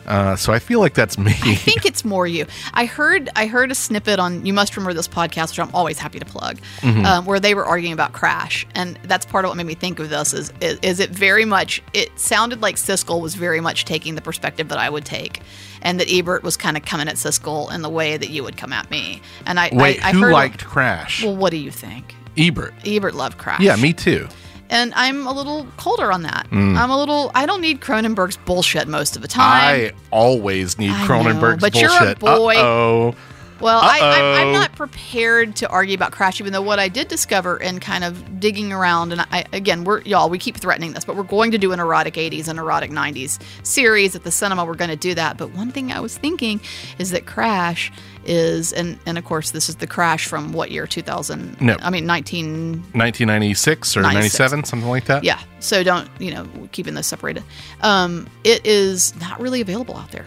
Uh, 0.06 0.36
so 0.36 0.52
I 0.54 0.60
feel 0.60 0.80
like 0.80 0.94
that's 0.94 1.18
me. 1.18 1.32
I 1.44 1.56
think 1.56 1.86
it's 1.86 2.04
more 2.04 2.28
you. 2.28 2.46
I 2.74 2.86
heard 2.86 3.30
I 3.36 3.46
heard 3.48 3.72
a 3.72 3.76
snippet 3.76 4.20
on 4.20 4.46
You 4.46 4.54
Must 4.54 4.76
Remember 4.76 4.94
This 4.94 5.08
podcast, 5.08 5.50
which 5.52 5.60
I'm 5.60 5.74
always 5.74 5.98
happy 6.00 6.20
to 6.20 6.26
plug, 6.26 6.58
Mm-hmm. 6.82 7.06
um, 7.06 7.26
where 7.26 7.40
they 7.40 7.56
were 7.56 7.66
arguing 7.66 7.94
about 7.94 8.14
Crash, 8.14 8.66
and 8.76 8.98
that's 9.04 9.26
part 9.26 9.46
of 9.46 9.50
what 9.50 9.58
made 9.58 9.66
me 9.68 9.76
think 9.76 10.00
of 10.00 10.10
this. 10.10 10.34
Is, 10.34 10.52
is 10.62 10.80
is 10.82 11.00
it 11.00 11.10
very 11.10 11.46
much? 11.46 11.82
It 11.94 12.18
sounded 12.20 12.62
like 12.62 12.76
Siskel 12.76 13.22
was 13.22 13.36
very 13.36 13.62
much 13.62 13.86
taking 13.86 14.16
the 14.16 14.22
perspective 14.22 14.70
that 14.70 14.78
I 14.78 14.90
would 14.90 15.06
take, 15.06 15.42
and 15.82 16.00
that 16.00 16.12
Ebert 16.12 16.44
was 16.44 16.58
kind 16.58 16.76
of 16.78 16.84
coming 16.86 17.08
at 17.08 17.16
Siskel 17.16 17.74
in 17.74 17.82
the 17.82 17.90
way 17.90 18.18
that 18.18 18.30
you 18.30 18.44
would 18.44 18.58
come 18.58 18.74
at 18.74 18.90
me. 18.92 19.22
And 19.46 19.60
I 19.60 19.70
Wait, 19.72 20.04
I, 20.04 20.10
I 20.10 20.12
who 20.14 20.30
liked 20.32 20.66
Crash? 20.66 21.24
Well, 21.24 21.36
what 21.36 21.52
do 21.52 21.58
you 21.58 21.72
think? 21.72 22.16
Ebert. 22.38 22.74
Ebert 22.86 23.14
loved 23.14 23.38
Crash. 23.38 23.62
Yeah, 23.62 23.76
me 23.76 23.94
too. 23.94 24.28
And 24.70 24.94
I'm 24.96 25.28
a 25.28 25.32
little 25.34 25.68
colder 25.78 26.12
on 26.12 26.24
that. 26.24 26.48
Mm. 26.52 26.78
I'm 26.78 26.90
a 26.90 26.98
little. 26.98 27.32
I 27.36 27.46
don't 27.46 27.62
need 27.62 27.82
Cronenberg's 27.82 28.38
bullshit 28.38 28.88
most 28.88 29.16
of 29.16 29.22
the 29.22 29.28
time. 29.28 29.92
I 29.92 29.94
always 30.12 30.78
need 30.78 30.92
I 30.92 31.02
know, 31.02 31.08
Cronenberg's 31.08 31.62
but 31.62 31.76
you're 31.76 31.92
a 31.92 32.16
bullshit. 32.16 32.20
boy. 32.20 32.56
Oh, 32.58 33.16
Well, 33.64 33.80
I, 33.82 34.00
I'm, 34.02 34.48
I'm 34.48 34.54
not 34.54 34.76
prepared 34.76 35.56
to 35.58 35.70
argue 35.70 35.96
about 35.96 36.12
Crash, 36.12 36.42
even 36.42 36.52
though 36.52 36.62
what 36.62 36.80
I 36.80 36.90
did 36.90 37.08
discover 37.08 37.58
in 37.58 37.80
kind 37.80 38.04
of 38.04 38.40
digging 38.40 38.74
around, 38.74 39.14
and 39.14 39.22
I, 39.22 39.46
again, 39.54 39.86
we're 39.86 40.02
y'all, 40.02 40.30
we 40.30 40.38
keep 40.38 40.58
threatening 40.58 40.92
this, 40.92 41.06
but 41.06 41.16
we're 41.16 41.24
going 41.24 41.52
to 41.52 41.58
do 41.58 41.72
an 41.72 41.80
erotic 41.80 42.16
80s 42.16 42.50
and 42.50 42.60
erotic 42.60 42.92
90s 42.92 43.42
series 43.66 44.16
at 44.16 44.24
the 44.24 44.32
cinema. 44.32 44.66
We're 44.66 44.76
going 44.76 44.90
to 44.90 44.98
do 44.98 45.16
that. 45.16 45.38
But 45.38 45.54
one 45.54 45.72
thing 45.72 45.94
I 45.94 46.02
was 46.02 46.18
thinking 46.18 46.60
is 47.00 47.12
that 47.12 47.26
Crash 47.26 47.90
is, 48.26 48.74
and 48.74 49.00
and 49.06 49.18
of 49.18 49.24
course, 49.24 49.52
this 49.52 49.70
is 49.70 49.78
the 49.78 49.88
Crash 49.88 50.28
from 50.28 50.52
what 50.52 50.70
year? 50.70 50.86
2000? 50.86 51.62
No. 51.62 51.78
I 51.80 51.90
mean 51.90 52.06
19. 52.06 52.74
1996 52.74 53.96
or 53.96 54.02
96. 54.02 54.40
97, 54.40 54.64
something 54.66 54.90
like 54.90 55.06
that. 55.06 55.24
Yeah. 55.24 55.40
So 55.60 55.84
don't 55.84 56.10
you 56.20 56.34
know 56.34 56.48
keeping 56.74 56.96
this 56.96 57.08
separated. 57.08 57.44
Um, 57.82 58.28
it 58.44 58.66
is 58.66 59.16
not 59.22 59.40
really 59.40 59.62
available 59.62 59.96
out 59.96 60.12
there. 60.12 60.26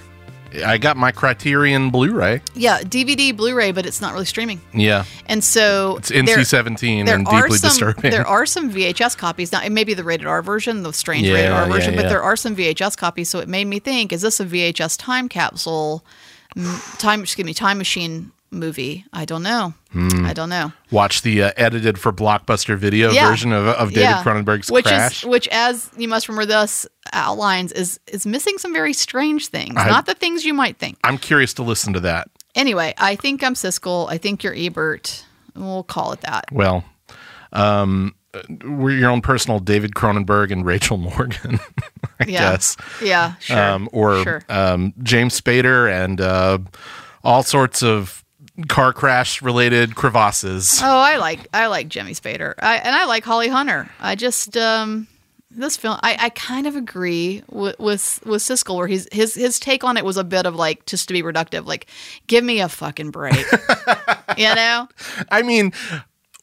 I 0.64 0.78
got 0.78 0.96
my 0.96 1.12
Criterion 1.12 1.90
Blu-ray. 1.90 2.40
Yeah, 2.54 2.80
DVD, 2.80 3.36
Blu-ray, 3.36 3.72
but 3.72 3.84
it's 3.86 4.00
not 4.00 4.12
really 4.12 4.24
streaming. 4.24 4.60
Yeah, 4.72 5.04
And 5.26 5.42
so 5.42 5.96
it's 5.98 6.08
there- 6.08 6.22
NC-17 6.22 7.04
there 7.06 7.14
and 7.16 7.26
deeply 7.26 7.58
some, 7.58 7.68
disturbing. 7.70 8.10
There 8.10 8.26
are 8.26 8.46
some 8.46 8.70
VHS 8.70 9.16
copies. 9.16 9.52
Now, 9.52 9.62
it 9.62 9.70
may 9.70 9.84
be 9.84 9.94
the 9.94 10.04
rated 10.04 10.26
R 10.26 10.42
version, 10.42 10.82
the 10.82 10.92
strange 10.92 11.26
Yeah, 11.26 11.34
rated 11.34 11.50
R 11.52 11.66
yeah, 11.66 11.72
version, 11.72 11.96
but 11.96 12.08
there 12.08 12.22
are 12.22 12.36
some 12.36 12.54
VHS 12.56 12.96
copies. 12.96 13.28
So 13.28 13.38
it 13.40 13.48
made 13.48 13.66
me 13.66 13.78
think: 13.78 14.12
Is 14.12 14.22
this 14.22 14.40
a 14.40 14.44
VHS 14.44 14.96
time 14.98 15.28
capsule, 15.28 16.04
time? 16.98 17.22
Excuse 17.22 17.44
me, 17.44 17.52
time 17.54 17.78
machine 17.78 18.32
movie? 18.56 19.04
I 19.12 19.24
don't 19.24 19.42
know. 19.42 19.74
Hmm. 19.92 20.26
I 20.26 20.32
don't 20.32 20.48
know. 20.48 20.72
Watch 20.90 21.22
the 21.22 21.42
uh, 21.44 21.50
edited 21.56 21.98
for 21.98 22.12
Blockbuster 22.12 22.76
video 22.76 23.10
Yeah. 23.12 23.28
version 23.28 23.52
of, 23.52 23.66
of 23.66 23.90
David 23.90 24.02
Yeah. 24.02 24.22
Cronenberg's 24.22 24.70
which 24.70 24.84
Crash. 24.86 25.22
is 25.22 25.28
which, 25.28 25.48
as 25.48 25.90
you 25.96 26.08
must 26.08 26.28
remember, 26.28 26.46
thus 26.46 26.86
outlines 27.12 27.72
is 27.72 28.00
is 28.06 28.26
missing 28.26 28.58
some 28.58 28.72
very 28.72 28.92
strange 28.92 29.48
things. 29.48 29.74
I- 29.76 29.88
not 29.88 30.06
the 30.06 30.14
things 30.14 30.44
you 30.44 30.54
might 30.54 30.78
think. 30.78 30.98
I'm 31.04 31.18
curious 31.18 31.54
to 31.54 31.62
listen 31.62 31.92
to 31.92 32.00
that. 32.00 32.28
Anyway, 32.54 32.94
I 32.98 33.16
think 33.16 33.44
I'm 33.44 33.54
Siskel. 33.54 34.08
I 34.10 34.18
think 34.18 34.42
you're 34.42 34.54
Ebert. 34.56 35.24
We'll 35.54 35.82
call 35.84 36.12
it 36.12 36.20
that. 36.22 36.46
Well, 36.52 36.84
um, 37.52 38.14
we're 38.64 38.90
your 38.96 39.10
own 39.10 39.22
personal 39.22 39.58
David 39.60 39.92
Cronenberg 39.94 40.50
and 40.50 40.64
Rachel 40.66 40.96
Morgan, 40.98 41.58
I 42.20 42.24
Yeah. 42.26 42.50
guess. 42.52 42.76
Yeah, 43.02 43.34
sure. 43.40 43.58
Um, 43.62 43.88
or 43.92 44.22
Sure. 44.22 44.42
um, 44.48 44.92
James 45.02 45.40
Spader 45.40 45.90
and 45.90 46.20
uh, 46.20 46.58
all 47.24 47.42
sorts 47.42 47.82
of 47.82 48.24
car 48.68 48.92
crash 48.92 49.42
related 49.42 49.94
crevasses. 49.94 50.80
Oh, 50.82 50.98
I 50.98 51.16
like 51.16 51.46
I 51.52 51.66
like 51.66 51.88
Jimmy 51.88 52.12
Spader, 52.12 52.54
I, 52.58 52.76
and 52.76 52.94
I 52.94 53.04
like 53.06 53.24
Holly 53.24 53.48
Hunter. 53.48 53.90
I 54.00 54.14
just 54.14 54.56
um, 54.56 55.06
this 55.50 55.76
film, 55.76 55.98
I, 56.02 56.16
I 56.18 56.28
kind 56.30 56.66
of 56.66 56.76
agree 56.76 57.42
with, 57.50 57.78
with 57.78 58.20
with 58.24 58.42
Siskel, 58.42 58.76
where 58.76 58.86
he's 58.86 59.08
his 59.12 59.34
his 59.34 59.58
take 59.58 59.84
on 59.84 59.96
it 59.96 60.04
was 60.04 60.16
a 60.16 60.24
bit 60.24 60.46
of 60.46 60.54
like 60.54 60.86
just 60.86 61.08
to 61.08 61.14
be 61.14 61.22
reductive, 61.22 61.66
like 61.66 61.86
give 62.26 62.44
me 62.44 62.60
a 62.60 62.68
fucking 62.68 63.10
break, 63.10 63.36
you 64.36 64.54
know? 64.54 64.88
I 65.30 65.42
mean, 65.42 65.72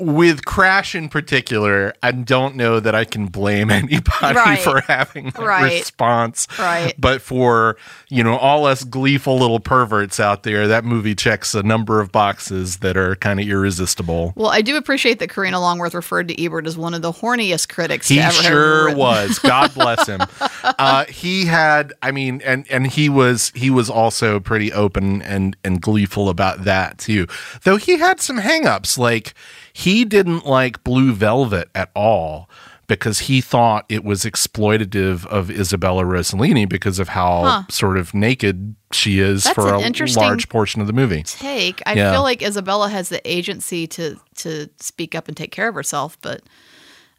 with 0.05 0.45
Crash 0.45 0.95
in 0.95 1.09
particular, 1.09 1.93
I 2.03 2.11
don't 2.11 2.55
know 2.55 2.79
that 2.79 2.93
I 2.95 3.05
can 3.05 3.27
blame 3.27 3.69
anybody 3.71 4.35
Right. 4.35 4.59
for 4.59 4.81
having 4.81 5.25
that 5.31 5.39
Right. 5.41 5.73
response. 5.79 6.47
Right. 6.59 6.93
But 6.99 7.21
for, 7.21 7.77
you 8.09 8.23
know, 8.23 8.35
all 8.37 8.65
us 8.65 8.83
gleeful 8.83 9.37
little 9.39 9.59
perverts 9.59 10.19
out 10.19 10.43
there, 10.43 10.67
that 10.67 10.85
movie 10.85 11.15
checks 11.15 11.53
a 11.55 11.63
number 11.63 11.99
of 11.99 12.11
boxes 12.11 12.77
that 12.77 12.97
are 12.97 13.15
kind 13.15 13.39
of 13.39 13.47
irresistible. 13.47 14.33
Well, 14.35 14.49
I 14.49 14.61
do 14.61 14.77
appreciate 14.77 15.19
that 15.19 15.29
Karina 15.29 15.59
Longworth 15.59 15.93
referred 15.93 16.27
to 16.27 16.43
Ebert 16.43 16.67
as 16.67 16.77
one 16.77 16.93
of 16.93 17.01
the 17.01 17.11
horniest 17.11 17.69
critics. 17.69 18.07
He 18.07 18.15
to 18.15 18.21
ever 18.21 18.33
have 18.35 18.43
sure 18.43 18.95
was. 18.95 19.39
God 19.43 19.73
bless 19.73 20.07
him. 20.07 20.21
Uh, 20.63 21.05
he 21.05 21.45
had, 21.45 21.93
I 22.01 22.11
mean, 22.11 22.41
and 22.45 22.65
and 22.69 22.87
he 22.87 23.09
was 23.09 23.51
he 23.55 23.69
was 23.69 23.89
also 23.89 24.39
pretty 24.39 24.71
open 24.73 25.21
and 25.21 25.55
and 25.63 25.81
gleeful 25.81 26.29
about 26.29 26.63
that 26.65 26.97
too. 26.97 27.27
Though 27.63 27.77
he 27.77 27.97
had 27.99 28.19
some 28.19 28.39
hangups, 28.39 28.97
like 28.97 29.33
he 29.73 30.05
didn't 30.05 30.45
like 30.45 30.83
Blue 30.83 31.11
Velvet 31.13 31.69
at 31.75 31.89
all 31.95 32.49
because 32.87 33.19
he 33.19 33.41
thought 33.41 33.85
it 33.89 34.03
was 34.03 34.23
exploitative 34.23 35.25
of 35.27 35.49
Isabella 35.49 36.03
Rossellini 36.03 36.67
because 36.67 36.99
of 36.99 37.09
how 37.09 37.43
Huh. 37.43 37.63
sort 37.69 37.97
of 37.97 38.13
naked 38.13 38.75
she 38.91 39.19
is 39.19 39.45
That's 39.45 39.55
for 39.55 39.67
a 39.73 39.79
large 40.19 40.49
portion 40.49 40.79
of 40.81 40.87
the 40.87 40.93
movie. 40.93 41.23
Take. 41.23 41.81
I 41.85 41.93
Yeah. 41.93 42.11
feel 42.11 42.21
like 42.23 42.41
Isabella 42.43 42.89
has 42.89 43.09
the 43.09 43.21
agency 43.29 43.87
to 43.87 44.17
to 44.37 44.69
speak 44.79 45.15
up 45.15 45.27
and 45.27 45.35
take 45.37 45.51
care 45.51 45.67
of 45.69 45.75
herself, 45.75 46.17
but 46.21 46.41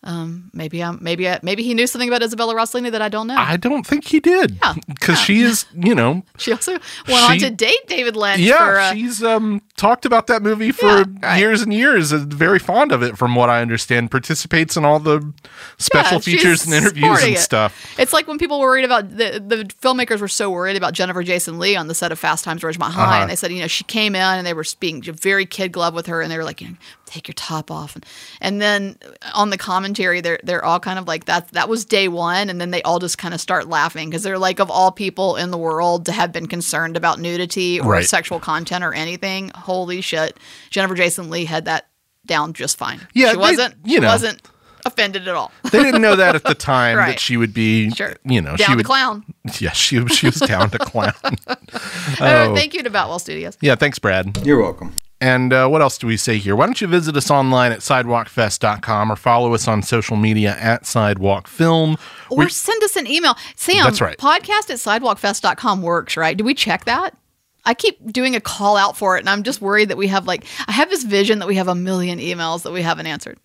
um, 0.07 0.51
maybe 0.53 0.83
I'm 0.85 0.99
maybe 1.01 1.27
I, 1.29 1.41
maybe 1.43 1.63
he 1.63 1.73
knew 1.73 1.87
something 1.87 2.09
about 2.11 2.23
Isabella 2.23 2.55
Rossellini 2.55 2.91
that 2.93 3.01
I 3.01 3.09
don't 3.09 3.27
know. 3.27 3.37
I 3.39 3.57
don't 3.57 3.87
think 3.87 4.07
he 4.07 4.21
did 4.21 4.59
Yeah, 4.63 4.75
because 4.87 5.19
yeah. 5.19 5.25
she 5.25 5.41
is, 5.41 5.65
you 5.75 5.95
know, 5.95 6.23
she 6.37 6.53
also 6.53 6.73
went 7.09 7.31
on 7.31 7.39
to 7.39 7.49
date 7.49 7.87
David 7.87 8.15
Lynch. 8.15 8.41
Yeah, 8.41 8.59
for, 8.59 8.79
uh, 8.79 8.93
she's 8.93 9.23
um 9.25 9.63
talked 9.77 10.05
about 10.07 10.29
that 10.29 10.41
movie 10.43 10.71
for 10.71 10.87
Yeah, 10.99 11.05
right. 11.23 11.39
years 11.39 11.63
and 11.63 11.73
years. 11.73 12.13
and 12.13 12.33
very 12.33 12.59
fond 12.59 12.93
of 12.93 13.03
it, 13.03 13.19
from 13.19 13.35
what 13.35 13.51
I 13.51 13.61
understand. 13.61 14.11
Participates 14.11 14.77
in 14.77 14.85
all 14.85 15.01
the 15.01 15.33
special 15.79 16.19
Yeah, 16.19 16.21
features 16.21 16.65
and 16.65 16.73
interviews 16.75 17.23
and 17.23 17.35
it. 17.35 17.39
stuff. 17.39 17.75
It's 17.99 18.13
like 18.13 18.29
when 18.29 18.39
people 18.39 18.61
were 18.61 18.67
worried 18.67 18.85
about 18.85 19.11
the 19.17 19.43
the 19.45 19.65
filmmakers 19.83 20.21
were 20.21 20.29
so 20.29 20.51
worried 20.51 20.77
about 20.77 20.93
Jennifer 20.93 21.23
Jason 21.23 21.59
Leigh 21.59 21.77
on 21.77 21.89
the 21.89 21.95
set 21.95 22.13
of 22.13 22.19
Fast 22.19 22.45
Times 22.45 22.63
at 22.63 22.71
Ridgemont 22.71 22.93
High, 22.93 23.03
Uh-huh. 23.05 23.21
and 23.23 23.31
they 23.31 23.37
said, 23.37 23.51
you 23.53 23.61
know, 23.61 23.67
she 23.67 23.85
came 23.85 24.15
in 24.15 24.23
and 24.23 24.47
they 24.47 24.55
were 24.55 24.65
being 24.81 25.03
very 25.03 25.47
kid 25.47 25.73
glove 25.73 25.95
with 25.95 26.07
her, 26.07 26.21
and 26.23 26.31
they 26.31 26.37
were 26.39 26.45
like, 26.45 26.61
you 26.61 26.69
know, 26.69 26.77
take 27.07 27.27
your 27.29 27.35
top 27.35 27.71
off, 27.71 27.95
and 27.97 28.07
and 28.41 28.61
then 28.63 28.97
on 29.35 29.51
the 29.51 29.59
commentary, 29.59 30.21
they're 30.21 30.39
they're 30.45 30.65
all 30.65 30.79
kind 30.81 30.99
of 30.99 31.07
like 31.09 31.25
that. 31.27 31.49
That 31.49 31.69
was 31.69 31.85
day 31.85 32.07
one, 32.09 32.49
and 32.49 32.61
then 32.61 32.71
they 32.71 32.83
all 32.83 32.99
just 33.01 33.19
kind 33.19 33.35
of 33.35 33.41
start 33.41 33.69
laughing 33.69 34.09
because 34.11 34.23
they're 34.23 34.39
like, 34.39 34.61
of 34.61 34.71
all 34.71 34.93
people 34.93 35.35
in 35.37 35.51
the 35.51 35.59
world 35.59 36.07
to 36.07 36.13
have 36.13 36.31
been 36.33 36.47
concerned 36.47 36.97
about 36.97 37.19
nudity 37.19 37.81
or 37.81 37.91
Right. 37.93 38.05
sexual 38.07 38.39
content 38.41 38.85
or 38.85 38.93
anything, 38.95 39.51
holy 39.55 39.65
shit, 40.01 40.39
Jennifer 40.71 40.95
Jason 40.95 41.31
Leigh 41.31 41.45
had 41.45 41.65
that 41.67 41.87
down 42.27 42.53
just 42.53 42.77
fine. 42.79 43.01
Yeah, 43.15 43.33
she 43.33 43.37
wasn't. 43.37 43.75
you 43.85 44.01
know. 44.01 44.09
wasn't 44.09 44.41
offended 44.87 45.27
at 45.29 45.35
all. 45.35 45.51
They 45.73 45.83
didn't 45.83 46.03
know 46.03 46.17
that 46.17 46.35
at 46.35 46.45
the 46.45 46.55
time 46.73 46.97
that 46.97 47.19
she 47.21 47.37
would 47.37 47.55
be, 47.55 47.91
Sure. 47.91 48.17
you 48.25 48.41
know, 48.43 48.57
Down 48.57 48.67
she 48.67 48.73
to 48.73 48.77
would. 48.77 48.87
clown. 48.87 49.25
Yeah, 49.59 49.73
she 49.73 50.05
she 50.09 50.27
was 50.27 50.37
down 50.37 50.71
to 50.71 50.79
clown. 50.79 51.13
Uh, 51.47 51.55
Oh. 52.21 52.55
thank 52.55 52.75
you 52.75 52.83
to 52.83 52.91
Boutwell 52.91 53.19
Studios. 53.19 53.57
Yeah, 53.61 53.75
thanks, 53.77 53.99
Brad. 53.99 54.39
You're 54.45 54.61
welcome. 54.63 54.95
And 55.21 55.53
uh, 55.55 55.69
what 55.69 55.81
else 55.81 55.97
do 55.97 56.07
we 56.07 56.19
say 56.19 56.37
here? 56.37 56.55
Why 56.55 56.67
don't 56.67 56.79
you 56.81 56.87
visit 56.87 57.17
us 57.17 57.31
online 57.31 57.73
at 57.73 57.79
sidewalkfest.com 57.81 59.11
or 59.13 59.17
follow 59.17 59.55
us 59.55 59.67
on 59.69 59.83
social 59.83 60.17
media 60.17 60.55
at 60.59 60.85
Sidewalk 60.87 61.47
Film. 61.49 61.97
Or 62.31 62.39
We- 62.39 62.49
send 62.51 62.83
us 62.83 62.97
an 62.97 63.07
email. 63.07 63.35
Sam, 63.57 63.85
That's 63.85 64.01
right. 64.03 64.19
podcast 64.19 64.69
at 64.71 64.79
sidewalkfest.com 64.79 65.81
works, 65.83 66.17
right? 66.19 66.37
Do 66.37 66.45
we 66.45 66.53
check 66.53 66.85
that? 66.85 67.17
I 67.65 67.75
keep 67.75 68.13
doing 68.13 68.37
a 68.37 68.41
call 68.41 68.77
out 68.77 68.97
for 68.97 69.17
it, 69.17 69.21
and 69.21 69.29
I'm 69.29 69.43
just 69.43 69.61
worried 69.61 69.89
that 69.89 69.97
we 69.97 70.09
have 70.09 70.27
like, 70.27 70.45
I 70.67 70.73
have 70.73 70.91
this 70.91 71.03
vision 71.03 71.39
that 71.39 71.49
we 71.49 71.57
have 71.57 71.69
a 71.69 71.75
million 71.75 72.19
emails 72.19 72.63
that 72.63 72.73
we 72.73 72.83
haven't 72.83 73.07
answered. 73.07 73.39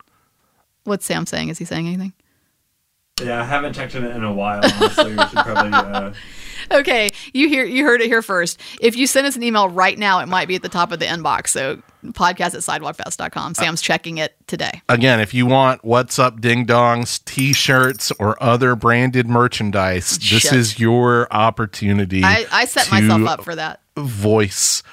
What's 0.84 1.06
Sam 1.06 1.26
saying? 1.26 1.50
Is 1.50 1.58
he 1.58 1.66
saying 1.66 1.88
anything? 1.88 2.14
Yeah, 3.22 3.42
I 3.42 3.46
haven't 3.46 3.74
checked 3.74 3.96
it 3.96 4.04
in 4.04 4.24
a 4.24 4.34
while. 4.34 4.62
Honestly, 4.64 5.12
we 5.16 5.18
should 5.28 5.40
probably. 5.40 5.72
Uh, 5.74 6.14
Okay, 6.72 7.10
you 7.34 7.48
hear 7.48 7.66
you 7.66 7.84
heard 7.84 8.02
it 8.02 8.08
here 8.08 8.22
first. 8.22 8.60
If 8.80 8.96
you 8.96 9.08
send 9.08 9.26
us 9.26 9.36
an 9.36 9.44
email 9.44 9.70
right 9.70 9.98
now, 9.98 10.20
it 10.20 10.28
might 10.28 10.48
be 10.48 10.56
at 10.56 10.62
the 10.62 10.70
top 10.70 10.92
of 10.92 11.00
the 11.00 11.06
inbox. 11.06 11.48
So 11.48 11.82
podcast 12.08 12.54
at 12.54 12.82
sidewalkfest.com. 12.82 13.56
Sam's 13.56 13.82
checking 13.82 14.18
it 14.20 14.36
today. 14.48 14.82
Again, 14.88 15.20
if 15.20 15.34
you 15.34 15.46
want 15.46 15.84
What's 15.84 16.20
Up 16.20 16.42
Ding 16.42 16.66
Dongs 16.66 17.24
t 17.26 17.54
shirts 17.54 18.12
or 18.20 18.42
other 18.42 18.76
branded 18.76 19.28
merchandise, 19.28 20.18
this 20.20 20.52
is 20.52 20.80
your 20.80 21.32
opportunity. 21.32 22.24
I, 22.24 22.46
I 22.52 22.66
set 22.66 22.86
to 22.86 22.92
myself 22.92 23.28
up 23.28 23.44
for 23.44 23.56
that. 23.56 23.82
Voice 24.00 24.84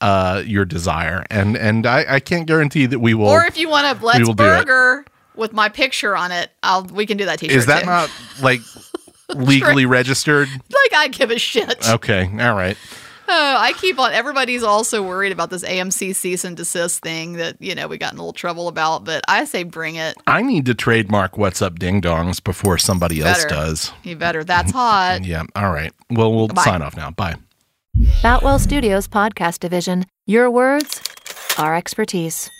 uh, 0.00 0.42
your 0.44 0.64
desire, 0.64 1.24
and 1.30 1.56
and 1.56 1.86
I, 1.86 2.16
I 2.16 2.20
can't 2.20 2.46
guarantee 2.46 2.86
that 2.86 2.98
we 2.98 3.14
will. 3.14 3.28
Or 3.28 3.44
if 3.44 3.58
you 3.58 3.68
want 3.68 3.86
a 3.86 4.04
Let's 4.04 4.26
will 4.26 4.34
do 4.34 4.44
it. 4.44 4.66
Burger 4.66 5.04
with 5.34 5.52
my 5.52 5.68
picture 5.68 6.16
on 6.16 6.32
it, 6.32 6.50
I'll 6.62 6.84
we 6.84 7.06
can 7.06 7.16
do 7.16 7.24
that 7.26 7.38
t-shirt. 7.38 7.56
is 7.56 7.66
that 7.66 7.80
too. 7.80 7.86
not 7.86 8.10
like 8.42 8.60
legally 9.34 9.86
registered? 9.86 10.48
like 10.48 10.92
I 10.94 11.08
give 11.08 11.30
a 11.30 11.38
shit? 11.38 11.88
Okay, 11.88 12.24
all 12.40 12.54
right. 12.54 12.76
Oh, 13.28 13.56
I 13.58 13.72
keep 13.72 13.98
on. 13.98 14.12
Everybody's 14.12 14.62
also 14.62 15.02
worried 15.02 15.32
about 15.32 15.50
this 15.50 15.64
AMC 15.64 16.14
cease 16.14 16.44
and 16.44 16.56
desist 16.56 17.02
thing 17.02 17.34
that 17.34 17.56
you 17.60 17.74
know 17.74 17.88
we 17.88 17.98
got 17.98 18.12
in 18.12 18.18
a 18.18 18.22
little 18.22 18.32
trouble 18.32 18.68
about. 18.68 19.04
But 19.04 19.24
I 19.28 19.44
say 19.46 19.64
bring 19.64 19.96
it. 19.96 20.16
I 20.26 20.42
need 20.42 20.66
to 20.66 20.74
trademark 20.74 21.36
What's 21.36 21.60
Up 21.60 21.78
Ding 21.78 22.00
Dongs 22.00 22.42
before 22.42 22.78
somebody 22.78 23.22
else 23.22 23.44
does. 23.46 23.92
You 24.04 24.14
better. 24.14 24.44
That's 24.44 24.70
hot. 24.70 25.24
Yeah, 25.24 25.44
all 25.56 25.72
right. 25.72 25.92
Well, 26.10 26.32
we'll 26.32 26.48
Bye. 26.48 26.64
sign 26.64 26.82
off 26.82 26.96
now. 26.96 27.10
Bye. 27.10 27.36
Boutwell 28.22 28.58
Studios 28.58 29.08
Podcast 29.08 29.60
Division. 29.60 30.04
Your 30.26 30.50
words, 30.50 31.00
our 31.58 31.76
expertise. 31.76 32.50